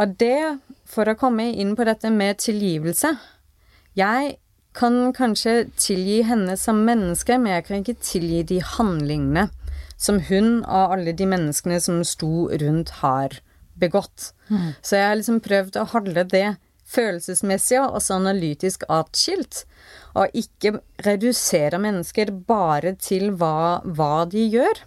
Og 0.00 0.16
det, 0.20 0.58
for 0.88 1.08
å 1.08 1.18
komme 1.18 1.50
inn 1.52 1.74
på 1.76 1.84
dette 1.84 2.08
med 2.08 2.38
tilgivelse 2.40 3.10
Jeg 3.92 4.38
kan 4.72 5.10
kanskje 5.12 5.66
tilgi 5.76 6.22
henne 6.24 6.56
som 6.56 6.78
menneske, 6.86 7.36
men 7.36 7.58
jeg 7.58 7.66
kan 7.66 7.82
ikke 7.82 8.00
tilgi 8.00 8.40
de 8.54 8.60
handlingene 8.64 9.50
som 10.00 10.18
hun 10.30 10.62
og 10.64 10.96
alle 10.96 11.12
de 11.12 11.26
menneskene 11.28 11.78
som 11.82 12.00
sto 12.08 12.48
rundt, 12.48 12.96
har 13.02 13.36
begått. 13.78 14.32
Mm. 14.48 14.72
Så 14.80 14.96
jeg 14.96 15.08
har 15.08 15.18
liksom 15.18 15.42
prøvd 15.44 15.78
å 15.78 15.88
holde 15.92 16.24
det 16.32 16.48
følelsesmessig 16.92 17.78
og 17.80 17.98
også 17.98 18.18
analytisk 18.20 18.86
atskilt. 18.92 19.64
Og 20.18 20.32
ikke 20.36 20.76
redusere 21.06 21.80
mennesker 21.80 22.32
bare 22.46 22.94
til 23.00 23.32
hva, 23.40 23.80
hva 23.84 24.24
de 24.30 24.46
gjør. 24.52 24.82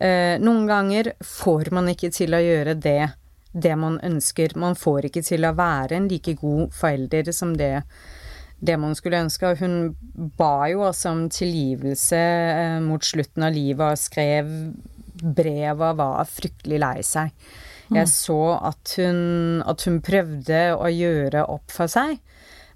Eh, 0.00 0.36
noen 0.42 0.66
ganger 0.68 1.12
får 1.24 1.72
man 1.74 1.90
ikke 1.90 2.10
til 2.14 2.34
å 2.34 2.42
gjøre 2.42 2.76
det, 2.78 3.10
det 3.52 3.74
man 3.78 3.98
ønsker. 4.04 4.54
Man 4.58 4.78
får 4.78 5.08
ikke 5.08 5.24
til 5.26 5.46
å 5.46 5.54
være 5.58 5.98
en 5.98 6.10
like 6.10 6.36
god 6.38 6.74
forelder 6.74 7.32
som 7.34 7.54
det, 7.58 7.74
det 8.58 8.76
man 8.78 8.94
skulle 8.98 9.22
ønske. 9.26 9.52
Og 9.52 9.62
hun 9.62 10.30
ba 10.38 10.68
jo 10.72 10.84
også 10.90 11.14
om 11.14 11.24
tilgivelse 11.32 12.20
eh, 12.20 12.78
mot 12.84 13.04
slutten 13.04 13.46
av 13.46 13.54
livet 13.54 13.94
og 13.94 14.06
skrev 14.06 14.52
brev 15.18 15.80
og 15.82 15.98
var 15.98 16.28
fryktelig 16.30 16.78
lei 16.82 16.98
seg. 17.06 17.32
Jeg 17.88 18.04
mm. 18.04 18.12
så 18.12 18.40
at 18.68 18.94
hun, 19.00 19.20
at 19.68 19.84
hun 19.88 20.00
prøvde 20.04 20.64
å 20.76 20.90
gjøre 20.92 21.46
opp 21.48 21.72
for 21.72 21.90
seg. 21.90 22.18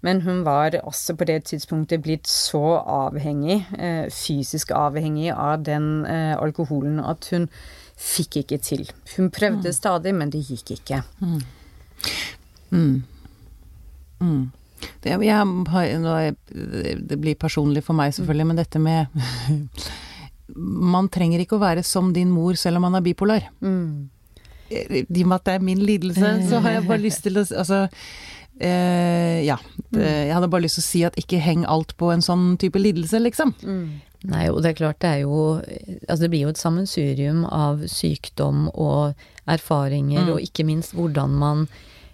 Men 0.02 0.24
hun 0.24 0.40
var 0.42 0.74
også 0.82 1.14
på 1.14 1.26
det 1.28 1.44
tidspunktet 1.50 2.02
blitt 2.02 2.26
så 2.26 2.80
avhengig, 2.80 3.60
eh, 3.78 4.08
fysisk 4.10 4.72
avhengig 4.74 5.30
av 5.30 5.62
den 5.62 6.04
eh, 6.10 6.34
alkoholen, 6.34 6.98
at 6.98 7.28
hun 7.30 7.46
fikk 8.02 8.40
ikke 8.40 8.58
til. 8.58 8.88
Hun 9.16 9.30
prøvde 9.30 9.70
mm. 9.70 9.76
stadig, 9.76 10.14
men 10.18 10.32
det 10.32 10.42
gikk 10.48 10.74
ikke. 10.74 11.02
Mm. 11.20 11.38
Mm. 12.72 12.96
mm. 14.18 14.42
Det, 15.02 15.12
jeg, 15.22 16.34
det, 17.06 17.18
blir 17.22 17.38
personlig 17.38 17.84
for 17.86 17.94
meg, 17.94 18.16
selvfølgelig, 18.16 18.46
men 18.48 18.58
dette 18.58 18.80
med 18.82 19.06
Man 20.52 21.06
trenger 21.08 21.40
ikke 21.40 21.54
å 21.54 21.62
være 21.62 21.84
som 21.86 22.10
din 22.12 22.28
mor 22.28 22.58
selv 22.60 22.80
om 22.80 22.84
man 22.88 22.98
er 22.98 23.04
bipolar. 23.06 23.46
Mm 23.62 24.10
i 24.72 25.22
og 25.22 25.28
med 25.28 25.38
at 25.38 25.48
det 25.48 25.56
er 25.56 25.66
min 25.66 25.82
lidelse, 25.82 26.36
så 26.50 26.62
har 26.64 26.78
jeg 26.78 26.86
bare 26.88 27.04
lyst 27.04 27.26
til 27.26 27.40
å 27.40 27.44
Altså 27.44 27.82
eh, 28.60 29.42
ja. 29.46 29.58
Det, 29.92 30.06
jeg 30.06 30.32
hadde 30.34 30.50
bare 30.52 30.64
lyst 30.66 30.80
til 30.80 30.84
å 30.84 30.88
si 30.88 31.04
at 31.08 31.18
ikke 31.20 31.42
heng 31.42 31.66
alt 31.68 31.96
på 32.00 32.12
en 32.14 32.24
sånn 32.24 32.56
type 32.60 32.80
lidelse, 32.80 33.20
liksom. 33.22 33.54
Mm. 33.62 34.00
Nei, 34.30 34.44
og 34.52 34.60
det 34.62 34.70
er 34.70 34.78
klart 34.78 35.00
det 35.02 35.08
er 35.10 35.22
jo 35.24 35.38
Altså 36.06 36.20
det 36.22 36.28
blir 36.30 36.44
jo 36.44 36.52
et 36.52 36.60
sammensurium 36.60 37.40
av 37.50 37.80
sykdom 37.90 38.68
og 38.70 39.18
erfaringer, 39.50 40.28
mm. 40.28 40.32
og 40.36 40.44
ikke 40.44 40.66
minst 40.68 40.94
hvordan 40.94 41.34
man 41.40 41.64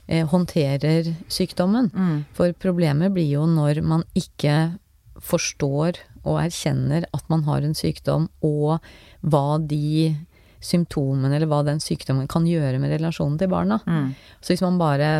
eh, 0.06 0.24
håndterer 0.28 1.12
sykdommen. 1.28 1.90
Mm. 1.92 2.22
For 2.36 2.54
problemet 2.56 3.12
blir 3.12 3.28
jo 3.34 3.44
når 3.50 3.82
man 3.84 4.06
ikke 4.16 4.78
forstår 5.18 5.98
og 6.28 6.40
erkjenner 6.40 7.06
at 7.14 7.24
man 7.32 7.44
har 7.48 7.64
en 7.64 7.76
sykdom, 7.76 8.28
og 8.44 8.78
hva 9.20 9.58
de 9.60 10.14
symptomene 10.60 11.36
eller 11.36 11.46
hva 11.50 11.60
den 11.66 11.78
sykdommen 11.80 12.26
kan 12.30 12.46
gjøre 12.48 12.78
med 12.82 12.90
relasjonen 12.96 13.38
til 13.38 13.48
barna. 13.52 13.78
Mm. 13.86 14.08
Så 14.42 14.52
hvis 14.54 14.62
man 14.64 14.78
bare 14.80 15.10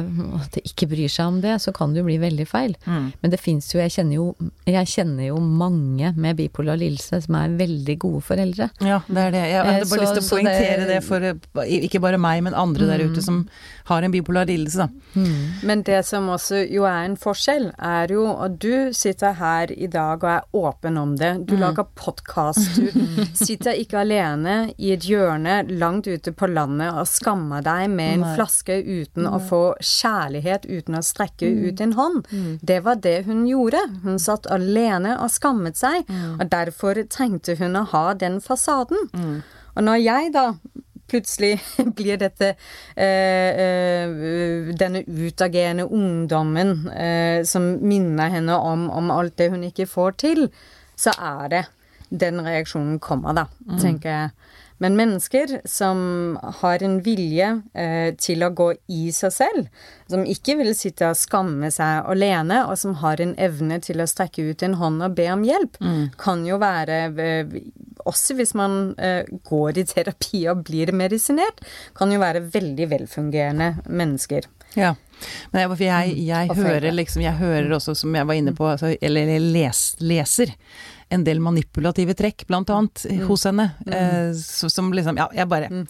ikke 0.65 0.89
bryr 0.91 1.09
seg 1.11 1.27
om 1.31 1.41
det, 1.45 1.57
så 1.63 1.73
kan 1.75 1.93
det 1.95 2.01
jo 2.03 2.07
bli 2.09 2.17
veldig 2.23 2.47
feil. 2.49 2.75
Mm. 2.87 3.13
Men 3.23 3.31
det 3.35 3.41
fins 3.41 3.69
jo 3.75 3.81
jeg, 3.81 3.93
kjenner 3.95 4.19
jo 4.19 4.27
jeg 4.67 4.87
kjenner 4.95 5.29
jo 5.29 5.39
mange 5.41 6.13
med 6.17 6.37
bipolar 6.39 6.79
lidelse 6.81 7.21
som 7.25 7.39
er 7.39 7.55
veldig 7.59 7.99
gode 8.03 8.23
foreldre. 8.27 8.71
Ja, 8.83 9.01
det 9.09 9.25
er 9.29 9.31
det. 9.37 9.45
Jeg 9.53 9.65
hadde 9.65 9.77
Eh, 9.79 9.85
bare 9.85 9.87
så- 9.89 10.01
lyst 10.03 10.15
til 10.19 10.23
å 10.25 10.31
poengtere 10.35 10.79
det, 10.79 10.89
det- 10.89 11.05
for 11.05 11.23
eh, 11.23 11.79
ikke 11.89 12.01
bare 12.01 12.19
meg, 12.19 12.43
men 12.43 12.55
andre 12.55 12.87
der 12.87 13.05
ute 13.07 13.23
som 13.23 13.49
har 13.87 14.03
en 14.03 14.11
bipolar 14.13 14.47
lidelse, 14.47 14.77
da. 14.77 14.89
Men 15.63 15.83
det 15.83 16.05
som 16.05 16.27
også 16.29 16.69
jo 16.71 16.85
er 16.85 17.05
en 17.05 17.17
forskjell, 17.17 17.73
er 17.79 18.09
jo 18.13 18.27
at 18.45 18.59
du 18.59 18.93
sitter 18.93 19.33
her 19.39 19.71
i 19.73 19.87
dag 19.87 20.23
og 20.25 20.31
er 20.31 20.43
åpen 20.55 20.99
om 20.99 21.17
det. 21.17 21.47
Du 21.47 21.57
lager 21.57 21.87
podkast. 21.97 22.77
Du 22.77 22.91
sitter 23.47 23.73
ikke 23.79 24.01
alene 24.01 24.73
i 24.79 24.93
et 24.93 25.01
hjørne 25.09 25.28
langt 25.29 26.07
ute 26.09 26.33
på 26.33 26.49
landet 26.51 26.97
og 26.97 27.07
skammer 27.09 27.63
deg 27.65 27.91
med 27.93 28.15
en 28.15 28.25
Nei. 28.25 28.35
flaske 28.39 28.79
uten 28.83 29.29
å 29.29 29.39
få 29.43 29.63
kjærlighet, 29.81 30.67
uten 30.67 30.99
å 30.99 31.05
strekke 31.05 31.49
ut 31.49 31.81
en 31.85 31.95
hånd. 31.99 32.27
Det 32.63 32.81
var 32.87 33.01
det 33.05 33.25
hun 33.29 33.47
gjorde. 33.49 33.81
Hun 34.05 34.19
satt 34.23 34.49
alene 34.51 35.19
og 35.19 35.31
skammet 35.35 35.79
seg, 35.81 36.09
og 36.39 36.49
derfor 36.51 36.99
trengte 37.11 37.59
hun 37.59 37.77
å 37.77 37.87
ha 37.93 38.05
den 38.15 38.41
fasaden. 38.45 39.09
Og 39.79 39.85
når 39.87 40.03
jeg 40.03 40.33
da 40.35 40.53
plutselig 41.09 41.61
blir 41.99 42.21
dette 42.21 42.55
eh, 42.95 43.63
eh, 43.65 44.73
Denne 44.79 45.03
utagerende 45.07 45.89
ungdommen 45.89 46.89
eh, 46.93 47.45
som 47.49 47.71
minner 47.81 48.33
henne 48.35 48.57
om, 48.57 48.89
om 48.91 49.11
alt 49.15 49.39
det 49.39 49.51
hun 49.53 49.65
ikke 49.69 49.89
får 49.89 50.19
til, 50.25 50.49
så 50.99 51.15
er 51.17 51.53
det 51.53 51.65
den 52.09 52.41
reaksjonen 52.41 52.97
kommer, 53.05 53.35
da, 53.37 53.45
tenker 53.83 54.09
jeg. 54.09 54.48
Men 54.79 54.97
mennesker 54.97 55.61
som 55.69 56.39
har 56.61 56.83
en 56.87 56.99
vilje 57.03 57.49
eh, 57.75 58.15
til 58.19 58.45
å 58.47 58.51
gå 58.55 58.69
i 58.95 59.09
seg 59.15 59.35
selv, 59.35 59.87
som 60.11 60.23
ikke 60.23 60.55
vil 60.61 60.71
sitte 60.79 61.11
og 61.11 61.19
skamme 61.19 61.71
seg 61.75 62.07
alene, 62.09 62.63
og 62.71 62.79
som 62.79 62.95
har 63.03 63.21
en 63.23 63.35
evne 63.39 63.81
til 63.85 64.03
å 64.03 64.09
strekke 64.09 64.47
ut 64.51 64.63
en 64.63 64.79
hånd 64.79 65.03
og 65.05 65.17
be 65.19 65.27
om 65.35 65.43
hjelp, 65.47 65.81
kan 66.21 66.47
jo 66.47 66.61
være 66.63 67.01
eh, 67.19 67.59
Også 68.09 68.39
hvis 68.39 68.55
man 68.57 68.95
eh, 69.03 69.27
går 69.45 69.83
i 69.83 69.85
terapi 69.85 70.47
og 70.49 70.63
blir 70.69 70.95
medisinert, 70.95 71.61
kan 71.99 72.13
jo 72.15 72.23
være 72.23 72.47
veldig 72.55 72.87
velfungerende 72.95 73.75
mennesker. 73.91 74.47
Ja. 74.79 74.95
Men 75.51 75.65
jeg, 75.65 75.81
jeg, 75.83 76.13
jeg 76.29 76.55
hører 76.55 76.93
liksom 76.95 77.23
Jeg 77.25 77.41
hører 77.41 77.73
også, 77.75 77.95
som 77.99 78.15
jeg 78.15 78.29
var 78.29 78.39
inne 78.39 78.55
på, 78.55 78.69
altså, 78.71 78.93
eller 79.03 79.33
les, 79.43 79.81
leser 79.99 80.55
en 81.11 81.25
del 81.25 81.41
manipulative 81.41 82.15
trekk, 82.19 82.47
blant 82.49 82.71
annet, 82.71 83.07
hos 83.29 83.47
henne. 83.49 83.71
Eh, 83.87 84.33
så, 84.37 84.71
som 84.73 84.93
liksom 84.93 85.21
Ja, 85.21 85.31
jeg 85.35 85.49
bare 85.51 85.85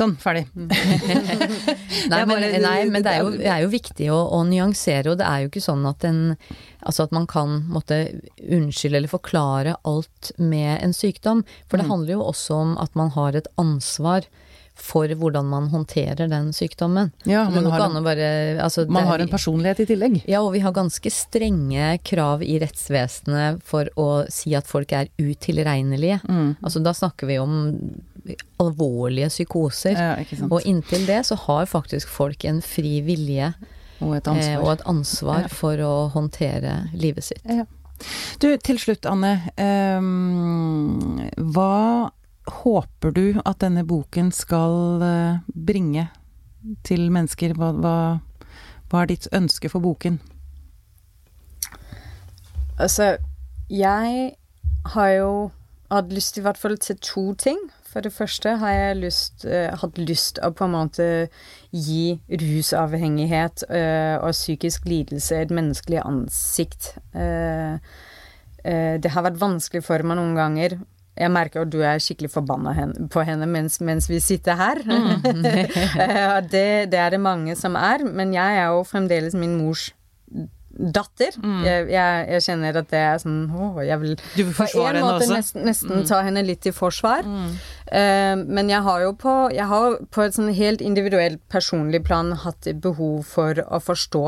Sånn, 0.00 0.14
ferdig. 0.16 0.46
Nei, 2.12 2.20
men, 2.24 2.44
nei, 2.62 2.76
men 2.88 3.02
det 3.04 3.10
er 3.10 3.18
jo, 3.20 3.32
det 3.34 3.48
er 3.52 3.64
jo 3.64 3.72
viktig 3.72 4.06
å, 4.14 4.20
å 4.32 4.38
nyansere, 4.48 5.12
og 5.12 5.18
det 5.20 5.26
er 5.26 5.42
jo 5.42 5.50
ikke 5.50 5.64
sånn 5.64 5.84
at 5.90 6.06
en 6.08 6.22
Altså 6.80 7.04
at 7.04 7.10
man 7.12 7.26
kan 7.28 7.58
måtte 7.68 7.98
unnskylde 8.40 9.02
eller 9.02 9.10
forklare 9.12 9.74
alt 9.84 10.30
med 10.40 10.78
en 10.80 10.94
sykdom. 10.96 11.42
For 11.68 11.76
det 11.76 11.90
handler 11.90 12.14
jo 12.14 12.22
også 12.30 12.56
om 12.56 12.70
at 12.80 12.94
man 12.96 13.12
har 13.12 13.36
et 13.36 13.50
ansvar 13.60 14.24
for 14.80 15.12
hvordan 15.20 15.46
man 15.50 15.68
håndterer 15.72 16.28
den 16.30 16.50
sykdommen. 16.56 17.12
Ja, 17.28 17.44
man 17.52 17.66
har 17.70 18.00
bare 18.02 18.28
altså, 18.64 18.86
Man 18.90 19.06
har 19.06 19.18
en 19.22 19.28
personlighet 19.28 19.82
i 19.84 19.86
tillegg. 19.92 20.20
Ja, 20.28 20.40
og 20.42 20.52
vi 20.54 20.62
har 20.64 20.72
ganske 20.72 21.10
strenge 21.12 21.98
krav 22.06 22.42
i 22.42 22.58
rettsvesenet 22.62 23.60
for 23.66 23.90
å 24.00 24.08
si 24.32 24.54
at 24.56 24.66
folk 24.70 24.92
er 24.96 25.10
utilregnelige. 25.20 26.20
Mm. 26.28 26.56
Altså 26.62 26.82
da 26.84 26.94
snakker 26.96 27.28
vi 27.30 27.38
om 27.42 27.58
alvorlige 28.60 29.28
psykoser. 29.32 29.96
Ja. 29.96 30.46
Og 30.50 30.64
inntil 30.68 31.06
det 31.08 31.22
så 31.28 31.36
har 31.46 31.68
faktisk 31.70 32.08
folk 32.08 32.44
en 32.48 32.60
fri 32.64 33.00
vilje 33.06 33.52
Og 34.00 34.16
et 34.16 34.26
eh, 34.26 34.32
ansvar. 34.32 34.62
og 34.64 34.72
et 34.72 34.86
ansvar 34.88 35.42
Ja. 35.44 35.48
for 35.48 35.76
å 35.84 35.94
håndtere 36.14 36.78
livet 36.94 37.24
sitt. 37.24 37.44
Ja. 37.44 37.66
Du, 38.40 38.48
til 38.56 38.78
slutt, 38.80 39.04
Anne. 39.04 39.34
Um, 39.60 41.20
hva 41.52 42.10
håper 42.50 43.14
du 43.14 43.24
at 43.44 43.60
denne 43.62 43.84
boken 43.86 44.32
skal 44.34 45.02
eh, 45.04 45.40
bringe 45.54 46.08
til 46.86 47.08
mennesker? 47.12 47.54
Hva, 47.58 47.72
hva, 47.76 47.94
hva 48.90 49.02
er 49.02 49.12
ditt 49.12 49.28
ønske 49.36 49.70
for 49.72 49.82
boken? 49.84 50.20
Altså, 52.80 53.16
jeg 53.70 54.32
har 54.94 55.10
jo 55.10 55.32
hatt 55.90 56.12
lyst 56.14 56.38
i 56.38 56.44
hvert 56.44 56.58
fall 56.58 56.78
til 56.80 56.98
to 57.04 57.24
ting. 57.34 57.58
For 57.90 58.04
det 58.06 58.12
første 58.14 58.54
har 58.60 58.70
jeg 58.70 59.00
lyst, 59.00 59.44
uh, 59.44 59.74
hatt 59.82 59.98
lyst 59.98 60.38
å 60.46 60.52
på 60.54 60.68
en 60.68 60.76
måte 60.76 61.06
gi 61.74 62.20
rusavhengighet 62.30 63.64
uh, 63.66 64.22
og 64.22 64.30
psykisk 64.36 64.86
lidelse 64.86 65.40
et 65.42 65.54
menneskelig 65.54 65.98
ansikt. 66.04 66.92
Uh, 67.14 67.82
det 68.60 69.10
har 69.14 69.24
vært 69.24 69.40
vanskelig 69.40 69.80
for 69.86 70.04
meg 70.04 70.18
noen 70.20 70.34
ganger. 70.36 70.74
Jeg 71.18 71.32
merker 71.34 71.64
at 71.64 71.72
du 71.72 71.80
er 71.84 72.00
skikkelig 72.00 72.30
forbanna 72.32 72.74
på 73.12 73.24
henne 73.26 73.48
mens, 73.50 73.80
mens 73.84 74.08
vi 74.08 74.20
sitter 74.22 74.56
her. 74.56 74.82
Mm. 74.86 75.42
det, 76.52 76.68
det 76.92 77.00
er 77.00 77.16
det 77.16 77.20
mange 77.20 77.56
som 77.58 77.76
er, 77.76 78.04
men 78.06 78.34
jeg 78.36 78.60
er 78.60 78.70
jo 78.70 78.84
fremdeles 78.88 79.36
min 79.36 79.58
mors 79.60 79.90
datter. 80.70 81.34
Jeg, 81.64 81.88
jeg, 81.90 82.26
jeg 82.30 82.44
kjenner 82.46 82.78
at 82.80 82.88
det 82.92 83.00
er 83.02 83.18
sånn 83.20 83.40
åh, 83.50 83.80
jeg 83.84 84.00
vil 84.00 84.14
på 84.54 84.66
en 84.66 84.86
henne 84.86 85.02
måte 85.04 85.28
nesten, 85.28 85.64
nesten 85.66 86.06
ta 86.08 86.22
henne 86.24 86.44
litt 86.46 86.68
i 86.70 86.72
forsvar. 86.74 87.26
Uh, 87.26 88.36
men 88.46 88.70
jeg 88.70 88.80
har 88.86 89.04
jo 89.04 89.12
på, 89.18 89.34
jeg 89.54 89.66
har 89.70 89.98
på 90.14 90.24
et 90.24 90.36
sånn 90.36 90.52
helt 90.56 90.84
individuelt 90.84 91.42
personlig 91.52 92.04
plan 92.06 92.32
hatt 92.44 92.70
behov 92.82 93.26
for 93.28 93.60
å 93.66 93.82
forstå. 93.82 94.24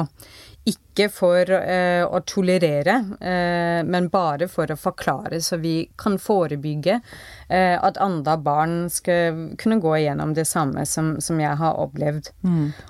Ikke 0.69 1.09
for 1.11 1.49
eh, 1.51 2.05
å 2.07 2.21
tolerere, 2.23 2.95
eh, 3.19 3.81
men 3.83 4.07
bare 4.13 4.47
for 4.47 4.71
å 4.71 4.77
forklare, 4.79 5.41
så 5.43 5.57
vi 5.59 5.89
kan 5.99 6.19
forebygge 6.23 7.01
eh, 7.49 7.75
at 7.75 7.99
andre 7.99 8.37
barn 8.39 8.77
skal 8.91 9.57
kunne 9.59 9.81
gå 9.83 9.97
igjennom 9.99 10.37
det 10.37 10.45
samme 10.47 10.85
som, 10.87 11.17
som 11.21 11.41
jeg 11.43 11.59
har 11.59 11.81
opplevd. 11.83 12.31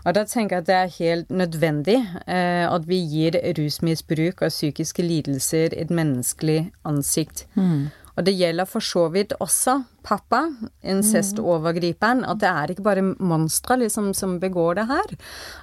Og 0.05 0.13
da 0.19 0.27
tenker 0.29 0.59
jeg 0.59 0.67
at 0.67 0.69
det 0.69 0.77
er 0.83 0.95
helt 0.99 1.33
nødvendig 1.33 1.97
eh, 2.27 2.67
at 2.69 2.85
vi 2.91 3.01
gir 3.09 3.41
rusmisbruk 3.57 4.43
og 4.43 4.53
psykiske 4.53 5.03
lidelser 5.03 5.73
et 5.73 5.89
menneskelig 5.89 6.73
ansikt. 6.85 7.47
Og 8.17 8.27
det 8.27 8.35
gjelder 8.37 8.69
for 8.69 8.85
så 8.85 9.07
vidt 9.13 9.33
også 9.41 9.79
pappa, 10.05 10.43
incestovergriperen, 10.85 12.25
at 12.29 12.41
det 12.43 12.51
er 12.51 12.73
ikke 12.73 12.85
bare 12.85 13.05
monstre 13.05 13.79
liksom, 13.85 14.11
som 14.17 14.39
begår 14.43 14.81
det 14.81 14.87
her. 14.91 15.15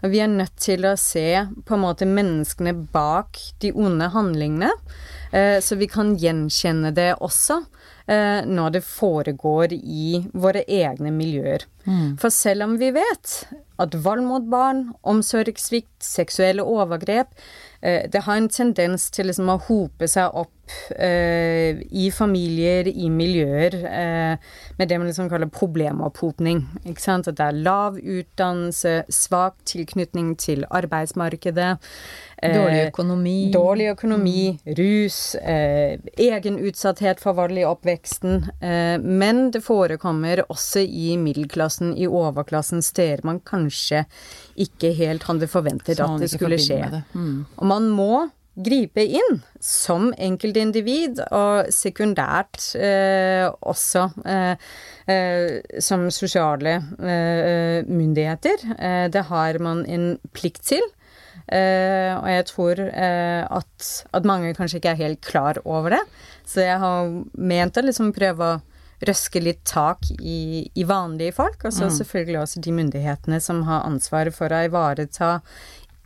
Vi 0.09 0.21
er 0.23 0.31
nødt 0.31 0.55
til 0.61 0.87
å 0.87 0.95
se 0.99 1.43
på 1.67 1.75
en 1.75 1.83
måte 1.83 2.07
menneskene 2.09 2.73
bak 2.93 3.37
de 3.61 3.73
onde 3.75 4.09
handlingene, 4.15 4.71
eh, 5.31 5.59
så 5.61 5.77
vi 5.77 5.89
kan 5.91 6.15
gjenkjenne 6.17 6.93
det 6.95 7.11
også 7.19 7.59
eh, 8.07 8.41
når 8.47 8.77
det 8.79 8.85
foregår 8.87 9.75
i 9.77 10.23
våre 10.33 10.65
egne 10.65 11.13
miljøer. 11.13 11.67
For 12.21 12.29
selv 12.33 12.67
om 12.67 12.77
vi 12.77 12.91
vet 12.93 13.31
at 13.81 13.95
vold 14.03 14.21
mot 14.27 14.45
barn, 14.51 14.89
omsorgssvikt, 15.07 15.95
seksuelle 16.05 16.61
overgrep 16.61 17.31
Det 17.81 18.25
har 18.25 18.35
en 18.35 18.49
tendens 18.51 19.05
til 19.15 19.29
liksom 19.29 19.47
å 19.53 19.59
hope 19.69 20.07
seg 20.11 20.35
opp 20.35 20.51
eh, 20.99 21.79
i 21.91 22.09
familier, 22.11 22.87
i 22.87 23.09
miljøer, 23.13 23.77
eh, 23.87 24.49
med 24.77 24.89
det 24.89 24.97
man 24.99 25.07
liksom 25.09 25.29
kaller 25.31 25.51
problemopphopning. 25.53 26.63
Ikke 26.83 27.03
sant? 27.03 27.29
At 27.29 27.39
det 27.39 27.47
er 27.47 27.61
lav 27.63 27.99
utdannelse, 27.99 29.03
svak 29.13 29.59
tilknytning 29.69 30.35
til 30.41 30.65
arbeidsmarkedet. 30.69 31.71
Eh, 32.41 32.55
Dårlig 32.55 32.81
økonomi. 32.87 33.35
Dårlig 33.53 33.89
økonomi, 33.93 34.43
rus, 34.79 35.35
eh, 35.35 35.99
egen 36.17 36.59
utsatthet 36.59 37.21
for 37.23 37.37
vold 37.37 37.57
i 37.57 37.65
oppveksten. 37.67 38.49
Eh, 38.61 38.97
men 38.99 39.51
det 39.51 39.63
forekommer 39.65 40.43
også 40.47 40.83
i 40.85 41.13
middelklassen, 41.21 41.93
i 41.97 42.07
overklassen, 42.07 42.83
steder 42.85 43.25
man 43.27 43.39
kanskje 43.39 44.05
ikke 44.59 44.93
helt 44.97 45.23
hadde 45.29 45.47
forventet 45.51 45.99
at 46.03 46.19
det 46.19 46.31
skulle 46.33 46.59
skje. 46.61 47.03
Mm. 47.13 47.45
Og 47.57 47.65
man 47.71 47.89
må 47.93 48.29
gripe 48.59 49.03
inn 49.03 49.39
som 49.63 50.09
enkeltindivid, 50.17 51.21
og 51.35 51.69
sekundært 51.73 52.59
eh, 52.79 53.45
også 53.47 54.05
eh, 54.25 54.69
eh, 55.11 55.79
som 55.83 56.07
sosiale 56.13 56.77
eh, 56.99 57.87
myndigheter. 57.87 58.65
Eh, 58.75 59.05
det 59.11 59.25
har 59.29 59.59
man 59.63 59.85
en 59.87 60.13
plikt 60.35 60.65
til. 60.73 60.83
Eh, 61.47 62.13
og 62.15 62.27
jeg 62.29 62.47
tror 62.49 62.81
uh, 62.87 63.43
at, 63.59 63.91
at 64.13 64.27
mange 64.27 64.51
kanskje 64.57 64.81
ikke 64.81 64.93
er 64.93 65.03
helt 65.03 65.21
klar 65.25 65.61
over 65.65 65.95
det. 65.95 66.01
Så 66.49 66.65
jeg 66.65 66.81
har 66.81 67.13
ment 67.37 67.79
å 67.79 67.85
liksom 67.85 68.11
prøve 68.15 68.53
å 68.55 68.59
røske 69.07 69.39
litt 69.39 69.61
tak 69.69 70.09
i, 70.19 70.67
i 70.75 70.83
vanlige 70.83 71.37
folk, 71.37 71.61
og 71.63 71.71
så 71.71 71.87
selvfølgelig 71.93 72.41
også 72.41 72.63
de 72.65 72.73
myndighetene 72.75 73.39
som 73.39 73.61
har 73.69 73.85
ansvaret 73.87 74.35
for 74.35 74.51
å 74.51 74.65
ivareta 74.67 75.37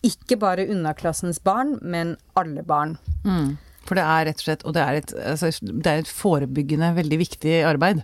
ikke 0.05 0.38
bare 0.38 0.67
underklassens 0.69 1.39
barn, 1.41 1.77
men 1.81 2.13
alle 2.38 2.61
barn. 2.67 2.97
Mm. 3.25 3.55
For 3.88 3.97
det 3.99 4.03
er 4.05 4.27
rett 4.29 4.39
og 4.39 4.45
slett 4.45 4.61
Og 4.63 4.75
det 4.75 4.84
er 4.84 4.97
et, 5.01 5.11
altså, 5.34 5.49
det 5.59 5.89
er 5.89 6.03
et 6.03 6.11
forebyggende, 6.11 6.93
veldig 6.95 7.19
viktig 7.19 7.55
arbeid. 7.67 8.03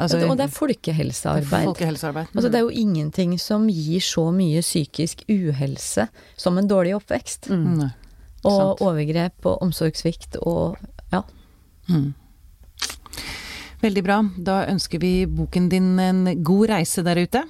Altså, 0.00 0.20
og 0.24 0.36
det 0.38 0.46
er 0.46 0.52
folkehelsearbeid. 0.54 1.66
folkehelsearbeid. 1.68 2.30
Altså, 2.34 2.48
det 2.48 2.60
er 2.60 2.64
jo 2.64 2.70
ingenting 2.82 3.34
som 3.40 3.66
gir 3.68 4.00
så 4.04 4.30
mye 4.34 4.62
psykisk 4.64 5.24
uhelse 5.28 6.06
som 6.36 6.58
en 6.58 6.70
dårlig 6.70 6.94
oppvekst. 6.96 7.50
Mm. 7.50 7.90
Og 8.40 8.56
sant. 8.56 8.80
overgrep 8.86 9.46
og 9.46 9.62
omsorgssvikt 9.66 10.40
og 10.40 10.78
ja. 11.12 11.22
Mm. 11.90 12.14
Veldig 13.80 14.04
bra. 14.04 14.22
Da 14.36 14.62
ønsker 14.68 15.00
vi 15.00 15.26
boken 15.26 15.68
din 15.72 15.92
en 16.00 16.24
god 16.44 16.70
reise 16.72 17.04
der 17.04 17.20
ute. 17.20 17.44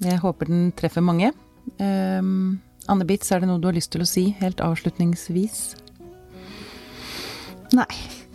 Jeg 0.00 0.20
håper 0.22 0.48
den 0.48 0.72
treffer 0.76 1.04
mange. 1.04 1.32
Um, 1.80 2.60
Anne 2.88 3.04
Bitz, 3.04 3.30
er 3.32 3.42
det 3.42 3.48
noe 3.50 3.60
du 3.60 3.68
har 3.68 3.76
lyst 3.76 3.92
til 3.92 4.04
å 4.04 4.08
si 4.08 4.30
helt 4.40 4.60
avslutningsvis? 4.64 5.60
Nei. 7.76 7.90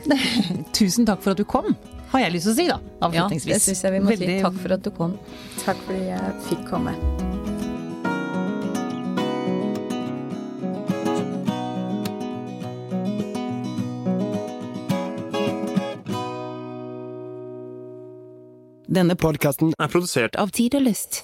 Tusen 0.77 1.07
takk 1.07 1.23
for 1.23 1.33
at 1.33 1.41
du 1.41 1.45
kom, 1.49 1.73
har 2.17 2.25
jeg 2.29 2.33
lyst 2.37 2.47
til 2.49 2.53
å 2.53 2.57
si, 2.57 2.67
da. 2.71 2.79
Avslutningsvis. 3.07 3.47
ja 3.51 3.59
det 3.59 3.61
syns 3.67 3.83
jeg 3.83 3.91
vi 3.95 3.99
må 3.99 4.11
Veldig- 4.13 4.31
si. 4.37 4.41
Takk 4.45 4.59
for 4.63 4.73
at 4.73 4.83
du 4.83 4.91
kom. 4.91 5.17
Takk 5.65 5.77
fordi 5.87 6.03
jeg 6.11 6.35
fikk 6.49 6.65
komme. 6.69 6.95
Denne 18.95 19.15
Podkasten 19.17 19.73
er 19.81 19.89
produsert 19.91 20.37
av 20.39 20.53
Tid 20.55 20.75
og 20.77 20.85
Lyst. 20.85 21.23